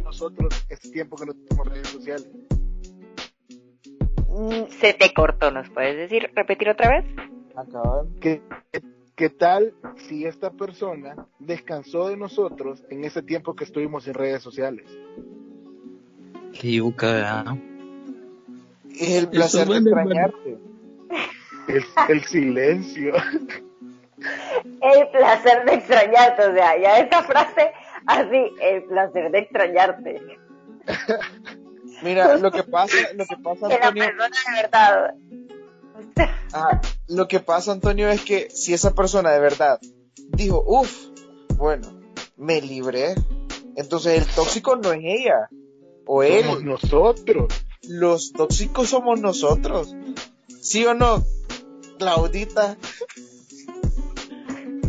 nosotros 0.02 0.64
ese 0.70 0.90
tiempo 0.90 1.16
que 1.16 1.26
no 1.26 1.34
tenemos 1.34 1.68
redes 1.68 1.88
sociales. 1.88 2.28
Mm, 4.28 4.70
Se 4.80 4.94
te 4.94 5.12
cortó, 5.12 5.50
¿nos 5.50 5.68
puedes 5.68 5.98
decir, 5.98 6.30
repetir 6.34 6.70
otra 6.70 6.88
vez? 6.88 7.04
Acaban. 7.54 8.08
¿Qué, 8.20 8.40
qué 9.16 9.28
tal 9.28 9.74
si 10.08 10.24
esta 10.24 10.50
persona 10.50 11.26
descansó 11.38 12.08
de 12.08 12.16
nosotros 12.16 12.82
en 12.88 13.04
ese 13.04 13.22
tiempo 13.22 13.54
que 13.54 13.64
estuvimos 13.64 14.08
en 14.08 14.14
redes 14.14 14.42
sociales? 14.42 14.86
Que 16.58 16.72
yuca. 16.72 17.54
Es 18.98 19.10
el 19.10 19.28
placer 19.28 19.68
de 19.68 19.74
vale, 19.74 19.90
extrañarte. 19.90 20.58
El, 21.68 21.84
el 22.08 22.24
silencio. 22.24 23.12
El 24.82 25.08
placer 25.10 25.64
de 25.64 25.74
extrañarte, 25.74 26.46
o 26.46 26.52
sea, 26.54 26.78
ya 26.80 26.98
esa 26.98 27.22
frase 27.22 27.72
así, 28.06 28.52
el 28.60 28.84
placer 28.84 29.30
de 29.30 29.38
extrañarte. 29.38 30.20
Mira, 32.02 32.36
lo 32.36 32.50
que 32.50 32.64
pasa, 32.64 32.96
lo 33.14 33.24
que 33.26 33.36
pasa, 33.36 33.68
Que 33.68 33.78
la 33.78 33.86
Antonio, 33.88 34.04
persona 34.18 34.36
de 34.46 34.62
verdad. 34.62 35.14
ah, 36.52 36.80
lo 37.08 37.28
que 37.28 37.40
pasa, 37.40 37.72
Antonio, 37.72 38.08
es 38.08 38.22
que 38.22 38.50
si 38.50 38.74
esa 38.74 38.92
persona 38.94 39.30
de 39.30 39.38
verdad 39.40 39.78
dijo, 40.30 40.62
uff, 40.66 41.06
bueno, 41.56 42.00
me 42.36 42.60
libré, 42.60 43.14
entonces 43.76 44.18
el 44.18 44.26
tóxico 44.34 44.74
no 44.76 44.92
es 44.92 45.00
ella 45.04 45.48
o 46.06 46.22
él. 46.24 46.44
Somos 46.44 46.64
nosotros. 46.64 47.66
Los 47.88 48.32
tóxicos 48.32 48.88
somos 48.88 49.20
nosotros. 49.20 49.94
¿Sí 50.60 50.84
o 50.86 50.94
no, 50.94 51.22
Claudita? 51.98 52.76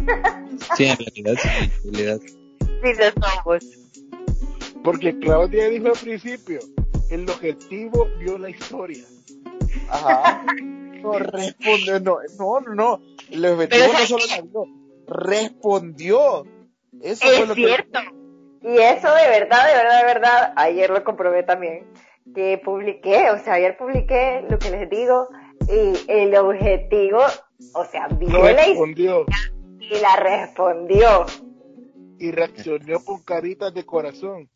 Sí, 0.78 0.86
en 0.86 0.98
realidad, 0.98 1.34
sí, 1.42 1.72
en 1.86 1.94
realidad. 1.94 2.20
Sí, 2.60 2.94
lo 3.00 3.28
somos. 3.28 3.66
Porque 4.84 5.18
Claudia 5.20 5.70
dijo 5.70 5.88
al 5.88 5.98
principio, 5.98 6.60
el 7.10 7.30
objetivo 7.30 8.08
vio 8.20 8.38
la 8.38 8.50
historia. 8.50 9.04
Ajá. 9.90 10.46
No 11.04 11.20
responde, 11.20 12.00
no, 12.00 12.18
no, 12.40 12.60
no, 12.62 12.76
no. 12.76 13.02
El 13.30 13.46
objetivo 13.46 13.68
Pero, 13.72 13.88
no 13.88 13.94
¿sabes 13.94 14.08
solo 14.08 14.24
la 14.30 14.42
vio, 14.42 14.68
respondió. 15.06 16.48
Eso 17.02 17.28
es 17.30 17.54
cierto. 17.56 18.00
Y 18.62 18.78
eso 18.78 19.14
de 19.14 19.28
verdad, 19.28 19.68
de 19.68 19.74
verdad, 19.74 20.00
de 20.00 20.06
verdad, 20.06 20.54
ayer 20.56 20.90
lo 20.90 21.04
comprobé 21.04 21.44
también, 21.44 21.86
que 22.34 22.58
publiqué, 22.64 23.32
o 23.32 23.44
sea, 23.44 23.56
ayer 23.56 23.76
publiqué 23.76 24.46
lo 24.50 24.58
que 24.58 24.70
les 24.70 24.90
digo, 24.90 25.28
y 25.68 26.10
el 26.10 26.34
objetivo, 26.36 27.20
o 27.74 27.84
sea, 27.84 28.08
vio 28.08 28.42
respondió. 28.42 29.26
Y 29.90 30.00
la 30.00 30.16
respondió. 30.16 31.26
Y 32.20 32.32
reaccionó 32.32 33.04
con 33.04 33.22
caritas 33.22 33.74
de 33.74 33.86
corazón. 33.86 34.50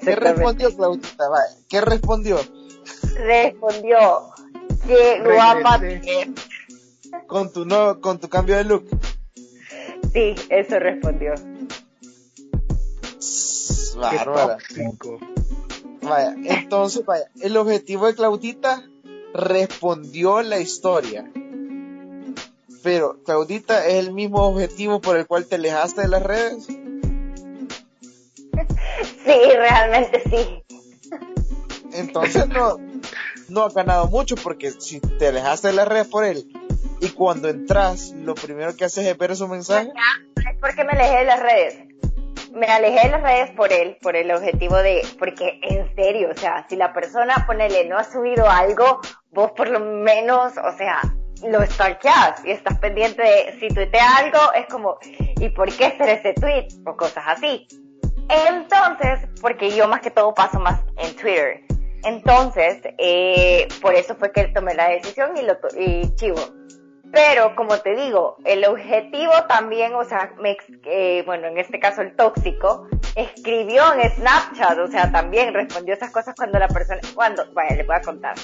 ¿Qué 0.00 0.16
respondió, 0.16 0.76
Claudita? 0.76 1.24
¿Qué 1.68 1.80
respondió? 1.80 2.38
Respondió, 3.16 3.98
qué 4.86 5.22
guapa 5.22 5.80
Con 7.26 7.52
tu, 7.52 7.64
no, 7.64 8.00
con 8.00 8.18
tu 8.18 8.28
cambio 8.28 8.56
de 8.56 8.64
look. 8.64 8.88
Sí, 10.12 10.34
eso 10.50 10.78
respondió. 10.78 11.34
Bárbara. 13.96 14.58
Vaya, 16.02 16.34
entonces, 16.44 17.04
vaya, 17.04 17.30
el 17.40 17.56
objetivo 17.56 18.06
de 18.06 18.14
Claudita 18.14 18.82
respondió 19.32 20.42
la 20.42 20.58
historia. 20.58 21.30
Pero, 22.82 23.22
Claudita, 23.24 23.86
¿es 23.86 23.94
el 23.94 24.12
mismo 24.12 24.42
objetivo 24.42 25.00
por 25.00 25.16
el 25.16 25.26
cual 25.26 25.46
te 25.46 25.54
alejaste 25.54 26.02
de 26.02 26.08
las 26.08 26.22
redes? 26.22 26.66
Sí, 29.24 29.40
realmente 29.56 30.22
sí. 30.28 30.62
Entonces 31.92 32.48
no, 32.48 32.76
no 33.48 33.62
ha 33.62 33.70
ganado 33.70 34.08
mucho 34.08 34.34
porque 34.36 34.70
si 34.72 35.00
te 35.00 35.28
alejaste 35.28 35.68
de 35.68 35.74
las 35.74 35.88
redes 35.88 36.08
por 36.08 36.24
él 36.24 36.44
y 37.00 37.10
cuando 37.10 37.48
entras 37.48 38.12
lo 38.12 38.34
primero 38.34 38.76
que 38.76 38.84
haces 38.84 39.06
es 39.06 39.16
ver 39.18 39.36
su 39.36 39.46
mensaje. 39.48 39.92
Es 40.36 40.58
porque 40.60 40.84
me 40.84 40.92
alejé 40.92 41.18
de 41.18 41.24
las 41.24 41.40
redes 41.40 41.92
me 42.54 42.66
alejé 42.66 43.06
de 43.06 43.12
las 43.12 43.22
redes 43.22 43.50
por 43.52 43.72
él, 43.72 43.96
por 44.02 44.16
el 44.16 44.30
objetivo 44.30 44.76
de, 44.76 45.06
porque 45.18 45.58
en 45.62 45.94
serio, 45.94 46.28
o 46.30 46.38
sea, 46.38 46.66
si 46.68 46.76
la 46.76 46.92
persona, 46.92 47.44
ponele, 47.46 47.86
no 47.88 47.96
ha 47.96 48.04
subido 48.04 48.48
algo, 48.48 49.00
vos 49.30 49.52
por 49.52 49.68
lo 49.68 49.80
menos, 49.80 50.52
o 50.58 50.76
sea, 50.76 51.00
lo 51.50 51.64
stalkeas 51.66 52.44
y 52.44 52.50
estás 52.50 52.78
pendiente 52.78 53.22
de, 53.22 53.58
si 53.58 53.68
tuitea 53.68 54.16
algo, 54.16 54.52
es 54.54 54.66
como, 54.66 54.98
¿y 55.40 55.48
por 55.50 55.74
qué 55.74 55.86
hacer 55.86 56.08
ese 56.08 56.34
tweet? 56.34 56.68
O 56.86 56.96
cosas 56.96 57.24
así. 57.26 57.66
Entonces, 58.28 59.28
porque 59.40 59.70
yo 59.70 59.88
más 59.88 60.00
que 60.00 60.10
todo 60.10 60.32
paso 60.34 60.60
más 60.60 60.80
en 60.98 61.14
Twitter. 61.16 61.60
Entonces, 62.04 62.80
eh, 62.98 63.68
por 63.80 63.94
eso 63.94 64.14
fue 64.16 64.32
que 64.32 64.48
tomé 64.48 64.74
la 64.74 64.88
decisión 64.88 65.36
y 65.36 65.42
lo, 65.42 65.56
y 65.78 66.14
chivo 66.16 66.40
pero 67.12 67.54
como 67.54 67.78
te 67.78 67.94
digo, 67.94 68.36
el 68.44 68.64
objetivo 68.64 69.32
también, 69.46 69.94
o 69.94 70.04
sea, 70.04 70.32
me, 70.40 70.56
eh, 70.86 71.22
bueno, 71.26 71.46
en 71.46 71.58
este 71.58 71.78
caso 71.78 72.00
el 72.00 72.16
tóxico, 72.16 72.88
escribió 73.14 73.82
en 73.92 74.10
Snapchat, 74.12 74.78
o 74.78 74.86
sea, 74.88 75.12
también 75.12 75.52
respondió 75.52 75.92
esas 75.92 76.10
cosas 76.10 76.34
cuando 76.34 76.58
la 76.58 76.68
persona, 76.68 77.00
cuando, 77.14 77.44
vaya, 77.52 77.76
le 77.76 77.84
voy 77.84 77.96
a 77.96 78.00
contar. 78.00 78.34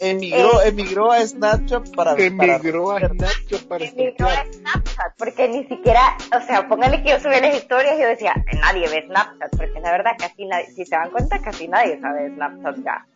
Emigró, 0.00 0.60
eh, 0.60 0.68
emigró 0.68 1.10
a 1.10 1.26
Snapchat 1.26 1.94
para 1.96 2.12
Emigró 2.12 2.92
a 2.92 3.00
Snapchat 3.00 3.62
para 3.62 3.84
Emigró 3.86 4.28
a 4.28 4.44
Snapchat, 4.44 5.16
porque 5.16 5.48
ni 5.48 5.64
siquiera, 5.64 6.16
o 6.36 6.46
sea, 6.46 6.68
póngale 6.68 7.02
que 7.02 7.10
yo 7.10 7.20
subí 7.20 7.40
las 7.40 7.56
historias 7.56 7.96
y 7.96 8.02
yo 8.02 8.08
decía, 8.08 8.34
nadie 8.60 8.88
ve 8.90 9.06
Snapchat, 9.06 9.56
porque 9.56 9.80
la 9.80 9.90
verdad 9.90 10.12
casi 10.18 10.44
nadie, 10.44 10.66
si 10.66 10.84
se 10.84 10.94
dan 10.94 11.10
cuenta, 11.10 11.40
casi 11.40 11.66
nadie 11.66 11.98
sabe 11.98 12.28
Snapchat 12.28 12.76
ya 12.84 13.06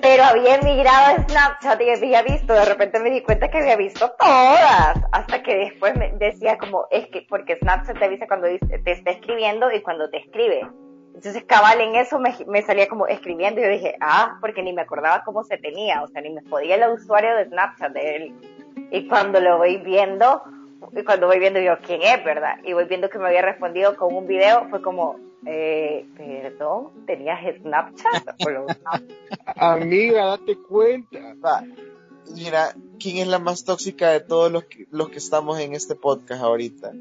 pero 0.00 0.24
había 0.24 0.56
emigrado 0.56 1.16
a 1.16 1.28
Snapchat 1.28 1.80
y 1.80 1.90
había 1.90 2.22
visto, 2.22 2.52
de 2.52 2.64
repente 2.64 3.00
me 3.00 3.10
di 3.10 3.22
cuenta 3.22 3.48
que 3.48 3.58
había 3.58 3.76
visto 3.76 4.10
todas, 4.18 4.96
hasta 5.12 5.42
que 5.42 5.56
después 5.56 5.96
me 5.96 6.12
decía 6.12 6.58
como, 6.58 6.86
es 6.90 7.06
que, 7.08 7.26
porque 7.28 7.56
Snapchat 7.56 7.98
te 7.98 8.04
avisa 8.04 8.26
cuando 8.26 8.46
te 8.48 8.92
está 8.92 9.10
escribiendo 9.10 9.70
y 9.72 9.82
cuando 9.82 10.08
te 10.10 10.18
escribe. 10.18 10.66
Entonces 11.14 11.44
cabal 11.44 11.80
en 11.80 11.94
eso 11.94 12.18
me, 12.18 12.62
salía 12.62 12.88
como 12.88 13.06
escribiendo 13.06 13.60
y 13.60 13.64
yo 13.64 13.70
dije, 13.70 13.96
ah, 14.00 14.36
porque 14.40 14.62
ni 14.62 14.72
me 14.72 14.82
acordaba 14.82 15.22
cómo 15.24 15.44
se 15.44 15.58
tenía, 15.58 16.02
o 16.02 16.08
sea, 16.08 16.20
ni 16.22 16.30
me 16.30 16.42
podía 16.42 16.74
el 16.74 16.92
usuario 16.92 17.36
de 17.36 17.46
Snapchat 17.46 17.92
de 17.92 18.16
él. 18.16 18.34
Y 18.90 19.06
cuando 19.06 19.40
lo 19.40 19.58
voy 19.58 19.78
viendo, 19.78 20.42
y 20.92 21.04
cuando 21.04 21.28
voy 21.28 21.38
viendo 21.38 21.60
yo 21.60 21.78
quién 21.86 22.02
es, 22.02 22.22
¿verdad? 22.24 22.58
Y 22.64 22.72
voy 22.72 22.86
viendo 22.86 23.08
que 23.08 23.18
me 23.18 23.28
había 23.28 23.42
respondido 23.42 23.96
con 23.96 24.14
un 24.14 24.26
video, 24.26 24.66
fue 24.70 24.82
como, 24.82 25.16
eh, 25.46 26.04
perdón, 26.16 26.90
¿tenías 27.06 27.40
Snapchat? 27.60 28.36
Amiga, 29.56 30.26
date 30.26 30.58
cuenta. 30.58 31.34
mira, 32.34 32.74
¿quién 32.98 33.18
es 33.18 33.28
la 33.28 33.38
más 33.38 33.64
tóxica 33.64 34.10
de 34.10 34.18
todos 34.20 34.50
los 34.50 34.64
que, 34.64 34.86
los 34.90 35.10
que 35.10 35.18
estamos 35.18 35.60
en 35.60 35.74
este 35.74 35.94
podcast 35.94 36.42
ahorita? 36.42 36.92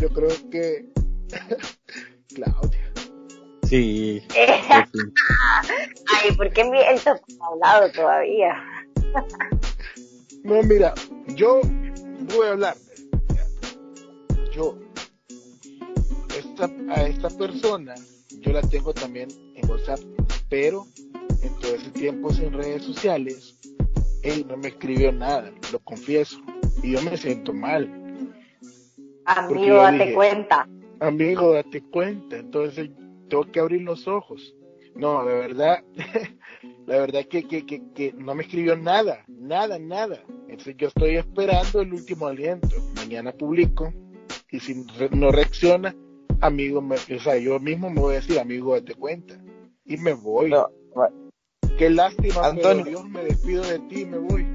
Yo 0.00 0.08
creo 0.10 0.30
que 0.50 0.86
Claudia. 2.34 2.92
Sí. 3.64 4.22
Ay, 4.36 4.84
¿por 6.36 6.52
qué 6.52 6.60
el 6.62 7.00
top 7.00 7.18
hablado 7.40 7.90
todavía? 7.90 8.62
no, 10.44 10.62
mira, 10.62 10.94
yo 11.34 11.60
voy 11.62 12.46
a 12.46 12.52
hablar. 12.52 12.76
Yo 14.52 14.78
a 16.88 17.02
esta 17.02 17.28
persona 17.30 17.94
yo 18.40 18.52
la 18.52 18.62
tengo 18.62 18.94
también 18.94 19.28
WhatsApp, 19.68 20.00
pero 20.48 20.86
en 21.42 21.54
todo 21.60 21.74
ese 21.74 21.90
tiempo 21.90 22.30
en 22.30 22.52
redes 22.52 22.82
sociales, 22.82 23.58
él 24.22 24.46
no 24.48 24.56
me 24.56 24.68
escribió 24.68 25.12
nada, 25.12 25.52
lo 25.72 25.78
confieso, 25.80 26.38
y 26.82 26.92
yo 26.92 27.02
me 27.02 27.16
siento 27.16 27.52
mal. 27.52 27.90
Amigo, 29.24 29.76
date 29.76 30.14
cuenta. 30.14 30.68
Amigo, 31.00 31.52
date 31.52 31.82
cuenta, 31.82 32.36
entonces 32.36 32.90
tengo 33.28 33.44
que 33.50 33.60
abrir 33.60 33.82
los 33.82 34.06
ojos. 34.08 34.54
No, 34.94 35.24
de 35.26 35.34
verdad, 35.34 35.84
la 36.86 36.98
verdad 36.98 37.24
que, 37.26 37.46
que, 37.46 37.66
que, 37.66 37.82
que 37.94 38.12
no 38.14 38.34
me 38.34 38.44
escribió 38.44 38.76
nada, 38.76 39.24
nada, 39.28 39.78
nada. 39.78 40.22
Entonces 40.48 40.76
yo 40.78 40.88
estoy 40.88 41.16
esperando 41.16 41.80
el 41.80 41.92
último 41.92 42.26
aliento. 42.26 42.68
Mañana 42.94 43.32
publico 43.32 43.92
y 44.50 44.60
si 44.60 44.86
no 45.10 45.30
reacciona, 45.30 45.94
amigo, 46.40 46.80
me, 46.80 46.96
o 46.96 47.20
sea, 47.20 47.36
yo 47.36 47.58
mismo 47.60 47.90
me 47.90 48.00
voy 48.00 48.14
a 48.14 48.20
decir, 48.20 48.38
amigo, 48.38 48.74
date 48.74 48.94
cuenta. 48.94 49.38
Y 49.86 49.96
me 49.98 50.14
voy. 50.14 50.52
Qué 51.78 51.90
lástima, 51.90 52.46
Antonio, 52.46 52.84
pero 52.84 52.98
Dios 52.98 53.08
me 53.08 53.22
despido 53.22 53.62
de 53.62 53.78
ti 53.80 54.00
y 54.00 54.06
me 54.06 54.18
voy. 54.18 54.46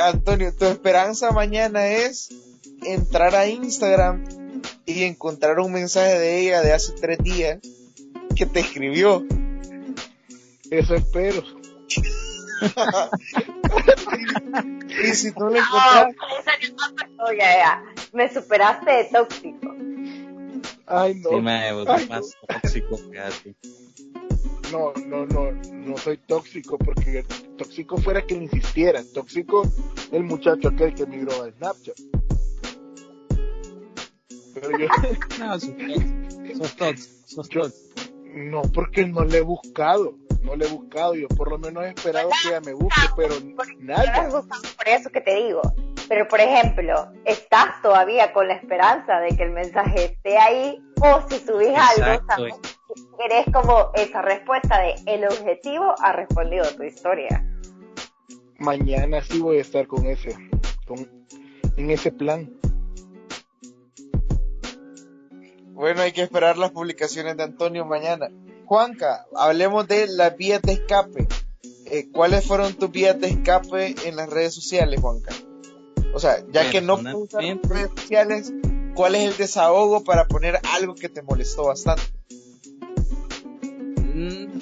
Antonio, 0.00 0.54
tu 0.56 0.64
esperanza 0.66 1.30
mañana 1.30 1.86
es 1.86 2.30
entrar 2.84 3.34
a 3.34 3.46
Instagram 3.46 4.24
y 4.86 5.04
encontrar 5.04 5.60
un 5.60 5.72
mensaje 5.72 6.18
de 6.18 6.40
ella 6.40 6.62
de 6.62 6.72
hace 6.72 6.94
tres 6.94 7.18
días 7.18 7.60
que 8.36 8.46
te 8.46 8.60
escribió. 8.60 9.24
Eso 10.70 10.94
espero. 10.94 11.42
y 15.04 15.14
si 15.14 15.32
tú 15.32 15.40
lo 15.40 15.56
encuentras... 15.56 16.14
No, 17.16 17.32
ya, 17.32 17.56
ya. 17.56 17.82
Me 18.12 18.32
superaste 18.32 18.90
de 18.90 19.04
tóxico. 19.04 19.74
Ay, 20.86 21.16
no. 21.16 21.30
Sí, 21.30 21.36
me 21.36 21.72
más 22.08 22.36
tóxico 22.48 22.96
que 23.10 23.18
No, 24.72 24.92
no, 25.06 25.26
no, 25.26 25.52
no 25.52 25.96
soy 25.96 26.16
tóxico 26.18 26.78
porque 26.78 27.24
tóxico 27.56 27.96
fuera 27.98 28.22
que 28.22 28.34
le 28.34 28.44
insistiera. 28.44 29.02
Tóxico 29.14 29.62
el 30.12 30.24
muchacho 30.24 30.68
aquel 30.68 30.94
que 30.94 31.06
migró 31.06 31.42
a 31.42 31.50
Snapchat. 31.50 31.96
Pero 34.54 34.78
yo... 34.78 34.86
no, 35.38 35.60
sos 35.60 36.76
tóxico, 36.76 37.14
sos 37.26 37.48
No, 38.34 38.62
porque 38.62 39.06
no 39.06 39.24
le 39.24 39.38
he 39.38 39.42
buscado 39.42 40.14
no 40.42 40.56
le 40.56 40.66
he 40.66 40.68
buscado, 40.68 41.14
yo 41.14 41.28
por 41.28 41.50
lo 41.50 41.58
menos 41.58 41.84
he 41.84 41.88
esperado 41.88 42.30
que 42.42 42.48
ella 42.48 42.60
me 42.60 42.72
busque, 42.72 43.00
pero 43.16 43.34
nada. 43.78 44.28
por 44.30 44.88
eso 44.88 45.10
que 45.10 45.20
te 45.20 45.34
digo. 45.34 45.60
Pero 46.08 46.26
por 46.26 46.40
ejemplo, 46.40 47.12
estás 47.24 47.80
todavía 47.82 48.32
con 48.32 48.48
la 48.48 48.54
esperanza 48.54 49.20
de 49.20 49.36
que 49.36 49.44
el 49.44 49.50
mensaje 49.50 50.06
esté 50.06 50.38
ahí, 50.38 50.82
o 51.00 51.28
si 51.28 51.38
subís 51.38 51.76
algo, 51.76 52.26
¿sabes? 52.26 52.54
Querés 53.18 53.46
como 53.52 53.90
esa 53.94 54.22
respuesta 54.22 54.80
de 54.80 54.94
el 55.06 55.24
objetivo 55.24 55.94
ha 56.00 56.12
respondido 56.12 56.64
tu 56.76 56.82
historia. 56.82 57.46
Mañana 58.58 59.22
sí 59.22 59.40
voy 59.40 59.58
a 59.58 59.62
estar 59.62 59.86
con 59.86 60.06
ese, 60.06 60.36
con, 60.86 61.08
en 61.76 61.90
ese 61.90 62.12
plan. 62.12 62.52
Bueno, 65.72 66.02
hay 66.02 66.12
que 66.12 66.22
esperar 66.22 66.58
las 66.58 66.72
publicaciones 66.72 67.36
de 67.36 67.42
Antonio 67.42 67.86
mañana. 67.86 68.28
Juanca, 68.66 69.26
hablemos 69.34 69.88
de 69.88 70.08
las 70.08 70.36
vías 70.36 70.60
de 70.62 70.72
escape. 70.72 71.26
Eh, 71.86 72.10
¿Cuáles 72.12 72.46
fueron 72.46 72.74
tus 72.74 72.90
vías 72.90 73.18
de 73.18 73.28
escape 73.28 73.94
en 74.04 74.16
las 74.16 74.28
redes 74.28 74.54
sociales, 74.54 75.00
Juanca? 75.00 75.34
O 76.12 76.20
sea, 76.20 76.44
ya 76.52 76.70
que 76.70 76.80
no 76.80 76.98
puedes 76.98 77.62
redes 77.62 77.90
sociales, 77.96 78.52
¿cuál 78.94 79.14
es 79.14 79.30
el 79.30 79.36
desahogo 79.36 80.04
para 80.04 80.26
poner 80.26 80.58
algo 80.76 80.94
que 80.94 81.08
te 81.08 81.22
molestó 81.22 81.64
bastante? 81.64 82.02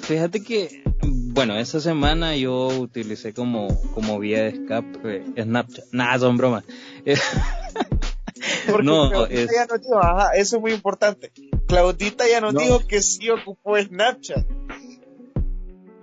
Fíjate 0.09 0.43
que 0.43 0.81
bueno, 1.03 1.55
esta 1.55 1.79
semana 1.79 2.35
yo 2.35 2.67
utilicé 2.67 3.31
como, 3.31 3.67
como 3.93 4.17
vía 4.17 4.41
de 4.41 4.49
escape 4.49 5.23
Snapchat. 5.39 5.85
Nada, 5.91 6.17
son 6.17 6.35
bromas. 6.35 6.63
no, 8.83 9.27
es... 9.27 9.51
ya 9.53 9.67
nos 9.67 9.81
dijo, 9.81 9.99
ajá, 9.99 10.31
eso 10.31 10.55
es 10.55 10.61
muy 10.63 10.73
importante. 10.73 11.31
Claudita 11.67 12.27
ya 12.27 12.41
nos 12.41 12.55
dijo 12.55 12.79
que 12.87 13.03
sí 13.03 13.29
ocupó 13.29 13.77
Snapchat. 13.77 14.47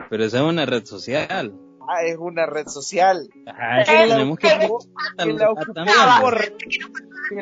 Pero 0.09 0.25
esa 0.25 0.37
es 0.37 0.43
una 0.45 0.67
red 0.67 0.85
social. 0.85 1.53
Ah, 1.89 2.03
es 2.03 2.17
una 2.19 2.47
red 2.47 2.67
social. 2.67 3.29
Ajá, 3.47 3.85
tenemos 3.85 4.39
que, 4.39 4.49
que, 4.49 4.63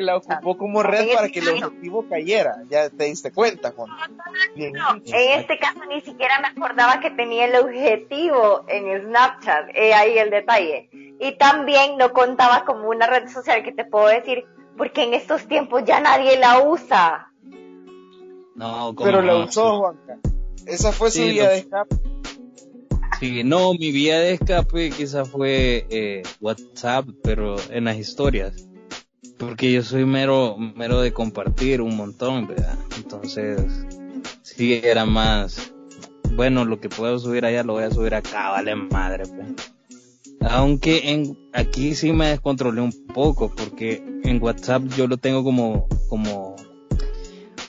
la 0.01 0.17
ocupó, 0.17 0.57
como 0.57 0.83
red 0.83 1.13
para 1.13 1.29
que 1.29 1.39
el 1.39 1.49
objetivo 1.49 2.07
cayera. 2.07 2.57
Ya 2.69 2.89
te 2.89 3.05
diste 3.05 3.31
cuenta, 3.31 3.71
Juan. 3.71 3.89
No, 4.55 4.95
en 5.05 5.39
este 5.39 5.57
caso 5.57 5.79
ni 5.87 6.01
siquiera 6.01 6.39
me 6.39 6.47
acordaba 6.47 6.99
que 6.99 7.11
tenía 7.11 7.45
el 7.45 7.55
objetivo 7.55 8.65
en 8.67 9.07
Snapchat. 9.07 9.69
Eh, 9.73 9.93
ahí 9.93 10.17
el 10.17 10.29
detalle. 10.29 10.89
Y 11.19 11.37
también 11.37 11.97
no 11.97 12.13
contaba 12.13 12.65
como 12.65 12.89
una 12.89 13.07
red 13.07 13.29
social 13.29 13.63
que 13.63 13.71
te 13.71 13.85
puedo 13.85 14.07
decir, 14.07 14.45
porque 14.77 15.03
en 15.03 15.13
estos 15.13 15.47
tiempos 15.47 15.83
ya 15.85 15.99
nadie 15.99 16.37
la 16.37 16.61
usa. 16.61 17.31
No, 18.55 18.93
Pero 18.97 19.21
la 19.21 19.37
usó, 19.37 19.79
Juanca. 19.79 20.17
Esa 20.65 20.91
fue 20.91 21.11
su 21.11 21.21
vía 21.21 21.49
de 21.49 21.57
escape. 21.59 21.95
Sí, 23.19 23.43
no, 23.43 23.73
mi 23.73 23.91
vía 23.91 24.19
de 24.19 24.33
escape 24.33 24.89
quizá 24.89 25.23
fue 25.23 25.85
eh, 25.89 26.23
WhatsApp, 26.41 27.07
pero 27.23 27.55
en 27.69 27.85
las 27.85 27.97
historias. 27.97 28.67
Porque 29.37 29.71
yo 29.71 29.83
soy 29.83 30.05
mero, 30.05 30.57
mero 30.57 31.01
de 31.01 31.13
compartir 31.13 31.81
un 31.81 31.95
montón, 31.95 32.47
¿verdad? 32.47 32.77
Entonces, 32.97 33.61
sí 34.41 34.81
era 34.83 35.05
más, 35.05 35.73
bueno, 36.35 36.65
lo 36.65 36.79
que 36.79 36.89
puedo 36.89 37.17
subir 37.19 37.45
allá 37.45 37.63
lo 37.63 37.73
voy 37.73 37.83
a 37.83 37.91
subir 37.91 38.15
acá, 38.15 38.49
vale 38.49 38.75
madre, 38.75 39.23
pues. 39.27 39.47
Aunque 40.41 41.11
en, 41.11 41.37
aquí 41.53 41.95
sí 41.95 42.11
me 42.11 42.27
descontrolé 42.27 42.81
un 42.81 42.91
poco, 43.07 43.53
porque 43.55 44.03
en 44.23 44.43
WhatsApp 44.43 44.83
yo 44.95 45.07
lo 45.07 45.17
tengo 45.17 45.43
como, 45.43 45.87
como 46.09 46.55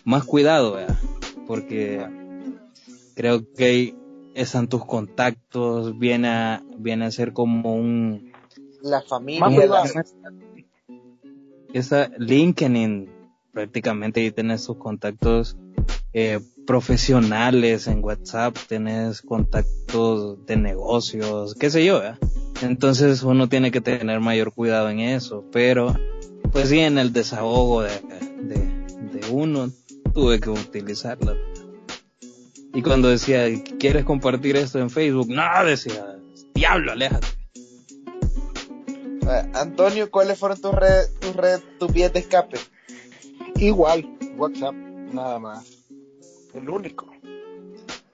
más 0.04 0.24
cuidado, 0.24 0.72
¿verdad? 0.74 0.98
Porque 1.46 2.04
creo 3.14 3.42
que 3.54 3.94
están 4.36 4.68
tus 4.68 4.84
contactos, 4.84 5.98
viene 5.98 6.28
a, 6.28 6.62
viene 6.78 7.06
a 7.06 7.10
ser 7.10 7.32
como 7.32 7.74
un... 7.74 8.32
La 8.82 9.02
familia. 9.02 9.82
esa 11.72 12.10
LinkedIn, 12.18 13.10
prácticamente 13.52 14.20
ahí 14.20 14.30
tenés 14.30 14.64
tus 14.64 14.76
contactos 14.76 15.56
eh, 16.12 16.40
profesionales 16.66 17.86
en 17.88 18.04
WhatsApp, 18.04 18.56
tenés 18.68 19.22
contactos 19.22 20.44
de 20.46 20.56
negocios, 20.56 21.54
qué 21.54 21.70
sé 21.70 21.84
yo, 21.84 22.02
entonces 22.62 23.22
uno 23.22 23.48
tiene 23.48 23.70
que 23.70 23.80
tener 23.80 24.20
mayor 24.20 24.52
cuidado 24.52 24.90
en 24.90 25.00
eso, 25.00 25.44
pero 25.50 25.96
pues 26.52 26.68
sí, 26.68 26.78
en 26.78 26.98
el 26.98 27.12
desahogo 27.12 27.82
de, 27.82 27.90
de, 28.42 28.56
de 29.18 29.30
uno 29.30 29.70
tuve 30.14 30.40
que 30.40 30.50
utilizarla. 30.50 31.34
Y 32.76 32.82
cuando 32.82 33.08
decía, 33.08 33.46
¿quieres 33.78 34.04
compartir 34.04 34.54
esto 34.54 34.78
en 34.78 34.90
Facebook? 34.90 35.30
No, 35.30 35.42
decía, 35.64 36.18
diablo, 36.52 36.92
aléjate. 36.92 37.26
Eh, 39.22 39.50
Antonio, 39.54 40.10
¿cuáles 40.10 40.38
fueron 40.38 40.60
tus 40.60 40.74
redes, 40.74 41.18
tus 41.18 41.34
redes, 41.34 41.62
tus 41.78 41.90
vías 41.90 42.12
de 42.12 42.18
escape? 42.18 42.58
Igual, 43.54 44.06
WhatsApp, 44.36 44.74
nada 44.74 45.38
más. 45.38 45.86
El 46.52 46.68
único. 46.68 47.10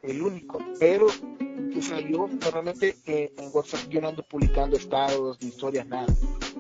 El 0.01 0.23
único. 0.23 0.61
Pero, 0.79 1.07
o 1.07 1.83
sea, 1.83 1.99
yo 1.99 2.29
normalmente 2.29 2.95
eh, 3.05 3.33
en 3.37 3.51
WhatsApp 3.53 3.89
yo 3.89 4.01
no 4.01 4.11
ando 4.11 4.23
publicando 4.23 4.77
estados, 4.77 5.39
ni 5.41 5.49
historias, 5.49 5.89
nada. 5.89 6.07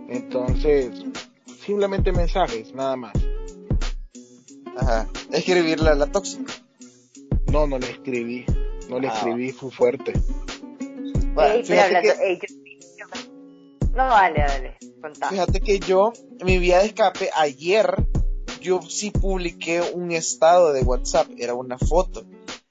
Entonces, 0.08 1.04
simplemente 1.64 2.10
mensajes, 2.10 2.74
nada 2.74 2.96
más. 2.96 3.12
Ajá. 4.76 5.08
Escribir 5.30 5.78
la, 5.78 5.94
la 5.94 6.06
tóxica. 6.10 6.52
No, 7.52 7.66
no 7.66 7.78
le 7.78 7.90
escribí. 7.90 8.46
No 8.88 8.98
le 8.98 9.08
ah. 9.08 9.12
escribí, 9.14 9.52
fue 9.52 9.70
fuerte. 9.70 10.14
No, 13.94 14.06
dale, 14.06 14.40
dale. 14.40 14.76
Fíjate 15.28 15.60
que 15.60 15.78
yo, 15.78 16.14
en 16.40 16.46
mi 16.46 16.58
vía 16.58 16.78
de 16.78 16.86
escape, 16.86 17.28
ayer, 17.36 18.06
yo 18.62 18.80
sí 18.80 19.10
publiqué 19.10 19.82
un 19.82 20.12
estado 20.12 20.72
de 20.72 20.80
WhatsApp. 20.82 21.28
Era 21.36 21.52
una 21.52 21.76
foto. 21.76 22.24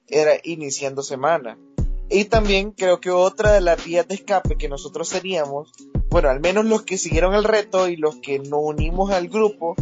Era 0.08 0.32
iniciando 0.42 1.04
semana. 1.04 1.56
Y 2.10 2.24
también 2.24 2.72
creo 2.72 3.00
que 3.00 3.12
otra 3.12 3.52
de 3.52 3.60
las 3.60 3.84
vías 3.84 4.08
de 4.08 4.16
escape 4.16 4.56
que 4.56 4.68
nosotros 4.68 5.08
teníamos, 5.10 5.72
bueno, 6.10 6.28
al 6.28 6.40
menos 6.40 6.64
los 6.64 6.82
que 6.82 6.98
siguieron 6.98 7.34
el 7.34 7.44
reto 7.44 7.88
y 7.88 7.94
los 7.94 8.16
que 8.16 8.40
no 8.40 8.58
unimos 8.58 9.12
al 9.12 9.28
grupo, 9.28 9.76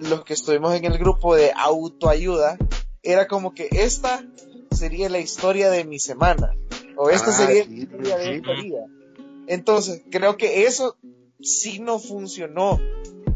los 0.00 0.24
que 0.24 0.34
estuvimos 0.34 0.74
en 0.74 0.84
el 0.84 0.98
grupo 0.98 1.36
de 1.36 1.52
autoayuda, 1.56 2.58
era 3.02 3.26
como 3.26 3.54
que 3.54 3.68
esta 3.70 4.24
sería 4.70 5.08
la 5.08 5.18
historia 5.18 5.70
de 5.70 5.84
mi 5.84 5.98
semana. 5.98 6.54
O 6.96 7.10
esta 7.10 7.30
ah, 7.30 7.32
sería 7.32 7.64
la 7.64 7.74
historia 7.74 8.16
de 8.16 8.36
esta 8.36 8.52
día. 8.54 8.86
Entonces, 9.46 10.02
creo 10.10 10.36
que 10.36 10.66
eso 10.66 10.96
sí 11.40 11.80
no 11.80 11.98
funcionó. 11.98 12.80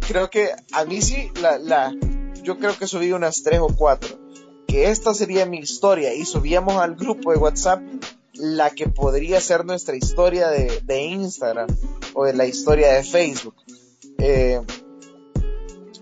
Creo 0.06 0.30
que 0.30 0.50
a 0.72 0.84
mí 0.84 1.02
sí, 1.02 1.30
la, 1.40 1.58
la, 1.58 1.94
yo 2.42 2.58
creo 2.58 2.76
que 2.78 2.86
subí 2.86 3.12
unas 3.12 3.42
tres 3.42 3.60
o 3.60 3.68
cuatro. 3.68 4.18
Que 4.66 4.90
esta 4.90 5.14
sería 5.14 5.46
mi 5.46 5.58
historia 5.58 6.14
y 6.14 6.24
subíamos 6.24 6.74
al 6.76 6.96
grupo 6.96 7.32
de 7.32 7.38
WhatsApp 7.38 7.80
la 8.34 8.70
que 8.70 8.88
podría 8.88 9.40
ser 9.40 9.64
nuestra 9.64 9.96
historia 9.96 10.48
de, 10.48 10.80
de 10.84 11.02
Instagram 11.04 11.68
o 12.14 12.24
de 12.24 12.34
la 12.34 12.46
historia 12.46 12.92
de 12.92 13.02
Facebook. 13.02 13.54
Eh, 14.18 14.60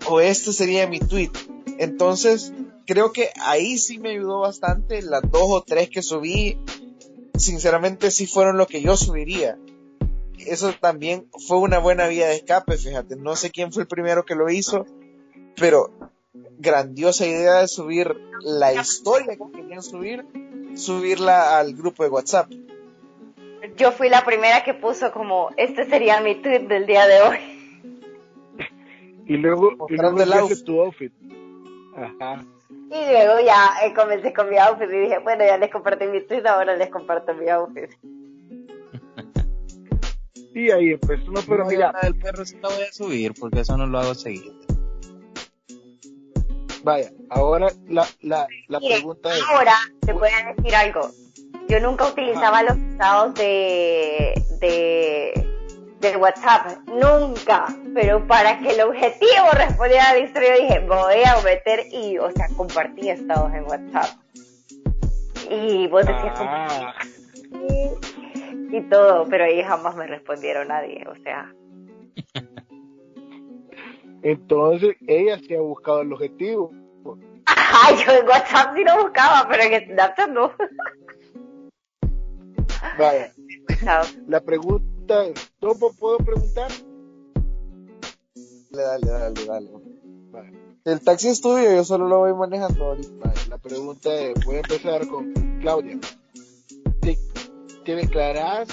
o 0.07 0.19
este 0.19 0.53
sería 0.53 0.87
mi 0.87 0.99
tweet. 0.99 1.31
Entonces, 1.77 2.53
creo 2.85 3.11
que 3.11 3.29
ahí 3.41 3.77
sí 3.77 3.99
me 3.99 4.11
ayudó 4.11 4.39
bastante. 4.41 5.01
Las 5.01 5.21
dos 5.23 5.43
o 5.45 5.61
tres 5.61 5.89
que 5.89 6.01
subí, 6.01 6.57
sinceramente 7.37 8.11
sí 8.11 8.27
fueron 8.27 8.57
lo 8.57 8.67
que 8.67 8.81
yo 8.81 8.95
subiría. 8.95 9.57
Eso 10.37 10.73
también 10.79 11.27
fue 11.47 11.57
una 11.57 11.79
buena 11.79 12.07
vía 12.07 12.27
de 12.27 12.35
escape, 12.35 12.77
fíjate. 12.77 13.15
No 13.15 13.35
sé 13.35 13.51
quién 13.51 13.71
fue 13.71 13.83
el 13.83 13.87
primero 13.87 14.25
que 14.25 14.35
lo 14.35 14.49
hizo, 14.49 14.85
pero 15.55 15.91
grandiosa 16.57 17.25
idea 17.25 17.61
de 17.61 17.67
subir 17.67 18.15
la 18.41 18.73
historia 18.73 19.35
que 19.35 19.51
querían 19.51 19.81
subir, 19.81 20.25
subirla 20.75 21.57
al 21.57 21.73
grupo 21.73 22.03
de 22.03 22.09
WhatsApp. 22.09 22.51
Yo 23.77 23.91
fui 23.91 24.09
la 24.09 24.23
primera 24.23 24.63
que 24.63 24.73
puso 24.73 25.11
como, 25.11 25.49
este 25.57 25.89
sería 25.89 26.21
mi 26.21 26.35
tweet 26.35 26.67
del 26.67 26.85
día 26.85 27.07
de 27.07 27.21
hoy. 27.21 27.37
Y 29.27 29.37
luego, 29.37 29.71
y 29.89 29.95
luego 29.95 30.49
tu 30.63 30.81
outfit. 30.81 31.11
Ajá. 31.95 32.45
Y 32.95 33.11
luego 33.11 33.39
ya 33.45 33.73
eh, 33.83 33.93
comencé 33.93 34.31
con 34.31 34.49
mi 34.49 34.57
outfit 34.57 34.89
y 34.89 34.99
dije, 34.99 35.17
bueno, 35.19 35.43
ya 35.45 35.57
les 35.57 35.69
compartí 35.69 36.05
mi 36.05 36.21
tweet, 36.21 36.45
ahora 36.47 36.77
les 36.77 36.89
comparto 36.89 37.33
mi 37.33 37.49
outfit. 37.49 37.91
Y 40.53 40.71
ahí 40.71 40.91
empezó, 40.91 41.29
no, 41.31 41.41
pero 41.45 41.65
mira. 41.65 41.93
El 42.01 42.15
perro 42.15 42.45
sí 42.45 42.55
lo 42.61 42.69
voy 42.69 42.83
a 42.83 42.93
subir 42.93 43.33
porque 43.37 43.59
eso 43.59 43.75
no 43.75 43.87
lo 43.87 43.99
hago 43.99 44.15
seguir. 44.15 44.53
Vaya, 46.81 47.11
ahora 47.29 47.67
la, 47.89 48.07
la, 48.21 48.47
la 48.69 48.79
pregunta 48.79 49.35
es. 49.35 49.43
Ahora 49.51 49.73
te 49.99 50.13
voy 50.13 50.29
a 50.29 50.53
decir 50.53 50.73
algo. 50.73 51.11
Yo 51.67 51.81
nunca 51.81 52.07
utilizaba 52.07 52.63
los 52.63 52.77
estados 52.77 53.33
de, 53.33 54.33
de 54.61 55.44
de 56.11 56.17
WhatsApp, 56.17 56.77
nunca, 56.87 57.67
pero 57.93 58.25
para 58.27 58.59
que 58.59 58.71
el 58.71 58.81
objetivo 58.81 59.49
respondiera 59.53 60.09
a 60.09 60.13
la 60.13 60.19
historia 60.19 60.53
dije, 60.53 60.79
voy 60.81 61.23
a 61.25 61.41
meter 61.43 61.85
y, 61.91 62.17
o 62.17 62.29
sea, 62.31 62.47
compartí 62.55 63.09
estados 63.09 63.53
en 63.53 63.63
WhatsApp. 63.63 64.09
Y 65.49 65.87
vos 65.87 66.05
decías, 66.05 66.33
ah. 66.37 66.93
y, 68.71 68.81
todo, 68.89 69.25
pero 69.29 69.45
ahí 69.45 69.63
jamás 69.63 69.95
me 69.95 70.07
respondieron 70.07 70.67
nadie, 70.67 71.03
o 71.07 71.15
sea. 71.23 71.51
Entonces, 74.21 74.95
ella 75.07 75.39
sí 75.39 75.55
ha 75.55 75.61
buscado 75.61 76.01
el 76.01 76.13
objetivo. 76.13 76.71
Ay, 77.45 77.95
yo 78.05 78.11
en 78.13 78.27
WhatsApp 78.27 78.75
sí 78.75 78.83
lo 78.83 79.03
buscaba, 79.03 79.47
pero 79.49 79.63
en 79.63 79.85
Snapchat 79.85 80.29
no. 80.29 80.51
Vaya. 82.97 83.31
La 84.27 84.41
pregunta 84.41 84.94
¿Cómo 85.59 85.93
puedo 85.93 86.17
preguntar? 86.17 86.71
Dale, 88.71 89.07
dale, 89.07 89.45
dale, 89.45 89.69
dale. 90.31 90.51
El 90.85 91.01
taxi 91.01 91.29
es 91.29 91.41
tuyo, 91.41 91.63
yo 91.75 91.83
solo 91.83 92.07
lo 92.07 92.19
voy 92.19 92.33
manejando 92.33 92.85
ahorita. 92.85 93.33
la 93.49 93.57
pregunta 93.57 94.13
es, 94.13 94.33
voy 94.45 94.55
a 94.55 94.59
empezar 94.59 95.07
con 95.07 95.33
Claudia. 95.61 95.99
¿Te, 97.01 97.17
¿Te 97.83 97.95
declaras 97.95 98.67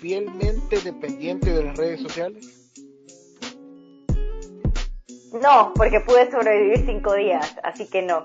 fielmente 0.00 0.80
dependiente 0.80 1.52
de 1.52 1.64
las 1.64 1.76
redes 1.76 2.00
sociales? 2.02 2.70
No, 5.32 5.72
porque 5.74 6.00
pude 6.00 6.30
sobrevivir 6.30 6.84
cinco 6.86 7.14
días, 7.14 7.56
así 7.62 7.88
que 7.88 8.02
no, 8.02 8.22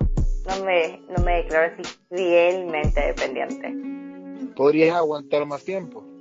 no 0.47 0.65
me, 0.65 1.01
no 1.09 1.23
me 1.23 1.43
declaro 1.43 1.73
así 1.73 1.83
fielmente 2.09 2.99
dependiente. 2.99 4.53
podrías 4.55 4.95
aguantar 4.95 5.45
más 5.45 5.63
tiempo. 5.63 6.12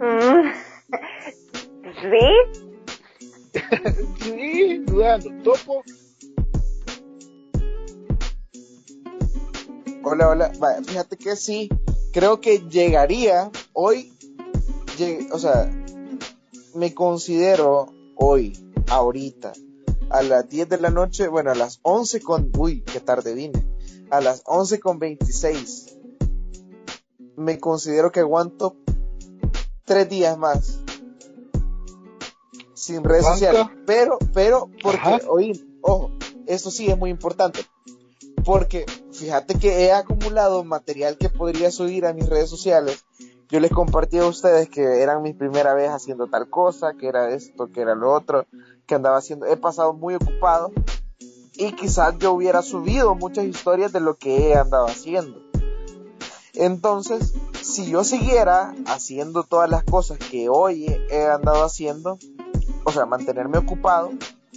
¿Sí? 2.00 2.26
sí, 4.20 4.78
dudando. 4.86 5.30
Topo. 5.42 5.82
Hola, 10.02 10.28
hola. 10.30 10.52
Vaya, 10.58 10.82
fíjate 10.82 11.16
que 11.18 11.36
sí, 11.36 11.68
creo 12.12 12.40
que 12.40 12.60
llegaría 12.70 13.50
hoy, 13.74 14.14
lleg- 14.98 15.28
o 15.32 15.38
sea, 15.38 15.70
me 16.74 16.94
considero 16.94 17.92
hoy, 18.16 18.58
ahorita, 18.88 19.52
a 20.08 20.22
las 20.22 20.48
10 20.48 20.68
de 20.70 20.80
la 20.80 20.88
noche, 20.90 21.28
bueno, 21.28 21.50
a 21.50 21.54
las 21.54 21.78
11 21.82 22.22
con, 22.22 22.50
uy, 22.56 22.80
qué 22.82 23.00
tarde 23.00 23.34
vine, 23.34 23.62
a 24.10 24.22
las 24.22 24.42
11 24.46 24.80
con 24.80 24.98
26, 24.98 25.98
me 27.36 27.58
considero 27.60 28.10
que 28.10 28.20
aguanto 28.20 28.76
tres 29.90 30.08
días 30.08 30.38
más 30.38 30.78
sin 32.74 33.02
redes 33.02 33.24
¿Cuánto? 33.24 33.40
sociales, 33.40 33.66
pero, 33.84 34.18
pero, 34.32 34.70
porque, 34.80 34.98
Ajá. 35.00 35.18
oí, 35.28 35.80
ojo, 35.80 36.12
esto 36.46 36.70
sí 36.70 36.88
es 36.88 36.96
muy 36.96 37.10
importante, 37.10 37.66
porque 38.44 38.86
fíjate 39.10 39.58
que 39.58 39.86
he 39.86 39.92
acumulado 39.92 40.62
material 40.62 41.18
que 41.18 41.28
podría 41.28 41.72
subir 41.72 42.06
a 42.06 42.12
mis 42.12 42.28
redes 42.28 42.48
sociales. 42.48 43.04
Yo 43.48 43.58
les 43.58 43.72
compartí 43.72 44.18
a 44.18 44.26
ustedes 44.26 44.68
que 44.68 45.02
eran 45.02 45.22
mi 45.22 45.32
primera 45.32 45.74
vez 45.74 45.90
haciendo 45.90 46.28
tal 46.28 46.48
cosa, 46.48 46.94
que 46.94 47.08
era 47.08 47.30
esto, 47.30 47.72
que 47.72 47.80
era 47.80 47.96
lo 47.96 48.12
otro, 48.12 48.46
que 48.86 48.94
andaba 48.94 49.16
haciendo. 49.16 49.46
He 49.46 49.56
pasado 49.56 49.92
muy 49.92 50.14
ocupado 50.14 50.70
y 51.54 51.72
quizás 51.72 52.16
yo 52.20 52.32
hubiera 52.32 52.62
subido 52.62 53.16
muchas 53.16 53.44
historias 53.44 53.90
de 53.92 53.98
lo 53.98 54.16
que 54.16 54.50
he 54.50 54.54
andado 54.54 54.86
haciendo. 54.86 55.42
Entonces, 56.54 57.34
si 57.62 57.90
yo 57.90 58.04
siguiera 58.04 58.74
haciendo 58.86 59.42
todas 59.42 59.70
las 59.70 59.84
cosas 59.84 60.18
que 60.18 60.48
hoy 60.48 60.86
he 61.10 61.26
andado 61.26 61.64
haciendo, 61.64 62.18
o 62.84 62.92
sea, 62.92 63.06
mantenerme 63.06 63.58
ocupado, 63.58 64.10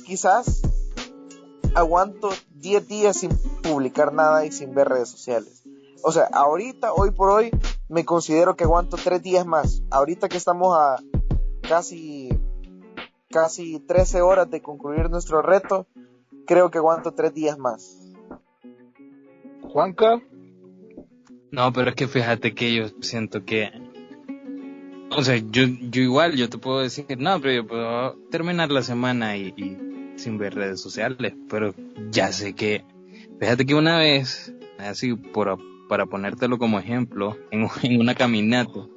quizás 0.06 0.62
aguanto 1.76 2.30
10 2.56 2.88
días 2.88 3.18
sin 3.18 3.32
publicar 3.62 4.14
nada 4.14 4.46
y 4.46 4.52
sin 4.52 4.74
ver 4.74 4.90
redes 4.90 5.10
sociales. 5.10 5.64
O 6.04 6.12
sea, 6.12 6.28
ahorita, 6.32 6.94
hoy 6.94 7.12
por 7.12 7.30
hoy, 7.30 7.52
me 7.90 8.06
considero 8.06 8.56
que 8.56 8.66
aguanto 8.66 8.98
3 8.98 9.22
días 9.22 9.46
más. 9.46 9.82
Ahorita 9.90 10.28
que 10.28 10.38
estamos 10.38 10.76
a 10.78 10.98
casi, 11.68 12.30
casi 13.30 13.80
13 13.80 14.22
horas 14.22 14.50
de 14.50 14.62
concluir 14.62 15.10
nuestro 15.10 15.42
reto, 15.42 15.88
creo 16.46 16.72
que 16.72 16.80
aguanto 16.80 17.14
3 17.14 17.34
días 17.34 17.58
más. 17.58 17.98
Juanca. 19.72 20.22
No, 21.54 21.72
pero 21.72 21.92
es 21.92 21.96
que 21.96 22.08
fíjate 22.08 22.56
que 22.56 22.74
yo 22.74 22.88
siento 23.02 23.46
que, 23.46 23.70
o 25.12 25.24
sea, 25.24 25.38
yo, 25.38 25.66
yo 25.68 26.02
igual, 26.02 26.36
yo 26.36 26.50
te 26.50 26.58
puedo 26.58 26.80
decir, 26.80 27.06
no, 27.20 27.40
pero 27.40 27.54
yo 27.54 27.68
puedo 27.68 28.16
terminar 28.32 28.72
la 28.72 28.82
semana 28.82 29.38
y, 29.38 29.54
sin 30.16 30.40
ver 30.40 30.56
redes 30.56 30.82
sociales, 30.82 31.36
pero 31.48 31.76
ya 32.10 32.32
sé 32.32 32.56
que, 32.56 32.84
fíjate 33.40 33.68
que 33.68 33.76
una 33.76 34.00
vez, 34.00 34.52
así 34.80 35.14
por, 35.14 35.60
para 35.88 36.08
ponértelo 36.08 36.58
como 36.58 36.80
ejemplo, 36.80 37.38
en, 37.52 38.00
una 38.02 38.16
caminata, 38.16 38.88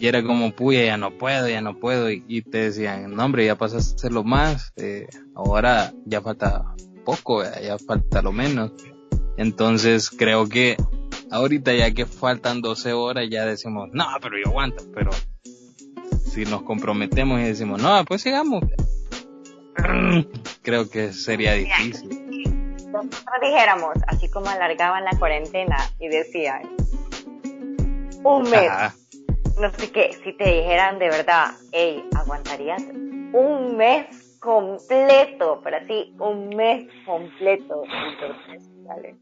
y 0.00 0.08
era 0.08 0.24
como, 0.24 0.50
puya, 0.56 0.84
ya 0.84 0.96
no 0.96 1.16
puedo, 1.16 1.48
ya 1.48 1.60
no 1.60 1.78
puedo, 1.78 2.10
y, 2.10 2.24
y 2.26 2.42
te 2.42 2.58
decían, 2.62 3.14
no 3.14 3.24
hombre, 3.24 3.46
ya 3.46 3.56
pasaste 3.56 3.94
hacerlo 3.94 4.24
más, 4.24 4.72
eh, 4.74 5.06
ahora 5.36 5.92
ya 6.04 6.20
falta 6.20 6.74
poco, 7.04 7.44
ya 7.44 7.78
falta 7.78 8.22
lo 8.22 8.32
menos. 8.32 8.72
Entonces 9.36 10.10
creo 10.10 10.48
que 10.48 10.76
ahorita 11.32 11.72
ya 11.72 11.92
que 11.92 12.06
faltan 12.06 12.60
12 12.60 12.92
horas 12.92 13.26
ya 13.28 13.44
decimos, 13.46 13.88
no, 13.92 14.06
pero 14.20 14.36
yo 14.38 14.50
aguanto, 14.50 14.84
pero 14.94 15.10
si 16.24 16.44
nos 16.44 16.62
comprometemos 16.62 17.40
y 17.40 17.44
decimos, 17.44 17.82
no, 17.82 18.04
pues 18.04 18.22
sigamos, 18.22 18.62
creo 20.62 20.88
que 20.88 21.12
sería 21.12 21.54
difícil. 21.54 22.18
Nosotros 22.92 23.40
dijéramos, 23.40 23.94
así 24.06 24.30
como 24.30 24.48
alargaban 24.48 25.04
la 25.04 25.18
cuarentena 25.18 25.76
y 25.98 26.08
decían, 26.08 26.62
un 28.22 28.42
mes, 28.42 28.70
Ajá. 28.70 28.94
no 29.58 29.72
sé 29.72 29.90
qué, 29.90 30.10
si 30.22 30.34
te 30.34 30.44
dijeran 30.44 30.98
de 30.98 31.08
verdad, 31.08 31.52
hey, 31.72 32.04
¿aguantarías 32.14 32.82
un 32.82 33.76
mes 33.78 34.36
completo? 34.38 35.60
Pero 35.64 35.76
así, 35.78 36.14
un 36.18 36.50
mes 36.50 36.86
completo. 37.06 37.82
Entonces, 37.84 38.68
dale. 38.84 39.16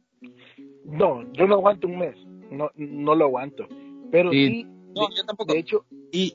No, 0.90 1.22
yo 1.32 1.46
no 1.46 1.54
aguanto 1.54 1.86
un 1.86 1.98
mes. 1.98 2.16
No, 2.50 2.70
no 2.76 3.14
lo 3.14 3.24
aguanto. 3.26 3.66
Pero 4.10 4.30
Sí. 4.32 4.46
sí, 4.48 4.66
No, 4.94 5.08
yo 5.16 5.24
tampoco. 5.24 5.52
de 5.52 5.60
hecho, 5.60 5.84
Y, 6.12 6.34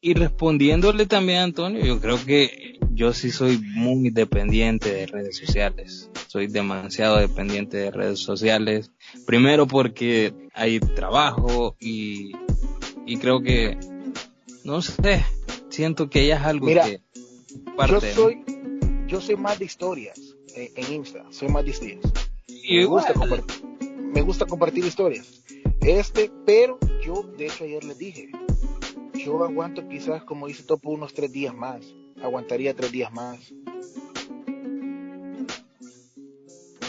y 0.00 0.14
respondiéndole 0.14 1.06
también 1.06 1.38
a 1.40 1.44
Antonio, 1.44 1.84
yo 1.84 2.00
creo 2.00 2.16
que 2.24 2.78
yo 2.94 3.12
sí 3.12 3.30
soy 3.30 3.58
muy 3.58 4.10
dependiente 4.10 4.92
de 4.92 5.06
redes 5.06 5.36
sociales. 5.38 6.10
Soy 6.28 6.46
demasiado 6.46 7.16
dependiente 7.18 7.76
de 7.76 7.90
redes 7.90 8.20
sociales. 8.20 8.90
Primero 9.26 9.66
porque 9.66 10.32
hay 10.54 10.78
trabajo 10.78 11.76
y, 11.80 12.32
y 13.06 13.16
creo 13.16 13.42
que, 13.42 13.76
no 14.64 14.80
sé, 14.82 15.24
siento 15.68 16.08
que 16.08 16.26
ya 16.26 16.36
es 16.36 16.42
algo 16.44 16.66
Mira, 16.66 16.84
que 16.84 17.00
parte 17.76 17.94
yo 17.94 18.00
de 18.00 18.06
mí. 18.08 18.14
soy, 18.14 18.44
yo 19.08 19.20
soy 19.20 19.36
más 19.36 19.58
de 19.58 19.64
historias 19.64 20.18
eh, 20.56 20.70
en 20.76 20.92
Insta. 20.92 21.24
Soy 21.30 21.48
más 21.48 21.64
de 21.64 21.70
historias. 21.70 22.00
Y 22.48 22.76
me 22.76 22.82
igual, 22.82 23.04
gusta 23.04 23.14
compartir, 23.18 23.61
me 24.12 24.22
gusta 24.22 24.46
compartir 24.46 24.84
historias. 24.84 25.42
Este, 25.80 26.30
pero 26.46 26.78
yo, 27.04 27.22
de 27.36 27.46
hecho, 27.46 27.64
ayer 27.64 27.82
les 27.84 27.98
dije, 27.98 28.30
yo 29.14 29.42
aguanto 29.44 29.88
quizás, 29.88 30.22
como 30.24 30.46
dice 30.46 30.62
Topo, 30.64 30.90
unos 30.90 31.12
tres 31.14 31.32
días 31.32 31.54
más. 31.54 31.84
Aguantaría 32.22 32.74
tres 32.74 32.92
días 32.92 33.12
más. 33.12 33.38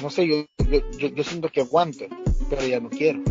No 0.01 0.09
sé, 0.09 0.27
yo, 0.27 0.45
yo, 0.69 0.81
yo, 0.97 1.07
yo 1.07 1.23
siento 1.23 1.49
que 1.49 1.61
aguanto, 1.61 2.05
pero 2.49 2.65
ya 2.67 2.79
no 2.79 2.89
quiero. 2.89 3.21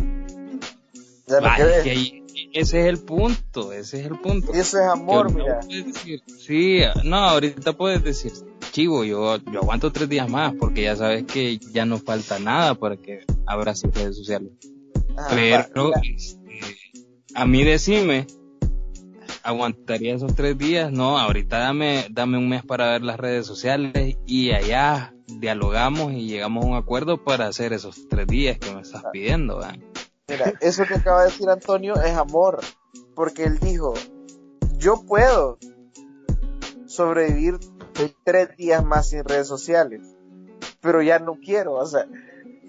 Ya 1.26 1.82
que 1.82 1.90
ahí- 1.90 2.22
ese 2.52 2.80
es 2.80 2.86
el 2.86 2.98
punto, 2.98 3.72
ese 3.72 4.00
es 4.00 4.06
el 4.06 4.18
punto. 4.18 4.52
Eso 4.52 4.78
es 4.78 4.86
amor, 4.86 5.30
no 5.32 5.38
mira. 5.38 5.60
decir, 5.66 6.22
sí, 6.26 6.80
no, 7.04 7.16
ahorita 7.16 7.74
puedes 7.74 8.02
decir, 8.02 8.32
chivo, 8.72 9.04
yo, 9.04 9.36
yo 9.36 9.60
aguanto 9.60 9.92
tres 9.92 10.08
días 10.08 10.28
más 10.28 10.54
porque 10.58 10.82
ya 10.82 10.96
sabes 10.96 11.24
que 11.24 11.58
ya 11.58 11.84
no 11.86 11.98
falta 11.98 12.38
nada 12.38 12.74
para 12.74 12.96
que 12.96 13.20
abras 13.46 13.80
sus 13.80 13.94
redes 13.94 14.16
sociales. 14.16 14.50
Ajá, 15.16 15.28
Pero 15.30 15.90
va, 15.90 16.00
este, 16.02 16.42
a 17.34 17.46
mí 17.46 17.64
decime, 17.64 18.26
¿aguantaría 19.42 20.14
esos 20.14 20.34
tres 20.34 20.56
días? 20.58 20.92
No, 20.92 21.18
ahorita 21.18 21.58
dame, 21.58 22.06
dame 22.10 22.38
un 22.38 22.48
mes 22.48 22.64
para 22.64 22.90
ver 22.90 23.02
las 23.02 23.18
redes 23.18 23.46
sociales 23.46 24.16
y 24.26 24.52
allá 24.52 25.14
dialogamos 25.38 26.12
y 26.12 26.26
llegamos 26.26 26.64
a 26.64 26.68
un 26.68 26.76
acuerdo 26.76 27.22
para 27.22 27.46
hacer 27.46 27.72
esos 27.72 28.08
tres 28.08 28.26
días 28.26 28.58
que 28.58 28.74
me 28.74 28.82
estás 28.82 29.04
pidiendo. 29.12 29.58
¿verdad? 29.58 29.76
Mira, 30.28 30.52
eso 30.60 30.84
que 30.84 30.94
acaba 30.94 31.24
de 31.24 31.30
decir 31.30 31.48
Antonio 31.48 31.94
es 31.96 32.16
amor, 32.16 32.60
porque 33.14 33.44
él 33.44 33.58
dijo, 33.58 33.94
yo 34.78 35.02
puedo 35.06 35.58
sobrevivir 36.86 37.58
tres 38.24 38.56
días 38.56 38.84
más 38.84 39.10
sin 39.10 39.24
redes 39.24 39.48
sociales, 39.48 40.02
pero 40.80 41.02
ya 41.02 41.18
no 41.18 41.38
quiero, 41.42 41.74
o 41.74 41.86
sea, 41.86 42.06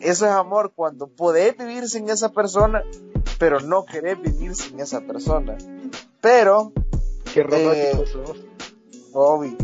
eso 0.04 0.26
es 0.26 0.32
amor 0.32 0.74
cuando 0.76 1.08
podés 1.08 1.58
vivir 1.58 1.88
sin 1.90 2.10
esa 2.10 2.30
persona, 2.30 2.84
pero 3.40 3.60
no 3.60 3.86
querés 3.86 4.22
vivir 4.22 4.56
sin 4.56 4.80
esa 4.80 5.02
persona. 5.02 5.58
Pero, 6.22 6.72
Qué 7.34 7.44
romántico 7.44 8.04
Eh, 8.04 8.08
sos. 8.12 8.38
obvio, 9.14 9.58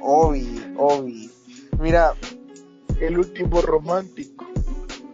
obvio, 0.00 0.62
obvio. 0.78 1.30
Mira, 1.78 2.14
El 3.00 3.18
último 3.18 3.60
romántico. 3.60 4.44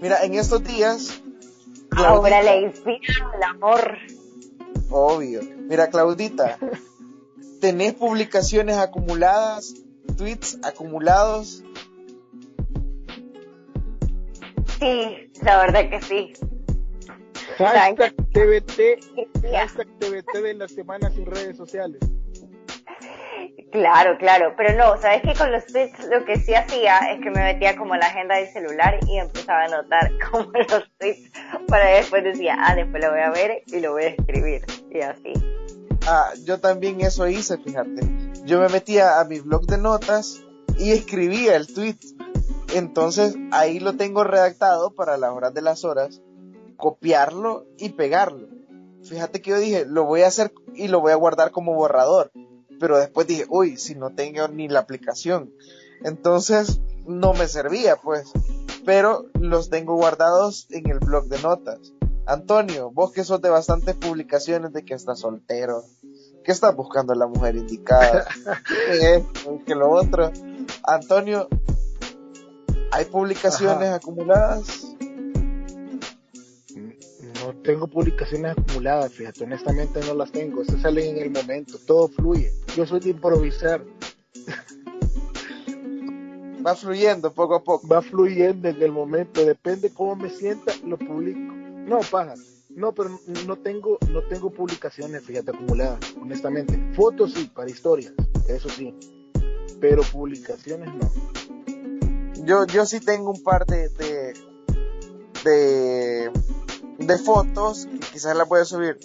mira, 0.00 0.22
en 0.24 0.34
estos 0.34 0.62
días, 0.64 1.20
Ahora 1.94 2.30
Claudita- 2.30 2.42
le 2.42 2.60
inspira 2.62 3.30
el 3.36 3.42
amor. 3.42 3.98
Obvio. 4.90 5.40
Mira, 5.68 5.88
Claudita, 5.90 6.58
¿tenés 7.60 7.94
publicaciones 7.94 8.76
acumuladas, 8.78 9.74
tweets 10.16 10.58
acumulados? 10.62 11.62
Sí, 14.82 15.30
la 15.42 15.58
verdad 15.58 15.90
que 15.90 16.02
sí. 16.02 16.32
Hashtag 17.56 18.16
TBT, 18.32 18.98
hashtag 19.52 19.86
TBT 20.00 20.42
de 20.42 20.54
la 20.54 20.66
semana 20.66 21.08
sin 21.08 21.24
redes 21.24 21.56
sociales. 21.56 22.00
Claro, 23.70 24.18
claro, 24.18 24.54
pero 24.56 24.76
no, 24.76 25.00
sabes 25.00 25.22
que 25.22 25.34
con 25.34 25.52
los 25.52 25.64
tweets 25.66 26.04
lo 26.10 26.24
que 26.24 26.36
sí 26.36 26.52
hacía 26.54 26.98
es 27.12 27.20
que 27.22 27.30
me 27.30 27.44
metía 27.44 27.76
como 27.76 27.94
a 27.94 27.98
la 27.98 28.06
agenda 28.06 28.34
del 28.34 28.48
celular 28.48 28.98
y 29.06 29.18
empezaba 29.18 29.60
a 29.60 29.64
anotar 29.66 30.10
como 30.30 30.50
los 30.50 30.90
tweets 30.98 31.30
para 31.68 31.86
después 31.90 32.24
decía, 32.24 32.56
ah, 32.58 32.74
después 32.74 33.04
lo 33.04 33.12
voy 33.12 33.20
a 33.20 33.30
ver 33.30 33.62
y 33.68 33.78
lo 33.78 33.92
voy 33.92 34.02
a 34.02 34.08
escribir 34.08 34.62
y 34.90 35.00
así. 35.00 35.32
Ah, 36.08 36.32
yo 36.44 36.58
también 36.58 37.00
eso 37.02 37.28
hice, 37.28 37.56
fíjate. 37.58 38.00
Yo 38.44 38.58
me 38.58 38.68
metía 38.68 39.20
a 39.20 39.24
mi 39.26 39.38
blog 39.38 39.64
de 39.66 39.78
notas 39.78 40.42
y 40.76 40.90
escribía 40.90 41.54
el 41.54 41.72
tweet. 41.72 41.98
Entonces 42.74 43.36
ahí 43.50 43.80
lo 43.80 43.94
tengo 43.94 44.24
redactado 44.24 44.94
para 44.94 45.16
las 45.16 45.30
horas 45.30 45.54
de 45.54 45.62
las 45.62 45.84
horas, 45.84 46.22
copiarlo 46.76 47.66
y 47.78 47.90
pegarlo. 47.90 48.48
Fíjate 49.04 49.42
que 49.42 49.50
yo 49.50 49.58
dije, 49.58 49.84
lo 49.84 50.04
voy 50.04 50.22
a 50.22 50.28
hacer 50.28 50.52
y 50.74 50.88
lo 50.88 51.00
voy 51.00 51.12
a 51.12 51.16
guardar 51.16 51.50
como 51.50 51.74
borrador. 51.74 52.30
Pero 52.80 52.98
después 52.98 53.26
dije, 53.26 53.46
uy, 53.48 53.76
si 53.76 53.94
no 53.94 54.14
tengo 54.14 54.48
ni 54.48 54.68
la 54.68 54.80
aplicación. 54.80 55.52
Entonces 56.02 56.80
no 57.06 57.32
me 57.34 57.46
servía, 57.48 57.96
pues. 57.96 58.30
Pero 58.84 59.26
los 59.34 59.70
tengo 59.70 59.96
guardados 59.96 60.66
en 60.70 60.90
el 60.90 60.98
blog 60.98 61.26
de 61.26 61.40
notas. 61.40 61.92
Antonio, 62.26 62.90
vos 62.90 63.12
que 63.12 63.24
sos 63.24 63.42
de 63.42 63.50
bastantes 63.50 63.96
publicaciones 63.96 64.72
de 64.72 64.84
que 64.84 64.94
estás 64.94 65.20
soltero, 65.20 65.84
que 66.44 66.52
estás 66.52 66.74
buscando 66.74 67.12
a 67.12 67.16
la 67.16 67.26
mujer 67.26 67.56
indicada, 67.56 68.26
que 69.66 69.74
lo 69.74 69.90
otro. 69.90 70.30
Antonio, 70.84 71.48
¿hay 72.92 73.04
publicaciones 73.06 73.88
acumuladas? 73.88 74.94
No 77.44 77.54
tengo 77.62 77.88
publicaciones 77.88 78.52
acumuladas, 78.52 79.12
fíjate, 79.12 79.44
honestamente 79.44 80.00
no 80.06 80.14
las 80.14 80.30
tengo, 80.30 80.64
se 80.64 80.80
salen 80.80 81.16
en 81.16 81.22
el 81.24 81.30
momento, 81.30 81.78
todo 81.86 82.08
fluye. 82.08 82.52
Yo 82.76 82.86
soy 82.86 83.00
de 83.00 83.10
improvisar. 83.10 83.84
Va 86.64 86.76
fluyendo 86.76 87.32
poco 87.32 87.56
a 87.56 87.64
poco. 87.64 87.88
Va 87.88 88.00
fluyendo 88.02 88.68
en 88.68 88.80
el 88.80 88.92
momento, 88.92 89.44
depende 89.44 89.90
cómo 89.90 90.14
me 90.14 90.30
sienta, 90.30 90.72
lo 90.86 90.96
publico. 90.96 91.40
No, 91.40 91.98
paja. 92.08 92.34
No, 92.70 92.92
pero 92.92 93.18
no 93.46 93.56
tengo, 93.56 93.98
no 94.10 94.22
tengo 94.22 94.50
publicaciones, 94.50 95.24
fíjate, 95.24 95.50
acumuladas, 95.50 95.98
honestamente. 96.20 96.78
Fotos 96.94 97.32
sí, 97.34 97.50
para 97.52 97.68
historias, 97.68 98.12
eso 98.48 98.68
sí. 98.68 98.94
Pero 99.80 100.02
publicaciones 100.04 100.88
no. 100.94 101.61
Yo, 102.44 102.66
yo 102.66 102.86
sí 102.86 103.00
tengo 103.00 103.30
un 103.30 103.42
par 103.42 103.66
de, 103.66 103.88
de, 103.90 104.34
de, 105.44 106.32
de 106.98 107.18
fotos 107.18 107.86
que 107.86 107.98
quizás 108.12 108.36
las 108.36 108.48
voy 108.48 108.60
a 108.60 108.64
subir. 108.64 108.98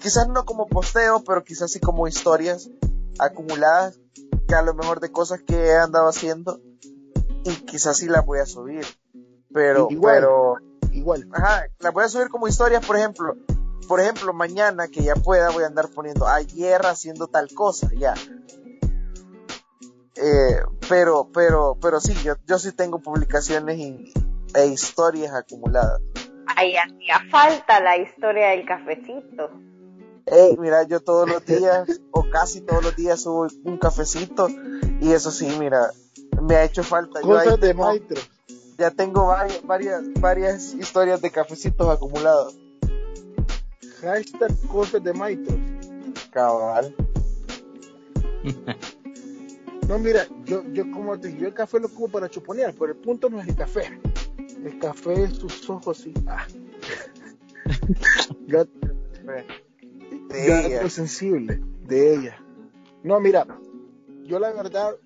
Quizás 0.00 0.28
no 0.28 0.44
como 0.44 0.66
posteo, 0.66 1.22
pero 1.24 1.44
quizás 1.44 1.72
sí 1.72 1.80
como 1.80 2.08
historias 2.08 2.70
acumuladas, 3.18 3.98
que 4.46 4.54
a 4.54 4.62
lo 4.62 4.74
mejor 4.74 5.00
de 5.00 5.10
cosas 5.10 5.42
que 5.42 5.56
he 5.56 5.76
andado 5.76 6.08
haciendo, 6.08 6.60
y 7.44 7.50
quizás 7.66 7.96
sí 7.98 8.06
las 8.06 8.24
voy 8.24 8.38
a 8.38 8.46
subir. 8.46 8.84
Pero, 9.52 9.88
Igual. 9.90 10.14
pero, 10.14 10.56
Igual. 10.92 11.28
Ajá, 11.32 11.66
la 11.80 11.90
voy 11.90 12.04
a 12.04 12.08
subir 12.08 12.28
como 12.28 12.48
historias, 12.48 12.84
por 12.84 12.96
ejemplo. 12.96 13.36
Por 13.86 14.00
ejemplo, 14.00 14.32
mañana 14.32 14.88
que 14.88 15.02
ya 15.02 15.14
pueda 15.14 15.50
voy 15.50 15.64
a 15.64 15.66
andar 15.66 15.88
poniendo 15.88 16.26
ayer 16.26 16.84
haciendo 16.86 17.28
tal 17.28 17.52
cosa, 17.54 17.90
ya. 17.96 18.14
Eh, 20.16 20.60
pero, 20.88 21.28
pero, 21.32 21.76
pero 21.80 22.00
sí, 22.00 22.14
yo, 22.24 22.34
yo 22.46 22.58
sí 22.58 22.72
tengo 22.72 23.00
publicaciones 23.00 23.78
y, 23.78 24.12
e 24.54 24.66
historias 24.66 25.34
acumuladas. 25.34 26.00
Ahí 26.56 26.74
hacía 26.76 27.20
falta 27.30 27.80
la 27.80 27.98
historia 27.98 28.48
del 28.50 28.64
cafecito. 28.64 29.50
Ey, 30.26 30.56
mira, 30.58 30.84
yo 30.84 31.00
todos 31.00 31.28
los 31.28 31.44
días, 31.44 32.00
o 32.12 32.28
casi 32.30 32.60
todos 32.62 32.82
los 32.82 32.96
días 32.96 33.22
subo 33.22 33.46
un 33.64 33.78
cafecito, 33.78 34.48
y 35.00 35.12
eso 35.12 35.30
sí, 35.30 35.54
mira, 35.58 35.90
me 36.42 36.56
ha 36.56 36.64
hecho 36.64 36.82
falta. 36.82 37.20
Yo 37.22 37.36
ahí 37.38 37.44
Cosas 37.44 37.60
de 37.60 37.74
maestro. 37.74 38.20
ya 38.78 38.90
tengo 38.90 39.26
varias, 39.26 39.66
varias, 39.66 40.02
varias 40.18 40.74
historias 40.74 41.20
de 41.20 41.30
cafecitos 41.30 41.88
acumulados. 41.88 42.56
Hashtag 44.00 44.52
cosas 44.68 45.02
de 45.02 45.12
maestro. 45.12 45.56
Cabal. 46.30 46.94
No, 49.88 49.98
mira, 49.98 50.26
yo, 50.44 50.64
yo 50.72 50.90
como 50.90 51.18
te 51.18 51.28
dije, 51.28 51.40
yo 51.42 51.46
el 51.48 51.54
café 51.54 51.78
lo 51.78 51.88
como 51.88 52.08
para 52.08 52.28
chuponear, 52.28 52.74
pero 52.74 52.92
el 52.92 52.98
punto 52.98 53.30
no 53.30 53.40
es 53.40 53.48
el 53.48 53.54
café. 53.54 54.00
El 54.64 54.78
café 54.78 55.24
es 55.24 55.34
sus 55.34 55.68
ojos, 55.70 55.98
sí. 55.98 56.12
Ah. 56.26 56.46
Gato, 58.46 58.70
De 60.28 60.46
gato 60.46 60.68
ella. 60.68 60.90
sensible 60.90 61.60
de 61.86 62.14
ella. 62.14 62.36
No, 63.02 63.20
mira, 63.20 63.46
yo 64.24 64.38
la 64.38 64.52
verdad, 64.52 64.96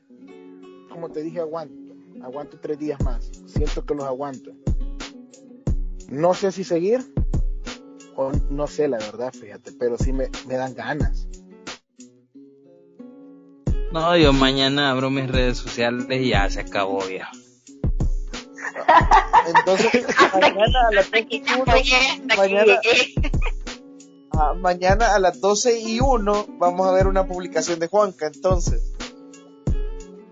como 0.90 1.10
te 1.10 1.22
dije, 1.22 1.40
aguanto. 1.40 1.74
Aguanto 2.22 2.58
tres 2.60 2.78
días 2.78 3.02
más. 3.02 3.30
Siento 3.46 3.84
que 3.84 3.94
los 3.94 4.04
aguanto. 4.04 4.52
No 6.10 6.34
sé 6.34 6.52
si 6.52 6.64
seguir 6.64 7.00
o 8.16 8.32
no 8.50 8.66
sé 8.66 8.88
la 8.88 8.98
verdad, 8.98 9.32
fíjate, 9.32 9.72
pero 9.72 9.96
sí 9.96 10.12
me, 10.12 10.28
me 10.46 10.54
dan 10.56 10.74
ganas. 10.74 11.28
No, 13.92 14.16
yo 14.16 14.32
mañana 14.32 14.90
abro 14.90 15.10
mis 15.10 15.28
redes 15.28 15.58
sociales 15.58 16.06
y 16.10 16.28
ya 16.28 16.48
se 16.48 16.60
acabó, 16.60 17.04
viejo. 17.06 17.30
Entonces, 19.46 20.06
mañana 20.40 20.88
a 20.88 20.94
las 20.94 21.10
12 21.10 21.26
y 21.30 21.42
uno, 21.58 21.64
mañana, 22.36 22.80
ah, 24.32 24.54
mañana 24.54 25.14
a 25.14 25.18
las 25.18 25.40
12 25.40 25.80
y 25.80 26.00
1 26.00 26.46
vamos 26.58 26.86
a 26.86 26.92
ver 26.92 27.08
una 27.08 27.26
publicación 27.26 27.80
de 27.80 27.88
Juanca, 27.88 28.28
entonces. 28.32 28.94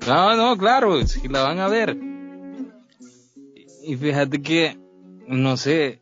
No, 0.06 0.36
no, 0.36 0.56
claro, 0.56 1.04
si 1.06 1.26
la 1.28 1.42
van 1.42 1.58
a 1.58 1.68
ver. 1.68 1.96
Y 3.82 3.96
fíjate 3.96 4.40
que, 4.40 4.78
no 5.26 5.56
sé, 5.56 6.00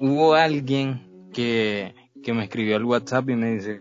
hubo 0.00 0.34
alguien 0.34 1.30
que, 1.34 1.94
que 2.22 2.32
me 2.32 2.44
escribió 2.44 2.76
al 2.76 2.84
WhatsApp 2.84 3.28
y 3.28 3.36
me 3.36 3.52
dice, 3.54 3.78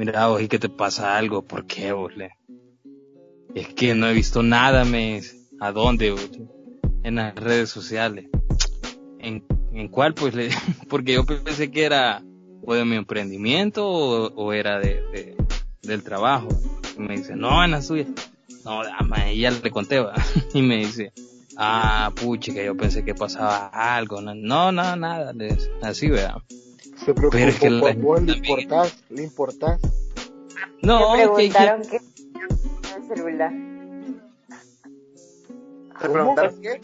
mira, 0.00 0.26
¿y 0.40 0.48
que 0.48 0.58
te 0.58 0.70
pasa 0.70 1.18
algo? 1.18 1.42
¿Por 1.42 1.66
qué, 1.66 1.92
vos? 1.92 2.16
Le? 2.16 2.30
Es 3.54 3.68
que 3.74 3.94
no 3.94 4.08
he 4.08 4.14
visto 4.14 4.42
nada, 4.42 4.84
me. 4.84 5.20
¿A 5.60 5.72
dónde, 5.72 6.10
vos? 6.10 6.30
En 7.02 7.16
las 7.16 7.34
redes 7.34 7.68
sociales. 7.68 8.26
¿En, 9.18 9.44
cuál? 9.90 10.14
Pues 10.14 10.34
le, 10.34 10.48
porque 10.88 11.12
yo 11.12 11.26
pensé 11.26 11.70
que 11.70 11.84
era 11.84 12.22
o 12.62 12.74
de 12.74 12.84
mi 12.86 12.96
emprendimiento 12.96 13.86
o, 13.86 14.52
era 14.54 14.78
de, 14.78 15.02
de- 15.12 15.36
del 15.82 16.02
trabajo. 16.02 16.48
Y 16.96 17.00
me 17.00 17.18
dice, 17.18 17.36
no, 17.36 17.62
en 17.62 17.72
la 17.72 17.82
suya. 17.82 18.06
No, 18.64 18.82
dama, 18.82 19.30
y 19.30 19.40
ya 19.40 19.50
le 19.50 19.70
conté, 19.70 20.00
va. 20.00 20.14
Y 20.54 20.62
me 20.62 20.78
dice, 20.78 21.12
ah, 21.56 22.10
puche, 22.14 22.54
que 22.54 22.64
yo 22.64 22.74
pensé 22.74 23.04
que 23.04 23.14
pasaba 23.14 23.66
algo. 23.68 24.22
No, 24.22 24.72
no, 24.72 24.96
nada. 24.96 25.34
Así, 25.82 26.08
vea. 26.08 26.36
Se 27.04 27.14
preocupó 27.14 27.30
Pero 27.30 27.50
es 27.50 27.58
que 27.58 27.70
la 27.70 27.80
por 27.80 27.94
vos, 27.96 28.22
le 28.22 28.32
importás, 28.36 29.04
le 29.08 29.22
importás. 29.22 29.80
No, 30.82 31.12
me 31.12 31.16
que- 31.16 31.22
que- 31.22 31.28
preguntaron 31.34 31.82
qué 31.82 32.00
el 32.96 33.08
celular. 33.16 33.52
¿Te 36.00 36.06
¿Cómo? 36.06 36.12
preguntaron 36.14 36.60
qué? 36.62 36.80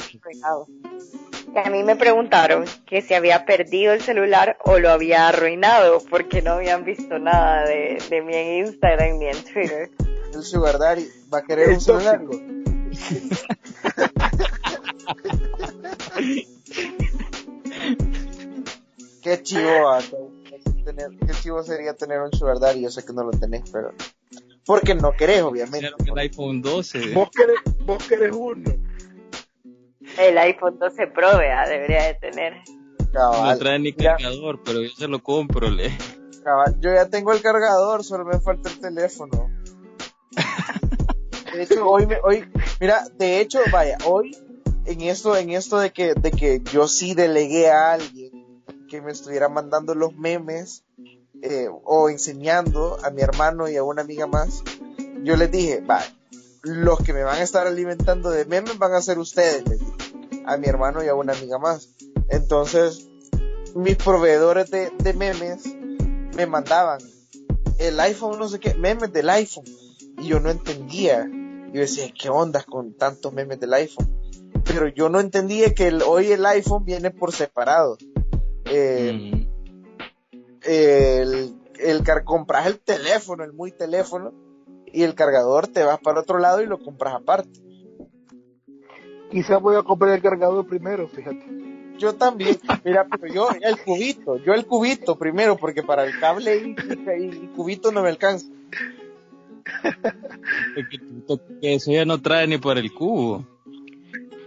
Que 1.52 1.60
a 1.60 1.70
mí 1.70 1.82
me 1.84 1.96
preguntaron 1.96 2.64
que 2.86 3.00
si 3.02 3.14
había 3.14 3.44
perdido 3.46 3.92
el 3.94 4.02
celular 4.02 4.58
o 4.64 4.78
lo 4.78 4.90
había 4.90 5.28
arruinado 5.28 6.02
porque 6.10 6.42
no 6.42 6.52
habían 6.52 6.84
visto 6.84 7.18
nada 7.18 7.64
de, 7.64 7.98
de 8.10 8.22
mí 8.22 8.34
en 8.34 8.66
Instagram 8.66 9.18
ni 9.18 9.26
en 9.26 9.42
Twitter. 9.44 9.90
El 10.34 10.42
Sugar 10.42 10.78
Daddy 10.78 11.06
va 11.32 11.38
a 11.38 11.42
querer 11.44 11.70
un 11.70 11.80
celular. 11.80 12.20
Qué 19.26 19.42
chivo, 19.42 19.88
ah, 19.88 19.98
tener, 20.84 21.10
qué 21.18 21.32
chivo 21.42 21.60
sería 21.64 21.94
tener 21.94 22.20
un 22.20 22.30
Sugar 22.32 22.60
Daddy. 22.60 22.82
Yo 22.82 22.90
sé 22.92 23.04
que 23.04 23.12
no 23.12 23.24
lo 23.24 23.32
tenés, 23.32 23.68
pero. 23.72 23.92
Porque 24.64 24.94
no 24.94 25.10
querés, 25.16 25.42
obviamente. 25.42 25.78
Dijeron 25.78 25.98
que 26.04 26.10
el 26.12 26.18
iPhone 26.18 26.62
12. 26.62 27.12
Vos 27.12 27.30
querés, 27.34 27.56
vos 27.84 28.06
querés 28.06 28.30
uno. 28.32 28.70
El 30.16 30.38
iPhone 30.38 30.78
12 30.78 31.08
Pro, 31.08 31.38
vea, 31.38 31.68
debería 31.68 32.04
de 32.04 32.14
tener. 32.14 32.52
Cabal. 33.12 33.50
No 33.54 33.58
trae 33.58 33.78
ni 33.80 33.92
cargador, 33.94 34.62
pero 34.64 34.80
yo 34.80 34.90
se 34.90 35.08
lo 35.08 35.20
compro, 35.20 35.70
le. 35.70 35.90
cabal, 36.44 36.76
Yo 36.78 36.94
ya 36.94 37.08
tengo 37.08 37.32
el 37.32 37.42
cargador, 37.42 38.04
solo 38.04 38.24
me 38.26 38.38
falta 38.38 38.70
el 38.70 38.78
teléfono. 38.78 39.50
De 41.52 41.62
hecho, 41.64 41.84
hoy, 41.88 42.06
me- 42.06 42.20
hoy, 42.22 42.48
mira, 42.80 43.02
de 43.18 43.40
hecho, 43.40 43.58
vaya, 43.72 43.98
hoy, 44.04 44.36
en 44.84 45.00
esto, 45.00 45.36
en 45.36 45.50
esto 45.50 45.78
de 45.80 45.90
que, 45.90 46.14
de 46.14 46.30
que 46.30 46.60
yo 46.72 46.86
sí 46.86 47.14
delegué 47.14 47.70
a 47.70 47.94
alguien 47.94 48.25
que 48.96 49.02
me 49.02 49.12
estuviera 49.12 49.48
mandando 49.48 49.94
los 49.94 50.16
memes, 50.16 50.84
eh, 51.42 51.68
o 51.84 52.08
enseñando 52.08 52.98
a 53.04 53.10
mi 53.10 53.22
hermano 53.22 53.68
y 53.68 53.76
a 53.76 53.82
una 53.82 54.02
amiga 54.02 54.26
más, 54.26 54.62
yo 55.22 55.36
les 55.36 55.50
dije, 55.50 55.80
va, 55.80 56.02
los 56.62 56.98
que 57.00 57.12
me 57.12 57.22
van 57.22 57.38
a 57.38 57.42
estar 57.42 57.66
alimentando 57.66 58.30
de 58.30 58.44
memes 58.46 58.78
van 58.78 58.94
a 58.94 59.02
ser 59.02 59.18
ustedes, 59.18 59.80
a 60.46 60.56
mi 60.56 60.66
hermano 60.66 61.04
y 61.04 61.08
a 61.08 61.14
una 61.14 61.34
amiga 61.34 61.58
más. 61.58 61.90
Entonces, 62.28 63.08
mis 63.74 63.96
proveedores 63.96 64.70
de, 64.70 64.90
memes 65.14 65.64
me 66.34 66.46
mandaban 66.46 67.00
el 67.78 68.00
iPhone, 68.00 68.38
no 68.38 68.48
sé 68.48 68.58
qué, 68.58 68.74
memes 68.74 69.12
del 69.12 69.28
iPhone. 69.28 69.64
Y 70.18 70.28
yo 70.28 70.40
no 70.40 70.50
entendía. 70.50 71.28
Yo 71.72 71.80
decía, 71.80 72.10
¿qué 72.18 72.30
ondas 72.30 72.64
con 72.64 72.94
tantos 72.94 73.32
memes 73.34 73.60
del 73.60 73.74
iPhone? 73.74 74.08
Pero 74.64 74.88
yo 74.88 75.10
no 75.10 75.20
entendía 75.20 75.74
que 75.74 75.92
hoy 76.06 76.32
el 76.32 76.46
iPhone 76.46 76.84
viene 76.84 77.10
por 77.10 77.32
separado. 77.32 77.98
Eh, 78.68 79.30
Mm. 79.32 79.46
el, 80.62 81.54
el 81.78 82.02
car- 82.02 82.24
compras 82.24 82.66
el 82.66 82.78
teléfono, 82.80 83.44
el 83.44 83.52
muy 83.52 83.70
teléfono, 83.72 84.32
y 84.92 85.02
el 85.02 85.14
cargador 85.14 85.68
te 85.68 85.84
vas 85.84 85.98
para 86.00 86.20
otro 86.20 86.38
lado 86.38 86.62
y 86.62 86.66
lo 86.66 86.78
compras 86.78 87.14
aparte. 87.14 87.60
Quizás 89.30 89.60
voy 89.60 89.76
a 89.76 89.82
comprar 89.82 90.14
el 90.14 90.22
cargador 90.22 90.66
primero, 90.66 91.08
fíjate. 91.08 91.44
Yo 91.98 92.14
también, 92.14 92.58
mira, 92.84 93.06
pero 93.08 93.32
yo 93.32 93.48
el 93.60 93.78
cubito, 93.78 94.36
yo 94.38 94.52
el 94.54 94.66
cubito 94.66 95.16
primero, 95.18 95.56
porque 95.56 95.82
para 95.82 96.04
el 96.04 96.18
cable 96.18 96.56
y, 96.58 96.76
y 97.20 97.46
cubito 97.54 97.90
no 97.92 98.02
me 98.02 98.10
alcanza. 98.10 98.46
que 101.60 101.74
eso 101.74 101.90
ya 101.90 102.04
no 102.04 102.20
trae 102.20 102.46
ni 102.46 102.58
por 102.58 102.78
el 102.78 102.92
cubo. 102.92 103.46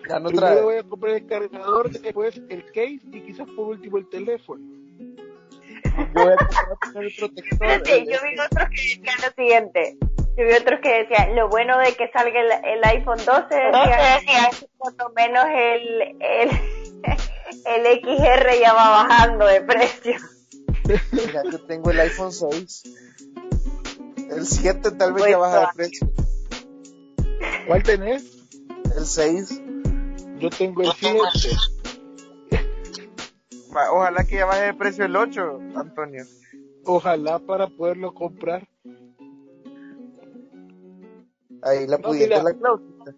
Ya 0.10 0.20
no 0.20 0.30
primero 0.30 0.47
trae. 0.47 0.62
voy 0.64 0.78
a 0.78 0.84
comprar 0.84 1.14
el 1.14 1.28
cargador, 1.28 1.91
después 1.91 2.41
el 2.49 2.66
case 2.66 2.99
y 3.12 3.22
quizás 3.22 3.47
por 3.55 3.68
último 3.68 3.99
el 3.99 4.10
teléfono. 4.10 4.60
Yo 6.16 6.24
voy 6.24 6.34
a 6.34 6.36
comprar 6.80 7.03
el 7.03 7.14
protector. 7.16 7.60
Fíjate, 7.60 8.05
yo 8.05 8.18
vi 8.24 8.39
otros 8.39 8.70
que 8.70 8.82
decían 8.82 9.18
lo 9.22 9.32
siguiente. 9.36 9.97
Yo 10.36 10.45
vi 10.45 10.53
otros 10.53 10.80
que 10.82 11.03
decían, 11.03 11.36
lo 11.36 11.49
bueno 11.49 11.78
de 11.78 11.93
que 11.93 12.10
salga 12.12 12.39
el, 12.39 12.51
el 12.66 12.84
iPhone 12.86 13.20
12, 13.24 13.55
decían, 13.55 14.49
por 14.80 14.95
lo 14.97 15.10
menos 15.16 15.45
el, 15.53 16.01
el, 16.20 16.49
el 17.66 18.01
XR 18.01 18.60
ya 18.60 18.74
va 18.74 19.03
bajando 19.03 19.45
de 19.45 19.62
precio. 19.62 20.16
Mira, 21.12 21.43
yo 21.51 21.62
tengo 21.66 21.91
el 21.91 21.99
iPhone 21.99 22.32
6. 22.32 22.84
El 24.32 24.45
7 24.45 24.91
tal 24.91 25.14
vez 25.14 25.22
Pues 25.22 25.32
ya 25.32 25.38
baja 25.38 25.60
de 25.60 25.68
precio. 25.76 26.12
¿Cuál 27.68 27.84
tenés? 27.84 28.24
El 28.97 29.05
6. 29.05 29.62
Yo 30.40 30.50
tengo 30.50 30.82
el 30.84 30.92
7. 30.96 31.20
Va, 33.76 33.92
Ojalá 33.92 34.24
que 34.24 34.36
ya 34.36 34.46
baje 34.46 34.66
de 34.66 34.74
precio 34.74 35.06
el 35.06 35.16
8, 35.16 35.60
Antonio. 35.76 36.24
Ojalá 36.86 37.40
para 37.40 37.68
poderlo 37.68 38.14
comprar. 38.14 38.68
Ahí 41.62 41.88
la 41.88 41.98
No, 41.98 42.04
pudiente 42.04 42.42
la 42.42 42.54
Claudita. 42.54 43.16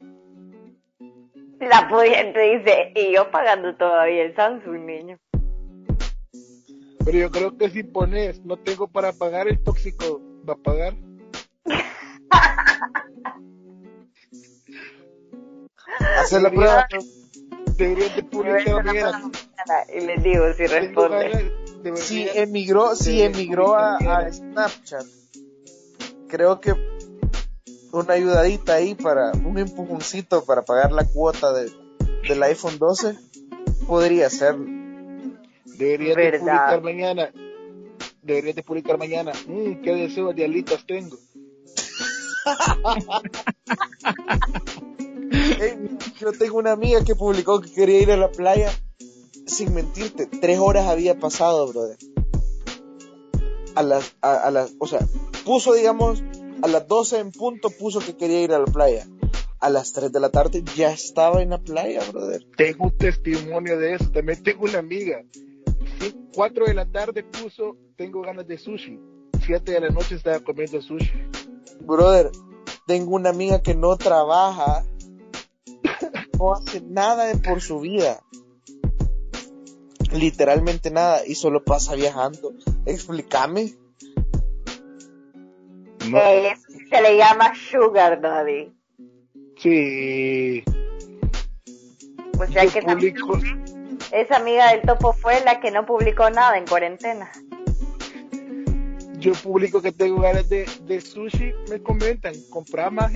La 1.59 1.87
pudiente 1.87 2.39
dice, 2.39 2.91
y 2.95 3.13
yo 3.13 3.29
pagando 3.29 3.75
todavía 3.75 4.23
el 4.23 4.35
Samsung, 4.35 4.79
niño. 4.79 5.19
Pero 7.05 7.17
yo 7.17 7.29
creo 7.29 7.55
que 7.55 7.69
si 7.69 7.83
pones, 7.83 8.43
no 8.43 8.57
tengo 8.57 8.87
para 8.87 9.13
pagar, 9.13 9.47
el 9.47 9.61
tóxico 9.63 10.21
va 10.47 10.53
a 10.53 10.57
pagar. 10.57 10.95
Hacer 16.21 16.41
la 16.41 16.49
prueba. 16.49 16.87
Deberían 17.77 18.15
de 18.15 18.23
publicar 18.23 18.83
mañana. 18.83 19.31
Y 19.95 20.01
les 20.01 20.23
digo 20.23 20.53
si 20.53 20.67
responde. 20.67 21.51
Si 21.95 22.27
emigró, 22.33 22.95
si 22.95 23.21
emigró 23.21 23.75
a, 23.75 24.31
Snapchat, 24.31 25.05
creo 26.27 26.59
que 26.59 26.73
una 27.91 28.13
ayudadita 28.13 28.75
ahí 28.75 28.95
para 28.95 29.31
un 29.31 29.57
empujoncito 29.57 30.45
para 30.45 30.61
pagar 30.61 30.91
la 30.91 31.05
cuota 31.05 31.51
de, 31.53 31.71
del 32.27 32.43
iPhone 32.43 32.77
12 32.77 33.17
podría 33.87 34.29
ser. 34.29 34.55
Deberían 35.65 36.15
de 36.15 36.39
publicar 36.39 36.83
mañana. 36.83 37.31
Deberían 38.21 38.55
de 38.55 38.63
publicar 38.63 38.97
mañana. 38.99 39.31
Mmm, 39.47 39.81
qué 39.81 39.95
deseos 39.95 40.35
de 40.35 40.45
alitas 40.45 40.85
tengo. 40.85 41.17
Yo 46.19 46.31
tengo 46.31 46.57
una 46.57 46.71
amiga 46.71 47.03
que 47.03 47.15
publicó 47.15 47.61
que 47.61 47.71
quería 47.71 48.01
ir 48.01 48.11
a 48.11 48.17
la 48.17 48.31
playa. 48.31 48.71
Sin 49.45 49.73
mentirte, 49.73 50.27
tres 50.27 50.59
horas 50.59 50.87
había 50.87 51.19
pasado, 51.19 51.67
brother. 51.67 51.97
A 53.75 53.83
las, 53.83 54.15
a, 54.21 54.35
a 54.35 54.51
las, 54.51 54.73
o 54.79 54.87
sea, 54.87 54.99
puso, 55.45 55.73
digamos, 55.73 56.23
a 56.61 56.67
las 56.67 56.87
12 56.87 57.19
en 57.19 57.31
punto, 57.31 57.69
puso 57.69 57.99
que 57.99 58.15
quería 58.15 58.41
ir 58.41 58.53
a 58.53 58.59
la 58.59 58.65
playa. 58.65 59.07
A 59.59 59.69
las 59.69 59.93
3 59.93 60.11
de 60.11 60.19
la 60.19 60.29
tarde 60.29 60.63
ya 60.75 60.91
estaba 60.91 61.41
en 61.41 61.51
la 61.51 61.59
playa, 61.59 62.01
brother. 62.11 62.43
Tengo 62.57 62.85
un 62.85 62.97
testimonio 62.97 63.77
de 63.77 63.95
eso. 63.95 64.09
También 64.11 64.41
tengo 64.41 64.65
una 64.65 64.79
amiga. 64.79 65.23
Sí, 65.99 66.15
4 66.33 66.65
de 66.65 66.73
la 66.73 66.85
tarde 66.85 67.23
puso, 67.23 67.77
tengo 67.95 68.21
ganas 68.21 68.47
de 68.47 68.57
sushi. 68.57 68.99
7 69.45 69.71
de 69.71 69.79
la 69.79 69.89
noche 69.89 70.15
estaba 70.15 70.39
comiendo 70.39 70.81
sushi. 70.81 71.11
Brother, 71.81 72.31
tengo 72.87 73.15
una 73.15 73.29
amiga 73.29 73.61
que 73.61 73.75
no 73.75 73.95
trabaja, 73.97 74.83
no 76.41 76.53
hace 76.55 76.81
nada 76.81 77.25
de 77.25 77.37
por 77.37 77.61
su 77.61 77.79
vida. 77.81 78.21
Literalmente 80.11 80.91
nada, 80.91 81.21
y 81.25 81.35
solo 81.35 81.63
pasa 81.63 81.95
viajando. 81.95 82.53
Explícame. 82.85 83.75
No, 86.09 86.17
Eh, 86.17 86.47
eso 86.51 86.61
sí 86.67 86.85
se 86.89 87.01
le 87.01 87.15
llama 87.17 87.53
Sugar 87.55 88.19
Daddy. 88.21 88.73
sí. 89.57 90.63
O 92.39 92.45
sea 92.47 92.65
Yo 92.65 92.71
que 92.71 92.79
esa, 92.79 92.93
publico, 92.95 93.39
esa 94.11 94.37
amiga 94.37 94.71
del 94.71 94.81
topo 94.81 95.13
fue 95.13 95.41
la 95.45 95.59
que 95.59 95.69
no 95.69 95.85
publicó 95.85 96.29
nada 96.31 96.57
en 96.57 96.65
cuarentena. 96.65 97.31
yo 99.19 99.33
publico 99.33 99.79
que 99.83 99.91
tengo 99.91 100.19
ganas 100.21 100.49
de, 100.49 100.67
de 100.87 100.99
sushi, 101.01 101.53
me 101.69 101.83
comentan, 101.83 102.33
compra 102.49 102.89
más. 102.89 103.11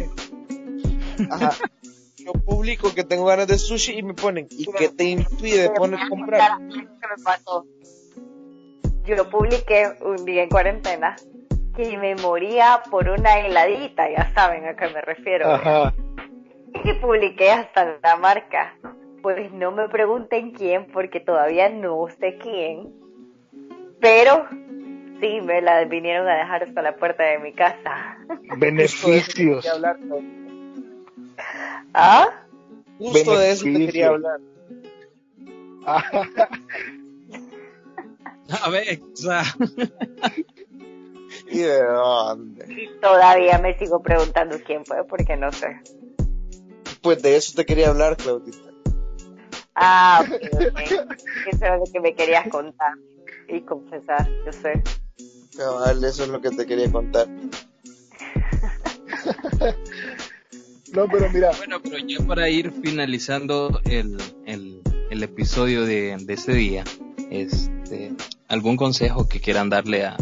Ajá. 1.32 1.52
Yo 2.26 2.34
publico 2.34 2.92
que 2.96 3.04
tengo 3.04 3.26
ganas 3.26 3.48
de 3.48 3.60
sushi 3.60 4.00
y 4.00 4.04
me 4.04 4.16
ponen, 4.16 4.48
¿y 4.50 4.66
qué 4.66 4.90
te 4.90 5.04
impide 5.04 5.70
poner 5.70 6.00
comprar? 6.10 6.58
¿Qué 6.58 6.80
me 6.80 7.24
pasó? 7.24 7.68
Yo 9.06 9.30
publiqué 9.30 9.92
un 10.02 10.26
día 10.26 10.42
en 10.42 10.50
cuarentena 10.50 11.16
que 11.76 11.96
me 11.98 12.16
moría 12.16 12.82
por 12.90 13.10
una 13.10 13.40
heladita, 13.40 14.10
ya 14.10 14.34
saben 14.34 14.66
a 14.66 14.76
qué 14.76 14.90
me 14.90 15.02
refiero. 15.02 15.52
Ajá. 15.52 15.94
Y 16.84 16.94
publiqué 16.94 17.52
hasta 17.52 18.00
la 18.02 18.16
marca. 18.16 18.76
Pues 19.22 19.52
no 19.54 19.72
me 19.72 19.88
pregunten 19.90 20.52
quién, 20.52 20.88
porque 20.88 21.20
todavía 21.20 21.70
no 21.70 22.08
sé 22.20 22.38
quién. 22.40 22.92
Pero 24.00 24.48
sí, 25.22 25.42
me 25.44 25.62
la 25.62 25.84
vinieron 25.86 26.28
a 26.28 26.38
dejar 26.38 26.64
hasta 26.64 26.82
la 26.82 26.96
puerta 26.96 27.24
de 27.24 27.38
mi 27.38 27.54
casa. 27.54 28.18
Beneficios. 28.58 29.64
¿Ah? 31.98 32.28
Justo 32.98 33.38
de 33.38 33.52
eso 33.52 33.64
te 33.64 33.72
quería 33.72 34.10
hablar. 34.10 34.42
A 38.62 38.70
ver, 38.70 39.02
o 39.02 39.16
sea, 39.16 39.44
¿Y 41.48 41.60
de 41.60 41.84
dónde? 41.84 42.66
Y 42.70 42.90
todavía 43.00 43.58
me 43.60 43.78
sigo 43.78 44.02
preguntando 44.02 44.58
quién 44.66 44.84
fue, 44.86 45.06
porque 45.06 45.38
no 45.38 45.50
sé. 45.52 45.80
Pues 47.02 47.22
de 47.22 47.36
eso 47.38 47.54
te 47.56 47.66
quería 47.66 47.90
hablar, 47.90 48.18
Claudita. 48.18 48.58
Ah, 49.76 50.24
ok, 50.24 50.32
ok. 50.54 50.80
Eso 51.48 51.66
es 51.66 51.80
lo 51.80 51.86
que 51.92 52.00
me 52.02 52.14
querías 52.14 52.48
contar 52.50 52.94
y 53.48 53.62
confesar, 53.62 54.28
yo 54.46 54.52
sé. 54.52 54.84
Cabal, 55.56 56.04
eso 56.04 56.24
es 56.24 56.30
lo 56.30 56.42
que 56.42 56.50
te 56.50 56.66
quería 56.66 56.92
contar. 56.92 57.28
No, 60.96 61.10
pero 61.10 61.30
mira, 61.30 61.52
bueno, 61.58 61.82
pero 61.84 61.98
ya 61.98 62.26
para 62.26 62.50
ir 62.50 62.72
finalizando 62.72 63.82
el, 63.84 64.16
el, 64.46 65.24
episodio 65.24 65.86
de, 65.86 66.16
de 66.18 66.34
este 66.34 66.54
día, 66.54 66.86
este, 67.30 68.14
algún 68.48 68.78
consejo 68.78 69.28
que 69.28 69.42
quieran 69.42 69.70
darle 69.70 70.06
a, 70.06 70.16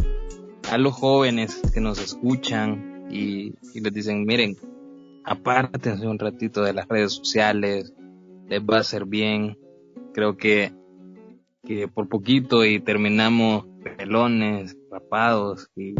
a 0.71 0.77
los 0.79 0.93
jóvenes 0.93 1.61
que 1.73 1.79
nos 1.79 1.99
escuchan 1.99 3.05
y, 3.11 3.53
y 3.75 3.81
les 3.81 3.93
dicen, 3.93 4.25
miren, 4.25 4.57
apártense 5.23 6.07
un 6.07 6.17
ratito 6.17 6.63
de 6.63 6.73
las 6.73 6.87
redes 6.87 7.11
sociales, 7.13 7.93
les 8.47 8.61
va 8.61 8.77
a 8.77 8.81
hacer 8.81 9.05
bien. 9.05 9.59
Creo 10.11 10.37
que, 10.37 10.73
que 11.63 11.87
por 11.87 12.09
poquito 12.09 12.65
y 12.65 12.79
terminamos 12.79 13.67
pelones, 13.97 14.75
rapados 14.89 15.69
y, 15.75 15.91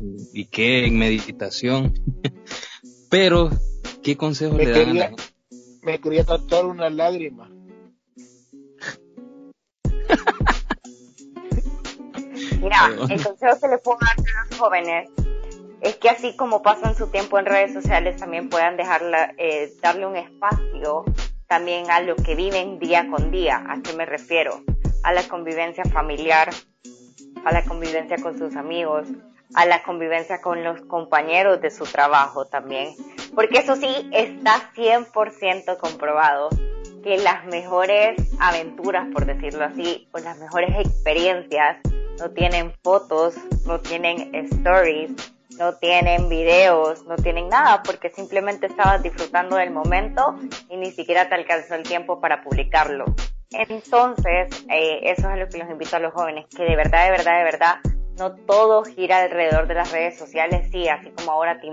y, 0.00 0.40
y 0.40 0.46
que 0.46 0.84
en 0.84 0.98
meditación. 0.98 1.94
Pero, 3.10 3.50
¿qué 4.04 4.16
consejos 4.16 4.56
Me 4.56 4.66
le 4.66 4.70
dan 4.70 4.84
quería- 4.84 5.12
me 5.82 6.00
quería 6.00 6.24
tatuar 6.24 6.66
una 6.66 6.88
lágrima. 6.90 7.50
Mira, 12.60 12.90
el 13.10 13.22
consejo 13.22 13.60
que 13.60 13.68
le 13.68 13.78
puedo 13.78 13.98
dar 14.00 14.16
a 14.18 14.48
los 14.48 14.58
jóvenes 14.58 15.10
es 15.80 15.96
que 15.96 16.08
así 16.08 16.34
como 16.36 16.62
pasan 16.62 16.94
su 16.96 17.08
tiempo 17.08 17.38
en 17.38 17.46
redes 17.46 17.72
sociales, 17.72 18.16
también 18.16 18.48
puedan 18.48 18.76
dejarla, 18.76 19.34
eh, 19.36 19.72
darle 19.82 20.06
un 20.06 20.16
espacio 20.16 21.04
también 21.46 21.90
a 21.90 22.00
lo 22.00 22.16
que 22.16 22.34
viven 22.34 22.78
día 22.78 23.06
con 23.10 23.30
día. 23.30 23.62
¿A 23.68 23.82
qué 23.82 23.92
me 23.94 24.06
refiero? 24.06 24.62
A 25.02 25.12
la 25.12 25.22
convivencia 25.28 25.84
familiar, 25.84 26.50
a 27.44 27.52
la 27.52 27.62
convivencia 27.64 28.16
con 28.22 28.38
sus 28.38 28.56
amigos, 28.56 29.08
a 29.54 29.66
la 29.66 29.82
convivencia 29.82 30.40
con 30.40 30.62
los 30.64 30.80
compañeros 30.82 31.60
de 31.60 31.70
su 31.70 31.84
trabajo 31.84 32.46
también. 32.46 32.94
Porque 33.34 33.58
eso 33.58 33.76
sí, 33.76 34.08
está 34.12 34.70
100% 34.74 35.78
comprobado 35.78 36.50
que 37.02 37.18
las 37.18 37.44
mejores 37.46 38.16
aventuras, 38.40 39.06
por 39.12 39.26
decirlo 39.26 39.64
así, 39.64 40.08
o 40.12 40.18
las 40.18 40.38
mejores 40.38 40.70
experiencias 40.78 41.78
no 42.18 42.30
tienen 42.30 42.72
fotos, 42.82 43.34
no 43.66 43.80
tienen 43.80 44.34
stories, 44.34 45.12
no 45.58 45.74
tienen 45.74 46.28
videos, 46.28 47.04
no 47.04 47.16
tienen 47.16 47.48
nada, 47.48 47.82
porque 47.82 48.10
simplemente 48.10 48.66
estabas 48.66 49.02
disfrutando 49.02 49.56
del 49.56 49.70
momento 49.70 50.36
y 50.68 50.76
ni 50.76 50.90
siquiera 50.92 51.28
te 51.28 51.34
alcanzó 51.34 51.74
el 51.74 51.82
tiempo 51.82 52.20
para 52.20 52.42
publicarlo. 52.42 53.04
Entonces, 53.50 54.64
eh, 54.68 55.00
eso 55.02 55.20
es 55.20 55.26
a 55.26 55.36
lo 55.36 55.48
que 55.48 55.58
los 55.58 55.70
invito 55.70 55.96
a 55.96 56.00
los 56.00 56.12
jóvenes, 56.12 56.46
que 56.56 56.64
de 56.64 56.74
verdad, 56.74 57.04
de 57.04 57.10
verdad, 57.10 57.38
de 57.38 57.44
verdad, 57.44 57.74
no 58.18 58.34
todo 58.46 58.84
gira 58.84 59.22
alrededor 59.22 59.66
de 59.66 59.74
las 59.74 59.92
redes 59.92 60.18
sociales, 60.18 60.68
sí, 60.70 60.88
así 60.88 61.10
como 61.10 61.32
ahora 61.32 61.60
te, 61.60 61.68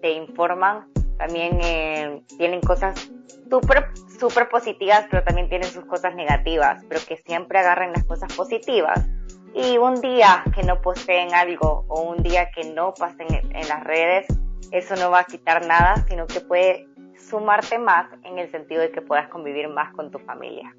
te 0.00 0.12
informan, 0.12 0.86
también 1.18 1.58
eh, 1.62 2.22
tienen 2.38 2.60
cosas 2.60 3.10
súper 3.50 3.88
super 4.18 4.48
positivas, 4.48 5.06
pero 5.10 5.24
también 5.24 5.48
tienen 5.48 5.68
sus 5.68 5.84
cosas 5.84 6.14
negativas, 6.14 6.84
pero 6.88 7.00
que 7.06 7.16
siempre 7.16 7.58
agarren 7.58 7.92
las 7.92 8.04
cosas 8.04 8.32
positivas. 8.34 9.04
Y 9.52 9.78
un 9.78 10.00
día 10.00 10.44
que 10.54 10.62
no 10.62 10.80
posteen 10.80 11.34
algo 11.34 11.84
o 11.88 12.02
un 12.02 12.22
día 12.22 12.50
que 12.52 12.72
no 12.72 12.94
pasen 12.94 13.26
en 13.32 13.68
las 13.68 13.82
redes, 13.82 14.26
eso 14.70 14.94
no 14.96 15.10
va 15.10 15.20
a 15.20 15.24
quitar 15.24 15.66
nada, 15.66 15.96
sino 16.08 16.26
que 16.26 16.40
puede 16.40 16.86
sumarte 17.18 17.78
más 17.78 18.06
en 18.22 18.38
el 18.38 18.50
sentido 18.50 18.80
de 18.80 18.92
que 18.92 19.02
puedas 19.02 19.28
convivir 19.28 19.68
más 19.68 19.92
con 19.94 20.10
tu 20.10 20.18
familia 20.20 20.74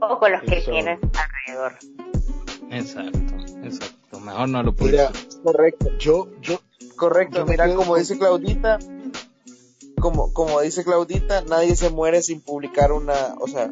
o 0.00 0.18
con 0.18 0.32
los 0.32 0.40
que 0.42 0.62
tienes 0.62 0.98
alrededor. 1.46 1.74
Exacto, 2.70 3.34
exacto. 3.62 3.99
Mejor 4.18 4.48
no 4.48 4.62
lo 4.62 4.74
puedo 4.74 5.10
Correcto. 5.44 5.86
Yo, 5.98 6.28
yo, 6.40 6.60
correcto. 6.96 7.46
mira, 7.46 7.74
como 7.74 7.96
dice 7.96 8.18
Claudita, 8.18 8.78
como, 10.00 10.32
como 10.32 10.60
dice 10.60 10.84
Claudita, 10.84 11.42
nadie 11.42 11.76
se 11.76 11.90
muere 11.90 12.22
sin 12.22 12.40
publicar 12.40 12.92
una, 12.92 13.34
o 13.40 13.46
sea, 13.46 13.70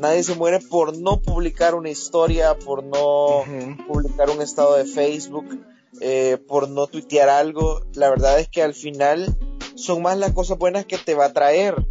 nadie 0.00 0.22
se 0.22 0.34
muere 0.34 0.60
por 0.60 0.96
no 0.96 1.20
publicar 1.20 1.74
una 1.74 1.90
historia, 1.90 2.56
por 2.58 2.84
no 2.84 3.44
publicar 3.86 4.30
un 4.30 4.40
estado 4.40 4.76
de 4.76 4.84
Facebook, 4.84 5.46
eh, 6.00 6.38
por 6.48 6.68
no 6.68 6.86
tuitear 6.86 7.28
algo. 7.28 7.82
La 7.94 8.08
verdad 8.10 8.38
es 8.38 8.48
que 8.48 8.62
al 8.62 8.74
final 8.74 9.36
son 9.74 10.02
más 10.02 10.16
las 10.18 10.32
cosas 10.32 10.58
buenas 10.58 10.86
que 10.86 10.98
te 10.98 11.14
va 11.14 11.26
a 11.26 11.32
traer. 11.32 11.86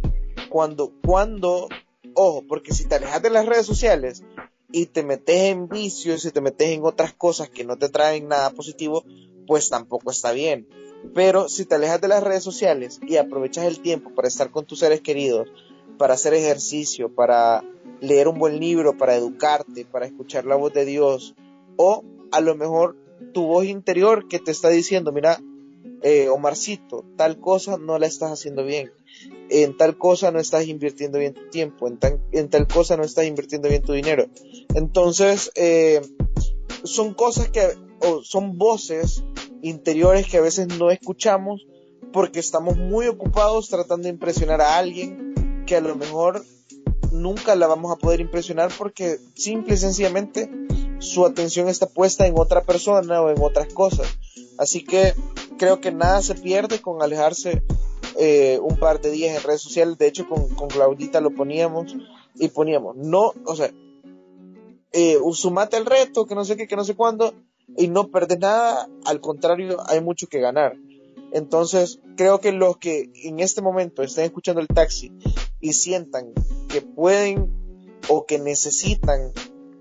Cuando, 0.48 0.92
cuando, 1.04 1.68
ojo, 2.14 2.44
porque 2.48 2.72
si 2.72 2.86
te 2.86 2.96
alejas 2.96 3.22
de 3.22 3.30
las 3.30 3.46
redes 3.46 3.66
sociales 3.66 4.24
y 4.72 4.86
te 4.86 5.02
metes 5.02 5.52
en 5.52 5.68
vicios 5.68 6.24
y 6.24 6.30
te 6.30 6.40
metes 6.40 6.68
en 6.70 6.84
otras 6.84 7.12
cosas 7.12 7.48
que 7.48 7.64
no 7.64 7.76
te 7.76 7.88
traen 7.88 8.28
nada 8.28 8.50
positivo, 8.50 9.04
pues 9.46 9.68
tampoco 9.68 10.10
está 10.10 10.32
bien. 10.32 10.68
Pero 11.14 11.48
si 11.48 11.64
te 11.64 11.74
alejas 11.74 12.00
de 12.00 12.08
las 12.08 12.22
redes 12.22 12.44
sociales 12.44 13.00
y 13.06 13.16
aprovechas 13.16 13.64
el 13.64 13.80
tiempo 13.80 14.14
para 14.14 14.28
estar 14.28 14.50
con 14.50 14.66
tus 14.66 14.80
seres 14.80 15.00
queridos, 15.00 15.48
para 15.98 16.14
hacer 16.14 16.34
ejercicio, 16.34 17.14
para 17.14 17.64
leer 18.00 18.28
un 18.28 18.38
buen 18.38 18.58
libro, 18.60 18.96
para 18.96 19.16
educarte, 19.16 19.84
para 19.84 20.06
escuchar 20.06 20.44
la 20.44 20.56
voz 20.56 20.72
de 20.72 20.84
Dios, 20.84 21.34
o 21.76 22.04
a 22.32 22.40
lo 22.40 22.54
mejor 22.54 22.96
tu 23.32 23.46
voz 23.46 23.66
interior 23.66 24.28
que 24.28 24.38
te 24.38 24.50
está 24.50 24.68
diciendo, 24.68 25.12
mira, 25.12 25.40
eh, 26.02 26.28
Omarcito, 26.28 27.04
tal 27.16 27.38
cosa 27.38 27.76
no 27.78 27.98
la 27.98 28.06
estás 28.06 28.32
haciendo 28.32 28.64
bien, 28.64 28.92
en 29.48 29.76
tal 29.76 29.98
cosa 29.98 30.30
no 30.30 30.40
estás 30.40 30.66
invirtiendo 30.66 31.18
bien 31.18 31.34
tu 31.34 31.48
tiempo, 31.50 31.88
en, 31.88 32.48
tal 32.48 32.66
cosa 32.66 32.96
no 32.96 33.04
estás 33.04 33.26
invirtiendo 33.26 33.68
bien 33.68 33.82
tu 33.82 33.92
dinero. 33.92 34.26
Entonces, 34.74 35.52
eh, 35.54 36.00
son 36.84 37.14
cosas 37.14 37.48
que, 37.50 37.68
son 38.22 38.56
voces 38.56 39.22
interiores 39.62 40.26
que 40.26 40.38
a 40.38 40.42
veces 40.42 40.68
no 40.78 40.90
escuchamos 40.90 41.66
porque 42.12 42.40
estamos 42.40 42.76
muy 42.76 43.06
ocupados 43.06 43.68
tratando 43.68 44.04
de 44.04 44.10
impresionar 44.10 44.60
a 44.60 44.78
alguien 44.78 45.64
que 45.66 45.76
a 45.76 45.80
lo 45.80 45.94
mejor 45.96 46.44
nunca 47.12 47.54
la 47.54 47.66
vamos 47.66 47.92
a 47.92 47.96
poder 47.96 48.20
impresionar 48.20 48.70
porque 48.76 49.18
simple 49.34 49.74
y 49.74 49.76
sencillamente 49.76 50.50
su 51.00 51.26
atención 51.26 51.68
está 51.68 51.86
puesta 51.86 52.26
en 52.26 52.38
otra 52.38 52.62
persona 52.62 53.20
o 53.20 53.30
en 53.30 53.42
otras 53.42 53.72
cosas. 53.72 54.06
Así 54.58 54.84
que 54.84 55.14
creo 55.58 55.80
que 55.80 55.90
nada 55.90 56.22
se 56.22 56.34
pierde 56.34 56.80
con 56.80 57.02
alejarse 57.02 57.62
eh, 58.18 58.58
un 58.62 58.78
par 58.78 59.00
de 59.00 59.10
días 59.10 59.36
en 59.36 59.42
redes 59.42 59.62
sociales. 59.62 59.98
De 59.98 60.06
hecho, 60.06 60.28
con, 60.28 60.48
con 60.54 60.68
Claudita 60.68 61.20
lo 61.20 61.34
poníamos 61.34 61.96
y 62.34 62.48
poníamos, 62.48 62.96
no, 62.96 63.32
o 63.44 63.56
sea, 63.56 63.72
eh, 64.92 65.18
sumate 65.32 65.76
el 65.76 65.86
reto, 65.86 66.26
que 66.26 66.34
no 66.34 66.44
sé 66.44 66.56
qué, 66.56 66.66
que 66.66 66.76
no 66.76 66.84
sé 66.84 66.94
cuándo, 66.94 67.34
y 67.76 67.88
no 67.88 68.08
perder 68.08 68.40
nada, 68.40 68.88
al 69.04 69.20
contrario, 69.20 69.78
hay 69.86 70.00
mucho 70.00 70.26
que 70.26 70.40
ganar. 70.40 70.76
Entonces, 71.32 72.00
creo 72.16 72.40
que 72.40 72.52
los 72.52 72.76
que 72.78 73.10
en 73.22 73.40
este 73.40 73.62
momento 73.62 74.02
estén 74.02 74.24
escuchando 74.24 74.60
el 74.60 74.66
taxi 74.66 75.12
y 75.60 75.74
sientan 75.74 76.32
que 76.68 76.82
pueden 76.82 77.50
o 78.08 78.26
que 78.26 78.38
necesitan 78.38 79.32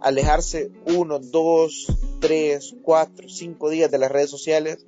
alejarse 0.01 0.71
uno, 0.85 1.19
dos, 1.19 1.87
tres, 2.19 2.75
cuatro, 2.83 3.29
cinco 3.29 3.69
días 3.69 3.91
de 3.91 3.97
las 3.97 4.11
redes 4.11 4.29
sociales, 4.29 4.85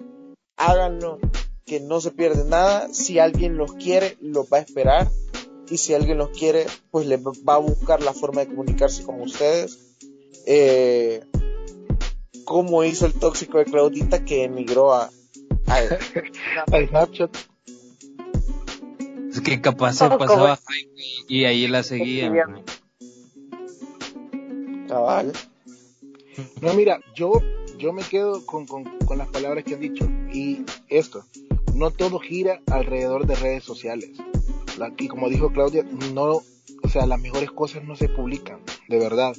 háganlo, 0.57 1.20
que 1.66 1.80
no 1.80 2.01
se 2.01 2.12
pierde 2.12 2.45
nada. 2.45 2.93
Si 2.93 3.20
alguien 3.20 3.57
los 3.57 3.74
quiere, 3.74 4.18
los 4.20 4.47
va 4.51 4.57
a 4.57 4.62
esperar. 4.62 5.09
Y 5.70 5.78
si 5.78 5.93
alguien 5.93 6.18
los 6.18 6.30
quiere, 6.38 6.66
pues 6.91 7.07
les 7.07 7.22
va 7.22 7.55
a 7.55 7.59
buscar 7.59 8.01
la 8.03 8.14
forma 8.14 8.41
de 8.41 8.47
comunicarse 8.47 9.03
con 9.03 9.22
ustedes. 9.22 9.95
Eh, 10.45 11.24
como 12.43 12.84
hizo 12.84 13.05
el 13.05 13.14
tóxico 13.14 13.59
de 13.59 13.66
Claudita 13.66 14.26
que 14.26 14.43
emigró 14.43 14.93
a, 14.93 15.09
a, 15.68 15.80
Snapchat. 16.89 17.38
Es 19.32 19.39
que 19.39 19.62
capaz 19.62 19.93
se 19.93 20.09
pasaba 20.09 20.59
y 21.30 21.45
ahí 21.45 21.68
la 21.68 21.84
seguía. 21.84 22.30
No, 26.61 26.73
mira, 26.73 26.99
yo, 27.15 27.33
yo 27.77 27.93
me 27.93 28.03
quedo 28.03 28.45
con, 28.45 28.65
con, 28.65 28.83
con 29.05 29.17
las 29.17 29.27
palabras 29.27 29.63
que 29.63 29.75
han 29.75 29.81
dicho. 29.81 30.05
Y 30.31 30.63
esto, 30.89 31.23
no 31.75 31.91
todo 31.91 32.19
gira 32.19 32.61
alrededor 32.67 33.25
de 33.25 33.35
redes 33.35 33.63
sociales. 33.63 34.11
Y 34.97 35.07
como 35.07 35.29
dijo 35.29 35.51
Claudia, 35.51 35.83
no, 36.13 36.41
o 36.83 36.89
sea, 36.89 37.05
las 37.05 37.19
mejores 37.19 37.51
cosas 37.51 37.83
no 37.83 37.95
se 37.95 38.09
publican, 38.09 38.59
de 38.87 38.97
verdad. 38.97 39.35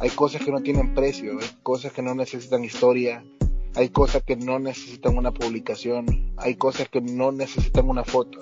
Hay 0.00 0.10
cosas 0.10 0.42
que 0.44 0.52
no 0.52 0.62
tienen 0.62 0.94
precio, 0.94 1.38
hay 1.40 1.48
cosas 1.62 1.92
que 1.92 2.02
no 2.02 2.14
necesitan 2.14 2.64
historia, 2.64 3.24
hay 3.74 3.90
cosas 3.90 4.22
que 4.22 4.36
no 4.36 4.58
necesitan 4.58 5.16
una 5.16 5.32
publicación, 5.32 6.32
hay 6.36 6.56
cosas 6.56 6.88
que 6.88 7.00
no 7.00 7.32
necesitan 7.32 7.88
una 7.88 8.04
foto. 8.04 8.38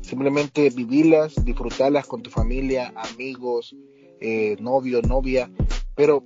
Simplemente 0.00 0.70
vivirlas, 0.70 1.44
disfrutarlas 1.44 2.06
con 2.06 2.22
tu 2.22 2.30
familia, 2.30 2.92
amigos, 2.96 3.74
eh, 4.20 4.56
novio, 4.60 5.02
novia, 5.02 5.50
pero 5.94 6.24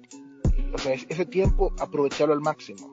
o 0.73 0.79
sea, 0.79 0.95
ese 0.95 1.27
tiempo 1.27 1.73
aprovecharlo 1.79 2.35
al 2.35 2.41
máximo, 2.41 2.91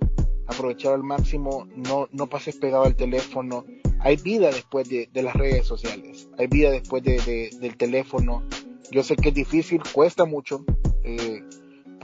aprovecharlo 0.47 0.95
al 0.95 1.03
máximo, 1.03 1.67
no, 1.75 2.07
no 2.11 2.27
pases 2.27 2.57
pegado 2.57 2.83
al 2.83 2.95
teléfono. 2.95 3.65
Hay 3.99 4.17
vida 4.17 4.47
después 4.51 4.87
de, 4.89 5.09
las 5.13 5.33
redes 5.33 5.65
sociales, 5.65 6.29
hay 6.37 6.47
vida 6.47 6.71
después 6.71 7.03
de, 7.03 7.49
del 7.59 7.77
teléfono. 7.77 8.43
Yo 8.91 9.03
sé 9.03 9.15
que 9.15 9.29
es 9.29 9.35
difícil, 9.35 9.81
cuesta 9.93 10.25
mucho, 10.25 10.63
eh, 11.03 11.43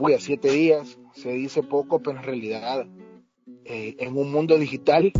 a 0.02 0.18
siete 0.18 0.50
días, 0.50 0.98
se 1.14 1.32
dice 1.32 1.62
poco, 1.62 2.02
pero 2.02 2.18
en 2.18 2.24
realidad 2.24 2.86
eh, 3.64 3.94
en 4.00 4.16
un 4.16 4.32
mundo 4.32 4.58
digital 4.58 5.12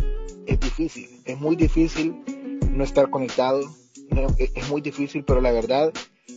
es 0.47 0.59
difícil, 0.59 1.09
es 1.25 1.39
muy 1.39 1.55
difícil 1.55 2.17
no 2.71 2.83
estar 2.83 3.09
conectado, 3.11 3.61
es, 4.39 4.69
muy 4.69 4.81
difícil, 4.81 5.25
pero 5.25 5.41
la 5.41 5.53
verdad, 5.53 5.93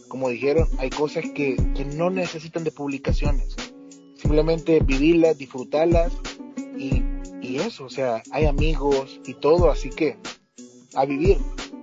como 0.07 0.29
dijeron, 0.29 0.67
hay 0.79 0.89
cosas 0.89 1.25
que, 1.33 1.55
que 1.75 1.85
no 1.85 2.09
necesitan 2.09 2.63
de 2.63 2.71
publicaciones, 2.71 3.55
simplemente 4.15 4.79
vivirlas, 4.79 5.37
disfrutarlas 5.37 6.13
y, 6.77 7.03
y, 7.41 7.57
eso, 7.57 7.85
o 7.85 7.89
sea, 7.89 8.23
hay 8.31 8.45
amigos 8.45 9.19
y 9.25 9.33
todo, 9.35 9.69
así 9.69 9.89
que 9.89 10.17
a 10.95 11.05
vivir, 11.05 11.37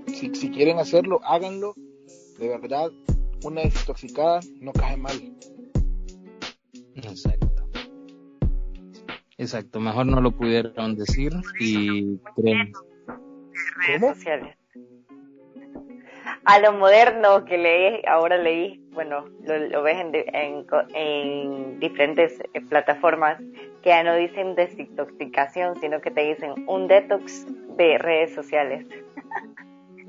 si, 0.06 0.34
si 0.34 0.50
quieren 0.50 0.78
hacerlo, 0.78 1.20
háganlo, 1.24 1.74
de 2.38 2.48
verdad, 2.48 2.90
una 3.44 3.62
desintoxicada 3.62 4.40
no 4.60 4.72
cae 4.72 4.96
mal. 4.96 5.32
Exacto. 6.94 7.52
Exacto, 9.38 9.80
mejor 9.80 10.06
no 10.06 10.20
lo 10.20 10.30
pudieron 10.30 10.94
decir 10.94 11.32
y 11.58 12.16
creen. 12.36 12.72
¿Cómo? 13.98 14.14
Sociales. 14.14 14.56
A 16.44 16.58
lo 16.58 16.72
moderno 16.72 17.44
que 17.44 17.58
leí, 17.58 18.02
ahora 18.06 18.36
leí, 18.36 18.80
bueno, 18.92 19.24
lo, 19.44 19.82
ves 19.82 19.96
en, 19.98 20.66
en, 20.94 21.80
diferentes 21.80 22.40
eh, 22.52 22.60
plataformas 22.60 23.40
que 23.82 23.90
ya 23.90 24.02
no 24.02 24.14
dicen 24.16 24.54
desintoxicación, 24.54 25.80
sino 25.80 26.00
que 26.00 26.10
te 26.10 26.22
dicen 26.22 26.54
un 26.66 26.88
detox 26.88 27.46
de 27.76 27.98
redes 27.98 28.34
sociales. 28.34 28.86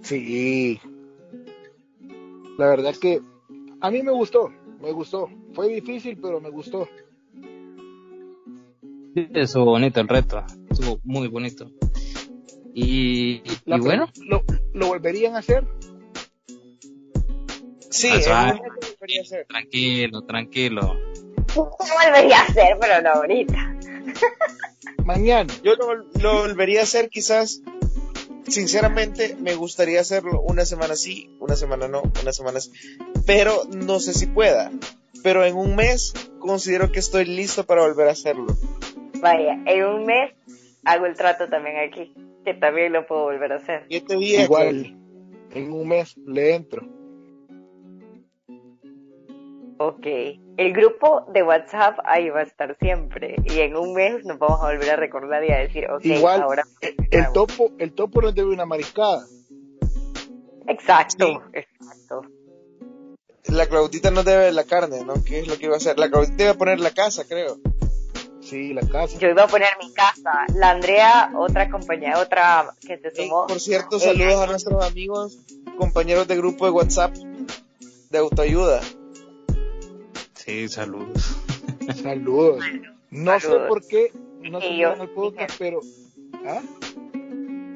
Sí. 0.01 0.79
La 2.57 2.67
verdad 2.67 2.93
que 2.99 3.21
a 3.81 3.89
mí 3.89 4.01
me 4.03 4.11
gustó, 4.11 4.51
me 4.81 4.91
gustó. 4.91 5.29
Fue 5.53 5.67
difícil, 5.67 6.17
pero 6.21 6.39
me 6.39 6.49
gustó. 6.49 6.87
Sí, 9.13 9.27
estuvo 9.33 9.65
bonito 9.65 10.01
el 10.01 10.07
reto, 10.07 10.43
estuvo 10.69 10.99
muy 11.03 11.27
bonito. 11.27 11.67
Y, 12.73 13.43
bueno. 13.65 14.07
¿lo, 14.27 14.41
¿Lo 14.73 14.87
volverían 14.87 15.35
a 15.35 15.39
hacer? 15.39 15.63
Sí, 17.93 18.09
Tranquilo, 19.47 20.23
tranquilo. 20.23 20.99
volvería 21.55 22.39
a 22.39 22.43
hacer, 22.43 22.77
pero 22.81 23.01
no 23.03 23.09
ahorita. 23.11 23.75
Mañana. 25.05 25.53
Yo 25.63 25.75
lo, 25.75 25.95
lo 26.19 26.39
volvería 26.39 26.79
a 26.79 26.83
hacer 26.83 27.09
quizás. 27.09 27.61
Sinceramente, 28.47 29.37
me 29.39 29.53
gustaría 29.53 30.01
hacerlo 30.01 30.41
una 30.41 30.65
semana 30.65 30.95
sí, 30.95 31.37
una 31.39 31.55
semana 31.55 31.87
no, 31.87 32.01
una 32.21 32.33
semana 32.33 32.59
sí. 32.59 32.71
Pero 33.27 33.61
no 33.71 33.99
sé 33.99 34.13
si 34.13 34.25
pueda. 34.25 34.71
Pero 35.21 35.45
en 35.45 35.55
un 35.55 35.75
mes 35.75 36.13
considero 36.39 36.91
que 36.91 36.99
estoy 36.99 37.25
listo 37.25 37.63
para 37.65 37.83
volver 37.83 38.07
a 38.07 38.11
hacerlo. 38.11 38.47
Vaya, 39.21 39.53
en 39.65 39.85
un 39.85 40.05
mes 40.05 40.33
hago 40.83 41.05
el 41.05 41.15
trato 41.15 41.47
también 41.47 41.75
aquí, 41.77 42.11
que 42.43 42.55
también 42.55 42.91
lo 42.91 43.05
puedo 43.05 43.25
volver 43.25 43.53
a 43.53 43.57
hacer. 43.57 43.87
Días. 43.87 44.45
Igual, 44.45 44.97
en 45.51 45.71
un 45.71 45.87
mes 45.87 46.17
le 46.17 46.55
entro. 46.55 46.92
Ok, 49.77 50.05
el 50.57 50.73
grupo 50.73 51.25
de 51.33 51.41
WhatsApp 51.43 51.97
ahí 52.05 52.29
va 52.29 52.41
a 52.41 52.43
estar 52.43 52.77
siempre 52.79 53.35
y 53.45 53.59
en 53.59 53.75
un 53.75 53.93
mes 53.93 54.23
nos 54.23 54.37
vamos 54.37 54.61
a 54.61 54.67
volver 54.67 54.91
a 54.91 54.95
recordar 54.95 55.43
y 55.43 55.51
a 55.51 55.57
decir, 55.57 55.89
ok, 55.89 56.05
Igual, 56.05 56.41
ahora... 56.43 56.63
eh, 56.81 56.95
el 57.11 57.31
topo, 57.33 57.71
el 57.79 57.93
topo 57.93 58.21
nos 58.21 58.35
debe 58.35 58.53
una 58.53 58.65
mariscada. 58.65 59.25
Exacto, 60.67 61.25
Sí. 61.25 61.37
exacto. 61.53 62.21
La 63.47 63.65
Claudita 63.67 64.09
no 64.09 64.23
debe 64.23 64.51
la 64.53 64.63
carne, 64.63 65.03
¿no? 65.03 65.15
¿Qué 65.25 65.39
es 65.39 65.47
lo 65.47 65.57
que 65.57 65.65
iba 65.65 65.73
a 65.73 65.77
hacer? 65.77 65.99
La 65.99 66.09
Claudita 66.09 66.35
debe 66.37 66.53
poner 66.53 66.79
la 66.79 66.91
casa, 66.91 67.25
creo. 67.27 67.57
Sí, 68.41 68.73
la 68.73 68.81
casa. 68.87 69.17
Yo 69.19 69.27
iba 69.29 69.43
a 69.43 69.47
poner 69.47 69.69
mi 69.81 69.91
casa. 69.93 70.45
La 70.55 70.71
Andrea, 70.71 71.31
otra 71.35 71.69
compañera, 71.69 72.19
otra 72.19 72.73
que 72.81 72.97
se 72.99 73.13
sumó. 73.13 73.47
por 73.47 73.59
cierto, 73.59 73.99
saludos 73.99 74.41
a 74.41 74.47
nuestros 74.47 74.85
amigos, 74.85 75.37
compañeros 75.77 76.27
de 76.27 76.37
grupo 76.37 76.65
de 76.65 76.71
WhatsApp 76.71 77.13
de 78.09 78.17
autoayuda. 78.17 78.81
Sí, 80.45 80.67
saludos. 80.67 81.37
Saludos. 82.01 82.65
No 83.09 83.39
sé 83.39 83.47
por 83.67 83.87
qué 83.87 84.11
no 84.41 84.59
se 84.59 84.83
al 84.83 85.09
podcast, 85.11 85.55
pero. 85.57 85.79
¿Ah? 86.45 86.61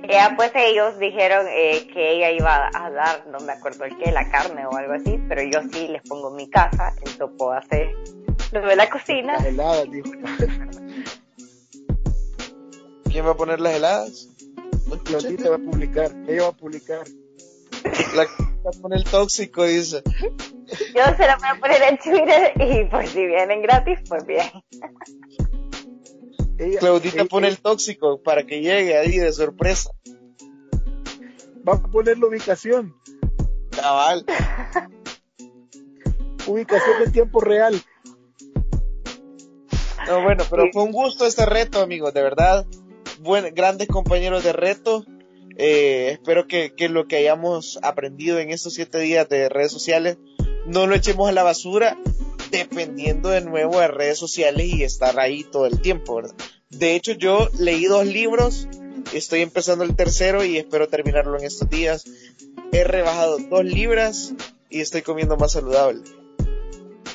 Ya 0.09 0.33
pues 0.35 0.51
ellos 0.55 0.99
dijeron 0.99 1.45
eh, 1.49 1.87
que 1.93 2.13
ella 2.13 2.31
iba 2.31 2.69
a 2.73 2.89
dar, 2.89 3.27
no 3.27 3.39
me 3.39 3.53
acuerdo 3.53 3.85
el 3.85 3.97
qué, 3.97 4.11
la 4.11 4.29
carne 4.29 4.65
o 4.65 4.75
algo 4.75 4.93
así, 4.93 5.17
pero 5.29 5.43
yo 5.43 5.61
sí 5.71 5.87
les 5.87 6.01
pongo 6.03 6.31
mi 6.31 6.49
casa, 6.49 6.93
el 7.05 7.17
topo 7.17 7.51
hace 7.51 7.93
lo 8.51 8.61
de 8.61 8.75
la 8.75 8.89
cocina. 8.89 9.33
Las 9.33 9.45
heladas, 9.45 9.91
dijo. 9.91 10.11
¿Quién 13.05 13.25
va 13.25 13.31
a 13.31 13.37
poner 13.37 13.61
las 13.61 13.75
heladas? 13.75 14.29
Claudita 15.03 15.49
va 15.49 15.55
a 15.55 15.59
publicar. 15.59 16.11
Ella 16.27 16.43
va 16.43 16.49
a 16.49 16.53
publicar. 16.53 17.07
La 18.15 18.25
Claudita 18.25 18.71
pone 18.81 18.97
el 18.97 19.03
tóxico, 19.05 19.63
dice. 19.63 20.03
Yo 20.67 21.03
se 21.15 21.25
la 21.27 21.37
voy 21.37 21.47
a 21.49 21.59
poner 21.59 21.81
en 21.83 21.97
Twitter 21.97 22.51
y 22.59 22.85
pues 22.89 23.09
si 23.11 23.25
vienen 23.25 23.61
gratis, 23.61 23.99
pues 24.07 24.25
bien. 24.25 24.45
Ella, 26.59 26.79
Claudita 26.79 27.15
ella- 27.21 27.25
pone 27.29 27.47
el 27.47 27.57
tóxico 27.59 28.21
para 28.21 28.43
que 28.43 28.61
llegue 28.61 28.97
ahí 28.97 29.17
de 29.17 29.31
sorpresa. 29.31 29.91
Va 31.67 31.73
a 31.73 31.81
poner 31.83 32.17
la 32.17 32.27
ubicación. 32.27 32.95
Cabal. 33.71 34.25
Ubicación 36.47 37.03
en 37.05 37.11
tiempo 37.11 37.39
real. 37.41 37.79
No, 40.07 40.23
bueno, 40.23 40.43
pero 40.49 40.63
Sí. 40.63 40.69
fue 40.73 40.83
un 40.83 40.91
gusto 40.91 41.25
este 41.25 41.45
reto, 41.45 41.81
amigos, 41.81 42.13
de 42.13 42.21
verdad. 42.23 42.65
Buen, 43.19 43.53
grandes 43.53 43.87
compañeros 43.87 44.43
de 44.43 44.53
reto. 44.53 45.05
Eh, 45.57 46.11
espero 46.13 46.47
que, 46.47 46.73
que 46.75 46.87
lo 46.87 47.07
que 47.07 47.17
hayamos 47.17 47.79
aprendido 47.81 48.39
en 48.39 48.51
estos 48.51 48.73
siete 48.75 48.99
días 48.99 49.27
de 49.27 49.49
redes 49.49 49.71
sociales 49.71 50.17
no 50.67 50.85
lo 50.87 50.95
echemos 50.95 51.29
a 51.29 51.31
la 51.31 51.43
basura 51.43 51.97
dependiendo 52.51 53.29
de 53.29 53.41
nuevo 53.41 53.79
de 53.79 53.87
redes 53.87 54.17
sociales 54.17 54.67
y 54.67 54.83
estar 54.83 55.19
ahí 55.19 55.43
todo 55.43 55.65
el 55.65 55.81
tiempo, 55.81 56.15
¿verdad? 56.15 56.35
De 56.69 56.95
hecho, 56.95 57.13
yo 57.13 57.49
leí 57.57 57.85
dos 57.85 58.05
libros, 58.05 58.67
estoy 59.13 59.41
empezando 59.41 59.83
el 59.83 59.95
tercero 59.95 60.43
y 60.43 60.57
espero 60.57 60.87
terminarlo 60.87 61.37
en 61.37 61.45
estos 61.45 61.69
días. 61.69 62.05
He 62.71 62.83
rebajado 62.83 63.37
dos 63.37 63.63
libras 63.63 64.33
y 64.69 64.81
estoy 64.81 65.01
comiendo 65.01 65.37
más 65.37 65.53
saludable. 65.53 66.01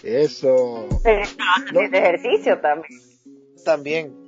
Eso. 0.03 0.89
Pero 1.03 1.23
ejercicio 1.81 2.61
también. 2.61 3.01
También. 3.65 4.23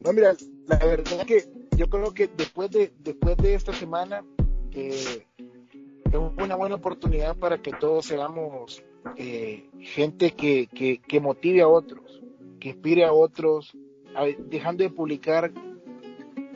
No, 0.00 0.12
mira, 0.12 0.34
la 0.66 0.78
verdad 0.78 1.26
que 1.26 1.44
yo 1.76 1.88
creo 1.88 2.12
que 2.14 2.28
después 2.28 2.70
de 2.70 2.92
después 2.98 3.36
de 3.36 3.54
esta 3.54 3.72
semana 3.72 4.24
eh, 4.72 5.26
es 6.12 6.18
una 6.44 6.56
buena 6.56 6.74
oportunidad 6.74 7.36
para 7.36 7.58
que 7.58 7.72
todos 7.72 8.06
seamos 8.06 8.82
eh, 9.16 9.68
gente 9.80 10.32
que, 10.32 10.66
que, 10.66 11.20
motive 11.20 11.62
a 11.62 11.68
otros, 11.68 12.20
que 12.58 12.70
inspire 12.70 13.04
a 13.04 13.12
otros, 13.12 13.72
dejando 14.38 14.82
de 14.82 14.90
publicar 14.90 15.52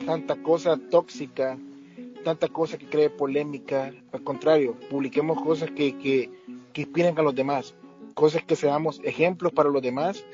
tanta 0.05 0.35
cosa 0.43 0.77
tóxica, 0.89 1.57
tanta 2.23 2.49
cosa 2.49 2.77
que 2.77 2.87
cree 2.87 3.09
polémica. 3.09 3.93
Al 4.11 4.23
contrario, 4.23 4.75
publiquemos 4.89 5.41
cosas 5.41 5.71
que, 5.71 5.97
que, 5.97 6.29
que 6.73 6.81
inspiren 6.81 7.17
a 7.17 7.21
los 7.21 7.33
demás, 7.33 7.75
cosas 8.13 8.43
que 8.43 8.55
seamos 8.55 8.99
ejemplos 9.03 9.53
para 9.53 9.69
los 9.69 9.81
demás 9.81 10.25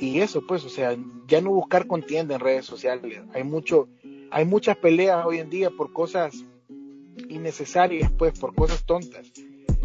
y 0.00 0.20
eso 0.20 0.42
pues 0.46 0.64
o 0.64 0.68
sea 0.68 0.96
ya 1.28 1.40
no 1.40 1.50
buscar 1.50 1.86
contienda 1.86 2.34
en 2.34 2.40
redes 2.40 2.64
sociales 2.64 3.20
hay 3.32 3.44
mucho 3.44 3.86
hay 4.30 4.44
muchas 4.44 4.76
peleas 4.76 5.24
hoy 5.24 5.38
en 5.38 5.50
día 5.50 5.70
por 5.70 5.92
cosas 5.92 6.44
innecesarias 7.28 8.10
pues 8.16 8.38
por 8.38 8.54
cosas 8.54 8.84
tontas. 8.84 9.26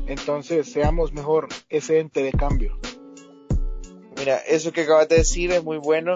Entonces 0.08 0.72
seamos 0.72 1.14
mejor 1.14 1.48
ese 1.70 2.00
ente 2.00 2.24
de 2.24 2.32
cambio. 2.32 2.78
Mira, 4.18 4.38
eso 4.38 4.72
que 4.72 4.82
acabas 4.82 5.08
de 5.08 5.18
decir 5.18 5.52
es 5.52 5.64
muy 5.64 5.78
bueno 5.78 6.16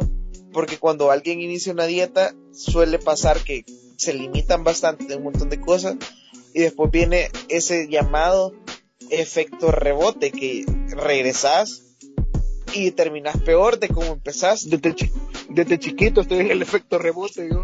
porque 0.51 0.78
cuando 0.78 1.09
alguien 1.11 1.39
inicia 1.41 1.74
una 1.74 1.86
dieta 1.86 2.34
suele 2.51 2.99
pasar 2.99 3.39
que 3.39 3.66
se 3.97 4.14
limitan 4.14 4.64
bastante 4.64 5.16
un 5.16 5.24
montón 5.24 5.49
de 5.49 5.59
cosas 5.61 5.95
y 6.53 6.59
después 6.61 6.91
viene 6.91 7.30
ese 7.49 7.88
llamado 7.88 8.53
efecto 9.09 9.72
rebote 9.72 10.32
que 10.32 10.66
regresas 10.89 11.84
y 12.74 12.91
terminas 12.91 13.38
peor 13.41 13.80
de 13.80 13.88
como 13.89 14.07
empezaste. 14.14 14.70
desde, 14.78 14.95
chi- 14.95 15.11
desde 15.49 15.80
chiquito 15.80 16.22
estoy 16.22 16.39
en 16.39 16.51
el 16.51 16.61
efecto 16.61 16.97
rebote 16.99 17.47
yo 17.49 17.64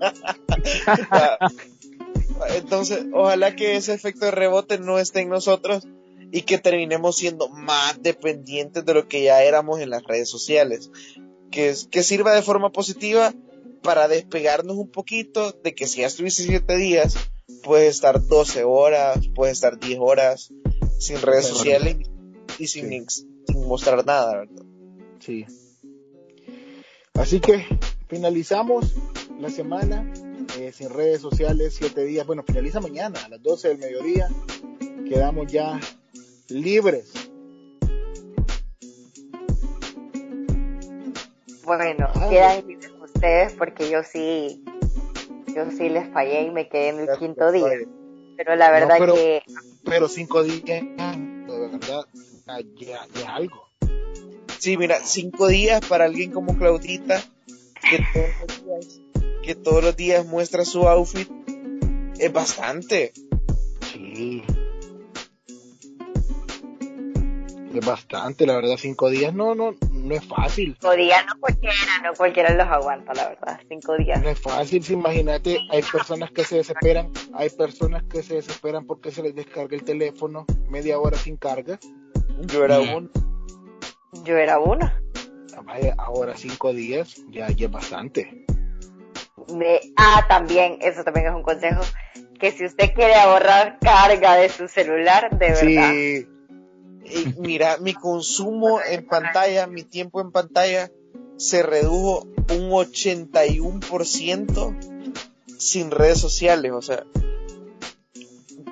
Entonces, 2.56 3.06
ojalá 3.12 3.56
que 3.56 3.76
ese 3.76 3.94
efecto 3.94 4.24
de 4.26 4.30
rebote 4.30 4.78
no 4.78 4.98
esté 4.98 5.20
en 5.20 5.28
nosotros 5.28 5.86
y 6.32 6.42
que 6.42 6.58
terminemos 6.58 7.16
siendo 7.16 7.48
más 7.48 8.02
dependientes 8.02 8.84
de 8.84 8.94
lo 8.94 9.06
que 9.06 9.22
ya 9.22 9.42
éramos 9.42 9.80
en 9.80 9.90
las 9.90 10.02
redes 10.02 10.28
sociales. 10.28 10.90
Que, 11.50 11.74
sirva 11.74 12.34
de 12.34 12.42
forma 12.42 12.72
positiva 12.72 13.32
para 13.82 14.08
despegarnos 14.08 14.76
un 14.76 14.90
poquito 14.90 15.52
de 15.62 15.74
que 15.74 15.86
si 15.86 16.00
ya 16.00 16.08
estuviste 16.08 16.42
7 16.42 16.76
días, 16.76 17.16
puedes 17.62 17.94
estar 17.94 18.26
12 18.26 18.64
horas, 18.64 19.28
puedes 19.34 19.58
estar 19.58 19.78
10 19.78 19.98
horas 20.00 20.52
sin 20.98 21.20
redes 21.20 21.46
sociales 21.46 21.98
y 22.58 22.66
sin, 22.66 22.88
Sí. 22.88 23.26
sin 23.46 23.68
mostrar 23.68 24.04
nada, 24.04 24.38
¿verdad? 24.38 24.62
sí 25.20 25.46
así 27.14 27.40
que 27.40 27.64
finalizamos 28.08 28.94
la 29.40 29.50
semana 29.50 30.12
eh, 30.58 30.72
sin 30.72 30.90
redes 30.90 31.20
sociales 31.20 31.74
siete 31.76 32.04
días. 32.04 32.26
Bueno 32.26 32.42
finaliza 32.46 32.80
mañana 32.80 33.18
a 33.24 33.28
las 33.28 33.42
12 33.42 33.68
del 33.68 33.78
mediodía. 33.78 34.28
Quedamos 35.08 35.50
ya 35.50 35.78
libres. 36.48 37.12
Bueno, 41.64 42.08
Ah, 42.14 42.28
quedan 42.28 42.66
libres 42.66 42.92
ustedes 43.02 43.52
porque 43.54 43.90
yo 43.90 44.02
sí, 44.02 44.62
yo 45.54 45.70
sí 45.70 45.88
les 45.88 46.12
fallé 46.12 46.42
y 46.42 46.50
me 46.50 46.68
quedé 46.68 46.88
en 46.90 47.00
el 47.00 47.08
quinto 47.18 47.50
día. 47.52 47.66
Pero 48.36 48.56
la 48.56 48.70
verdad 48.70 48.96
pero- 48.98 49.14
que 49.14 49.42
pero 49.84 50.08
cinco 50.08 50.42
días 50.42 50.64
de 50.64 51.58
verdad 51.58 52.04
ya, 52.76 53.06
es 53.14 53.24
algo. 53.26 53.68
Sí, 54.58 54.78
mira, 54.78 54.98
5 55.02 55.48
días 55.48 55.82
para 55.86 56.06
alguien 56.06 56.30
como 56.32 56.56
Claudita, 56.56 57.22
que 57.90 57.98
todos 58.14 58.28
los 58.40 58.64
días, 58.64 59.00
que 59.44 59.54
todos 59.54 59.84
los 59.84 59.96
días 59.96 60.26
muestra 60.26 60.64
su 60.64 60.88
outfit, 60.88 61.28
es 62.18 62.32
bastante. 62.32 63.12
Sí. 63.92 64.42
Es 67.74 67.84
bastante, 67.84 68.46
la 68.46 68.54
verdad, 68.54 68.76
cinco 68.78 69.10
días 69.10 69.34
no, 69.34 69.54
no, 69.54 69.74
no 69.90 70.14
es 70.14 70.24
fácil. 70.24 70.76
cinco 70.80 70.94
días 70.94 71.24
no 71.26 71.40
cualquiera, 71.40 71.74
no 72.04 72.14
cualquiera 72.14 72.54
los 72.54 72.68
aguanta, 72.68 73.12
la 73.14 73.28
verdad. 73.28 73.60
Cinco 73.68 73.96
días. 73.96 74.22
No 74.22 74.28
es 74.28 74.38
fácil, 74.38 74.82
si 74.84 74.92
imagínate, 74.92 75.58
hay 75.70 75.82
personas 75.82 76.30
que 76.30 76.44
se 76.44 76.56
desesperan, 76.56 77.12
hay 77.32 77.50
personas 77.50 78.04
que 78.04 78.22
se 78.22 78.36
desesperan 78.36 78.86
porque 78.86 79.10
se 79.10 79.22
les 79.22 79.34
descarga 79.34 79.76
el 79.76 79.82
teléfono 79.82 80.46
media 80.68 80.98
hora 81.00 81.18
sin 81.18 81.36
carga. 81.36 81.80
Yo 82.46 82.64
era 82.64 82.80
uno. 82.80 83.10
Yo 84.24 84.36
era 84.36 84.58
una. 84.58 85.00
Vaya, 85.64 85.94
Ahora 85.98 86.36
cinco 86.36 86.72
días 86.72 87.24
ya, 87.30 87.48
ya 87.50 87.66
es 87.66 87.72
bastante. 87.72 88.43
Me- 89.52 89.80
ah, 89.96 90.24
también, 90.28 90.78
eso 90.80 91.04
también 91.04 91.26
es 91.26 91.34
un 91.34 91.42
consejo, 91.42 91.82
que 92.38 92.52
si 92.52 92.64
usted 92.64 92.94
quiere 92.94 93.14
ahorrar 93.14 93.78
carga 93.80 94.36
de 94.36 94.48
su 94.48 94.68
celular, 94.68 95.38
de 95.38 95.48
verdad, 95.48 95.90
Sí, 95.90 96.26
mira, 97.38 97.76
mi 97.78 97.94
consumo 97.94 98.80
en 98.80 99.06
pantalla, 99.06 99.66
mi 99.66 99.82
tiempo 99.82 100.20
en 100.20 100.32
pantalla, 100.32 100.90
se 101.36 101.62
redujo 101.62 102.26
un 102.50 102.70
81% 102.70 104.76
sin 105.58 105.90
redes 105.90 106.18
sociales. 106.18 106.72
O 106.72 106.82
sea, 106.82 107.04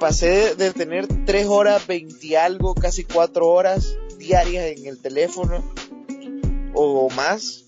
pasé 0.01 0.55
de, 0.55 0.73
tener 0.73 1.07
3 1.27 1.47
horas 1.47 1.87
20 1.87 2.39
algo, 2.39 2.75
casi 2.75 3.05
4 3.05 3.47
horas 3.47 3.97
diarias 4.19 4.79
en 4.79 4.87
el 4.87 5.01
teléfono 5.01 5.63
o 6.75 7.11
más, 7.11 7.62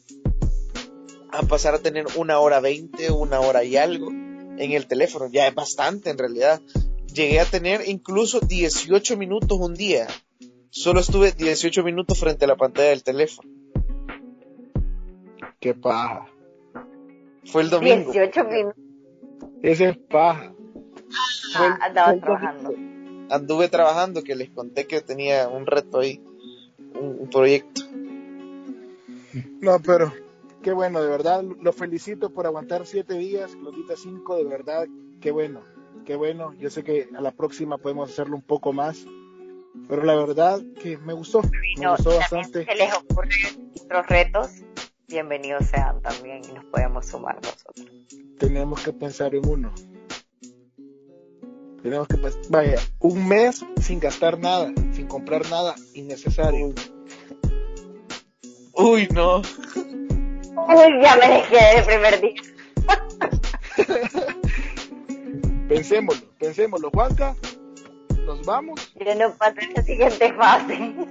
a 1.35 1.43
pasar 1.43 1.74
a 1.74 1.78
tener 1.78 2.06
una 2.16 2.39
hora 2.39 2.61
20, 2.61 3.11
una 3.11 3.40
hora 3.40 3.65
y 3.65 3.77
algo 3.77 4.11
en 4.11 4.73
el 4.73 4.86
teléfono. 4.86 5.28
Ya 5.31 5.47
es 5.47 5.55
bastante 5.55 6.11
en 6.11 6.19
realidad. 6.19 6.61
Llegué 7.12 7.40
a 7.40 7.44
tener 7.44 7.82
incluso 7.86 8.40
18 8.40 9.16
minutos 9.16 9.59
un 9.61 9.74
día. 9.74 10.06
Solo 10.70 11.01
estuve 11.01 11.32
18 11.32 11.82
minutos 11.82 12.19
frente 12.19 12.44
a 12.44 12.48
la 12.48 12.56
pantalla 12.56 12.90
del 12.90 13.02
teléfono. 13.02 13.48
Qué 15.61 15.74
paja. 15.74 16.27
Fue 17.44 17.62
el 17.62 17.70
domingo. 17.70 18.12
18 18.12 18.44
minutos. 18.44 18.82
Ese 19.62 19.90
es 19.90 19.97
paja. 19.97 20.52
Ah, 21.56 21.78
andaba 21.82 22.16
trabajando. 22.16 22.74
Anduve 23.31 23.69
trabajando, 23.69 24.23
que 24.23 24.35
les 24.35 24.51
conté 24.51 24.86
que 24.86 25.01
tenía 25.01 25.48
un 25.48 25.66
reto 25.66 26.01
ahí, 26.01 26.23
un, 26.94 27.16
un 27.20 27.31
proyecto. 27.31 27.82
No, 29.61 29.81
pero 29.81 30.12
qué 30.65 30.73
bueno, 30.73 31.03
de 31.03 31.09
verdad, 31.11 31.45
lo 31.45 31.73
felicito 31.74 32.31
por 32.31 32.47
aguantar 32.47 32.86
siete 32.86 33.15
días, 33.15 33.55
Claudita 33.55 33.95
cinco, 33.97 34.36
de 34.36 34.45
verdad, 34.45 34.86
qué 35.20 35.31
bueno, 35.31 35.61
qué 36.07 36.16
bueno. 36.16 36.55
Yo 36.55 36.70
sé 36.70 36.82
que 36.82 37.07
a 37.15 37.20
la 37.20 37.32
próxima 37.32 37.77
podemos 37.77 38.11
hacerlo 38.11 38.35
un 38.35 38.43
poco 38.43 38.73
más, 38.73 39.07
pero 39.86 40.03
la 40.05 40.16
verdad 40.16 40.62
que 40.81 40.97
me 40.97 41.12
gustó, 41.12 41.43
me 41.43 41.82
No, 41.82 41.97
gustó 41.97 42.16
bastante. 42.16 42.65
Se 42.65 42.74
les 42.74 42.95
ocurren 42.95 43.73
otros 43.85 44.07
retos, 44.07 44.51
bienvenidos 45.07 45.66
sean 45.66 46.01
también 46.01 46.41
y 46.49 46.53
nos 46.55 46.65
podemos 46.65 47.07
sumar 47.07 47.36
nosotros. 47.36 47.86
Tenemos 48.39 48.82
que 48.82 48.93
pensar 48.95 49.35
en 49.35 49.47
uno. 49.47 49.70
Tenemos 51.82 52.09
que 52.09 52.16
vaya, 52.49 52.78
un 53.01 53.28
mes 53.28 53.62
sin 53.82 54.01
gastar 54.01 54.39
nada, 54.39 54.73
sin 54.95 55.07
comprar 55.09 55.43
nada 55.51 55.74
innecesario. 55.93 56.73
Uy, 58.73 59.07
no. 59.12 59.43
Uy, 60.56 61.02
ya 61.02 61.16
me 61.16 61.28
dejé 61.28 61.78
el 61.78 61.85
primer 61.85 62.20
día. 62.20 62.43
Pensémoslo, 65.68 66.26
pensémoslo, 66.39 66.90
Juanca, 66.90 67.35
nos 68.26 68.44
vamos. 68.44 68.93
Yo 68.94 69.14
no 69.14 69.35
pasé 69.35 69.68
la 69.74 69.82
siguiente 69.82 70.32
fase. 70.35 70.94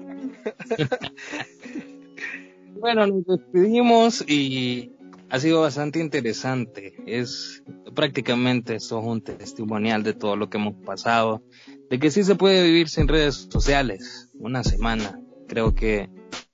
Bueno, 2.84 3.08
nos 3.08 3.26
despedimos 3.26 4.26
y 4.28 4.92
ha 5.30 5.40
sido 5.40 5.62
bastante 5.62 6.02
interesante. 6.02 6.94
Es 7.08 7.64
prácticamente 7.96 8.76
esto 8.76 9.00
es 9.00 9.06
un 9.06 9.22
testimonial 9.22 10.04
de 10.04 10.14
todo 10.14 10.36
lo 10.36 10.50
que 10.50 10.58
hemos 10.58 10.76
pasado, 10.84 11.42
de 11.90 11.98
que 11.98 12.12
sí 12.12 12.26
se 12.26 12.36
puede 12.36 12.62
vivir 12.62 12.90
sin 12.90 13.08
redes 13.08 13.48
sociales. 13.50 14.30
Una 14.38 14.66
semana. 14.66 15.18
Creo 15.48 15.74
que 15.74 16.10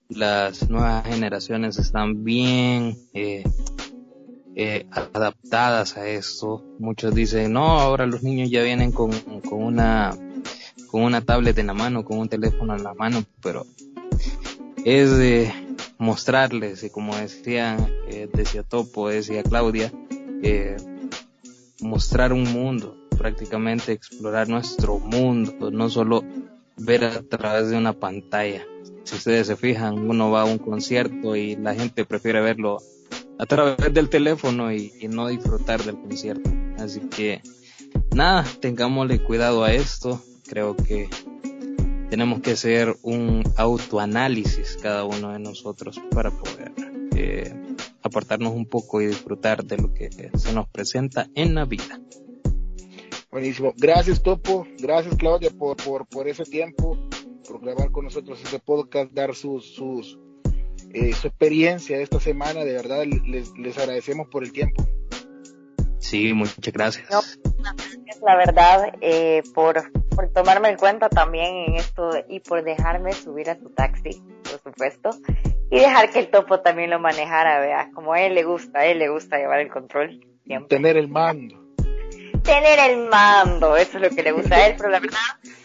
las 0.10 0.70
nuevas 0.70 1.06
generaciones 1.06 1.78
están 1.78 2.24
bien 2.24 2.98
eh, 3.14 3.44
eh, 4.56 4.88
adaptadas 4.92 5.98
a 5.98 6.08
esto. 6.08 6.64
Muchos 6.80 7.14
dicen, 7.14 7.54
no, 7.54 7.80
ahora 7.80 8.08
los 8.08 8.24
niños 8.24 8.50
ya 8.50 8.64
vienen 8.64 8.92
con, 8.92 9.12
con 9.42 9.64
una 9.64 10.18
con 10.88 11.04
una 11.04 11.22
tablet 11.22 11.56
en 11.60 11.68
la 11.68 11.76
mano, 11.76 12.04
con 12.04 12.18
un 12.18 12.28
teléfono 12.30 12.76
en 12.76 12.84
la 12.84 12.96
mano, 12.96 13.24
pero 13.44 13.68
es 14.84 15.16
de 15.16 15.54
mostrarles, 16.00 16.84
y 16.84 16.90
como 16.90 17.16
decía, 17.16 17.78
eh, 18.08 18.28
decía 18.34 18.64
Topo, 18.64 19.10
decía 19.10 19.44
Claudia, 19.44 19.92
mostrar 21.82 22.34
un 22.34 22.52
mundo, 22.52 22.98
prácticamente 23.16 23.92
explorar 23.92 24.50
nuestro 24.50 24.98
mundo, 24.98 25.70
no 25.70 25.90
solo 25.90 26.24
ver 26.78 27.04
a 27.04 27.22
través 27.22 27.70
de 27.70 27.78
una 27.78 27.94
pantalla. 27.94 28.66
Si 29.10 29.16
ustedes 29.16 29.48
se 29.48 29.56
fijan, 29.56 30.08
uno 30.08 30.30
va 30.30 30.44
a 30.44 30.46
un 30.46 30.60
concierto 30.60 31.36
y 31.36 31.56
la 31.56 31.74
gente 31.74 32.06
prefiere 32.06 32.42
verlo 32.42 32.78
a 33.40 33.46
través 33.48 33.92
del 33.92 34.08
teléfono 34.08 34.72
y, 34.72 34.92
no 35.10 35.30
disfrutar 35.30 35.84
del 35.84 36.00
concierto. 36.00 36.48
Así 36.78 37.00
que 37.00 37.42
nada, 38.14 38.46
tengámosle 38.60 39.24
cuidado 39.24 39.64
a 39.64 39.74
esto. 39.74 40.22
Creo 40.48 40.76
que 40.76 41.10
tenemos 42.12 42.42
que 42.42 42.52
hacer 42.52 42.98
un 43.02 43.42
autoanálisis 43.58 44.78
cada 44.80 45.06
uno 45.06 45.32
de 45.32 45.40
nosotros 45.40 46.00
para 46.12 46.30
poder 46.30 46.72
eh, 47.16 47.52
apartarnos 48.04 48.54
un 48.54 48.68
poco 48.68 49.02
y 49.02 49.08
disfrutar 49.08 49.66
de 49.66 49.78
lo 49.78 49.92
que 49.92 50.12
se 50.38 50.54
nos 50.54 50.70
presenta 50.70 51.28
en 51.34 51.56
la 51.56 51.66
vida. 51.66 52.00
Buenísimo. 53.32 53.74
Gracias, 53.76 54.22
Topo. 54.22 54.68
Gracias, 54.80 55.16
Claudia, 55.16 55.50
por, 55.50 56.08
por 56.08 56.28
ese 56.28 56.44
tiempo, 56.44 56.98
por 57.50 57.62
grabar 57.62 57.92
con 57.92 58.06
nosotros 58.06 58.40
este 58.44 58.60
podcast, 58.60 59.12
dar 59.12 59.34
sus, 59.34 59.74
sus, 59.74 60.20
eh, 60.94 61.14
su 61.14 61.28
experiencia 61.28 61.98
de 61.98 62.04
esta 62.04 62.20
semana. 62.20 62.64
De 62.64 62.74
verdad, 62.74 63.04
les, 63.06 63.58
les 63.58 63.78
agradecemos 63.78 64.28
por 64.28 64.44
el 64.44 64.52
tiempo. 64.52 64.84
Sí, 65.98 66.34
muchas 66.34 66.74
gracias. 66.74 67.10
No, 67.10 67.20
gracias, 67.58 68.22
la 68.26 68.36
verdad, 68.36 68.94
eh, 69.02 69.42
por, 69.54 69.92
por 70.16 70.30
tomarme 70.30 70.70
en 70.70 70.78
cuenta 70.78 71.10
también 71.10 71.56
en 71.68 71.76
esto 71.76 72.12
y 72.28 72.40
por 72.40 72.64
dejarme 72.64 73.14
subir 73.14 73.50
a 73.50 73.58
tu 73.58 73.70
taxi, 73.70 74.22
por 74.44 74.62
supuesto, 74.64 75.10
y 75.70 75.80
dejar 75.80 76.10
que 76.12 76.20
el 76.20 76.30
topo 76.30 76.62
también 76.62 76.90
lo 76.90 77.00
manejara, 77.00 77.60
vea, 77.60 77.92
como 77.94 78.14
a 78.14 78.22
él 78.22 78.36
le 78.36 78.44
gusta, 78.44 78.80
a 78.80 78.86
él 78.86 79.00
le 79.00 79.10
gusta 79.10 79.38
llevar 79.38 79.60
el 79.60 79.70
control 79.70 80.26
siempre. 80.46 80.78
Tener 80.78 80.98
el 80.98 81.10
mando. 81.10 81.69
Tener 82.50 82.80
el 82.80 83.08
mando, 83.10 83.78
eso 83.78 83.98
es 83.98 84.02
lo 84.02 84.10
que 84.10 84.24
le 84.24 84.32
gusta 84.32 84.56
a 84.56 84.66
él, 84.66 84.74
pero 84.76 84.90
la 84.90 85.00
verdad, 85.00 85.20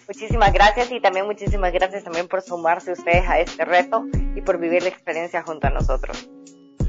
muchísimas 0.06 0.52
gracias 0.52 0.92
y 0.92 1.00
también 1.00 1.24
muchísimas 1.24 1.72
gracias 1.72 2.04
también 2.04 2.28
por 2.28 2.42
sumarse 2.42 2.92
ustedes 2.92 3.26
a 3.26 3.40
este 3.40 3.64
reto 3.64 4.04
y 4.36 4.42
por 4.42 4.58
vivir 4.58 4.82
la 4.82 4.90
experiencia 4.90 5.42
junto 5.42 5.66
a 5.66 5.70
nosotros. 5.70 6.28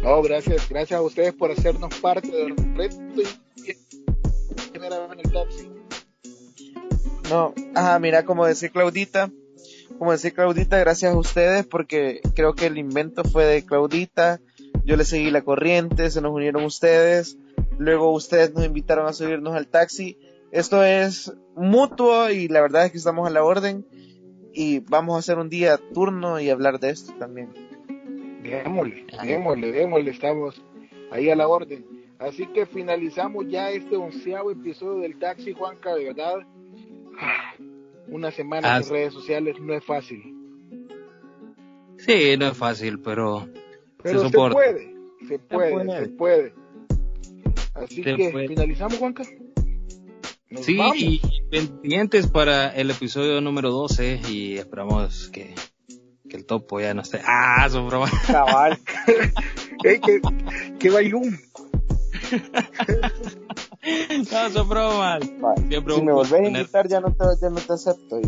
No, 0.01 0.22
gracias, 0.22 0.67
gracias 0.67 0.99
a 0.99 1.01
ustedes 1.01 1.34
por 1.34 1.49
hacernos 1.49 1.97
parte 2.01 2.27
del 2.27 2.57
reto 2.76 2.97
y 3.15 4.69
primera 4.69 4.99
vez 4.99 5.11
en 5.13 5.19
el 5.19 5.31
taxi. 5.31 5.72
No, 7.30 7.53
ajá, 7.73 7.97
mira, 7.99 8.26
como 8.26 8.45
decía 8.45 8.67
Claudita, 8.67 9.31
como 9.97 10.11
decía 10.11 10.31
Claudita, 10.31 10.77
gracias 10.77 11.13
a 11.13 11.17
ustedes 11.17 11.65
porque 11.65 12.19
creo 12.35 12.53
que 12.53 12.65
el 12.65 12.77
invento 12.77 13.23
fue 13.23 13.45
de 13.45 13.65
Claudita, 13.65 14.41
yo 14.84 14.97
le 14.97 15.05
seguí 15.05 15.31
la 15.31 15.41
corriente, 15.41 16.11
se 16.11 16.19
nos 16.19 16.34
unieron 16.34 16.65
ustedes, 16.65 17.38
luego 17.77 18.11
ustedes 18.11 18.53
nos 18.53 18.65
invitaron 18.65 19.07
a 19.07 19.14
subirnos 19.14 19.56
al 19.56 19.68
taxi. 19.68 20.18
Esto 20.52 20.84
es 20.84 21.34
mutuo 21.56 22.30
y 22.30 22.47
la 22.47 22.61
verdad 22.61 22.85
es 22.85 22.91
que 22.91 22.97
estamos 22.97 23.27
a 23.27 23.31
la 23.31 23.43
orden 23.43 23.85
y 24.53 24.80
vamos 24.80 25.15
a 25.15 25.19
hacer 25.19 25.38
un 25.38 25.49
día 25.49 25.77
turno 25.93 26.39
y 26.39 26.49
hablar 26.49 26.80
de 26.80 26.91
esto 26.91 27.14
también. 27.19 27.49
Démosle, 28.43 29.06
démosle, 29.23 29.72
démosle, 29.72 30.11
estamos 30.11 30.61
ahí 31.11 31.30
a 31.30 31.35
la 31.35 31.47
orden. 31.47 31.85
Así 32.19 32.47
que 32.47 32.65
finalizamos 32.65 33.45
ya 33.49 33.69
este 33.72 33.97
onceavo 33.97 34.52
episodio 34.52 34.99
del 35.02 35.19
Taxi, 35.19 35.52
Juanca, 35.53 35.93
de 35.95 36.06
verdad. 36.06 36.35
ah, 37.19 37.53
Una 38.07 38.31
semana 38.31 38.76
Ah, 38.76 38.77
en 38.77 38.89
redes 38.89 39.14
sociales 39.14 39.57
no 39.60 39.73
es 39.73 39.84
fácil, 39.84 40.22
Sí, 41.97 42.35
no 42.38 42.47
es 42.47 42.57
fácil, 42.57 42.99
pero 42.99 43.47
pero 44.03 44.22
se 44.22 44.30
se, 44.30 44.38
puede, 44.38 44.93
se 45.27 45.39
puede, 45.39 45.72
puede. 45.72 45.99
se 46.06 46.10
puede. 46.10 46.53
Así 47.76 48.02
que 48.02 48.30
puede. 48.31 48.47
finalizamos, 48.47 48.97
Juanca. 48.97 49.23
Nos 50.49 50.65
Sí, 50.65 50.77
vamos. 50.77 50.97
y 50.97 51.22
pendientes 51.52 52.27
para 52.27 52.69
el 52.69 52.89
episodio 52.91 53.41
número 53.41 53.72
12 53.72 54.22
y 54.30 54.57
esperamos 54.57 55.30
que, 55.30 55.53
que 56.30 56.38
el 56.38 56.45
topo 56.45 56.80
ya 56.80 56.93
no 56.93 57.02
esté. 57.02 57.19
Ah, 57.26 57.68
son 57.69 57.88
bromas. 57.88 58.11
Cabal. 58.27 58.80
Ey, 59.84 59.99
que, 59.99 60.22
que 60.80 60.89
bailón. 60.89 61.38
No, 64.31 64.49
son 64.49 64.69
bromas. 64.69 65.19
Siempre 65.68 65.95
si 65.95 66.02
me 66.02 66.11
volvés 66.14 66.34
a 66.41 66.47
invitar 66.47 66.88
ya 66.88 67.02
no 67.02 67.11
te, 67.14 67.26
ya 67.41 67.49
no 67.49 67.60
te 67.60 67.73
acepto. 67.73 68.19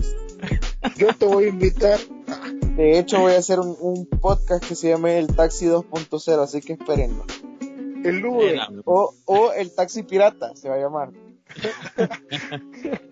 Yo 0.98 1.14
te 1.14 1.26
voy 1.26 1.46
a 1.46 1.48
invitar. 1.50 2.00
De 2.76 3.00
hecho 3.00 3.20
voy 3.22 3.34
a 3.34 3.40
hacer 3.40 3.60
un, 3.60 3.76
un 3.80 4.06
podcast 4.06 4.64
que 4.66 4.76
se 4.76 4.90
llame 4.90 5.18
El 5.18 5.28
Taxi 5.36 5.66
2.0, 5.66 6.44
así 6.44 6.62
que 6.62 6.74
espérenlo. 6.74 7.26
El 8.10 8.26
Uber. 8.26 8.60
O, 8.86 9.14
o 9.26 9.52
El 9.54 9.74
Taxi 9.76 10.04
Pirata 10.04 10.56
se 10.56 10.70
va 10.70 10.76
a 10.76 10.80
llamar. 10.80 11.12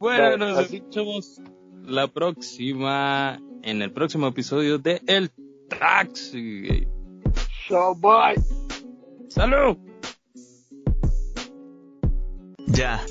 Bueno, 0.00 0.28
Bueno, 0.30 0.46
nos 0.50 0.58
así- 0.58 0.76
escuchamos 0.76 1.40
la 1.84 2.06
próxima, 2.06 3.40
en 3.62 3.82
el 3.82 3.92
próximo 3.92 4.28
episodio 4.28 4.78
de 4.78 5.02
El 5.06 5.30
Taxi. 5.68 6.86
So, 7.68 7.96
bye. 7.96 8.40
¡Salud! 9.28 9.76
Ya, 12.66 13.04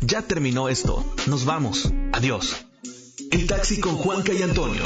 ya 0.00 0.22
terminó 0.22 0.68
esto. 0.68 1.04
Nos 1.28 1.44
vamos. 1.44 1.92
Adiós. 2.12 2.66
El 3.30 3.46
taxi 3.46 3.80
con 3.80 3.94
Juanca 3.96 4.32
y 4.32 4.42
Antonio. 4.42 4.82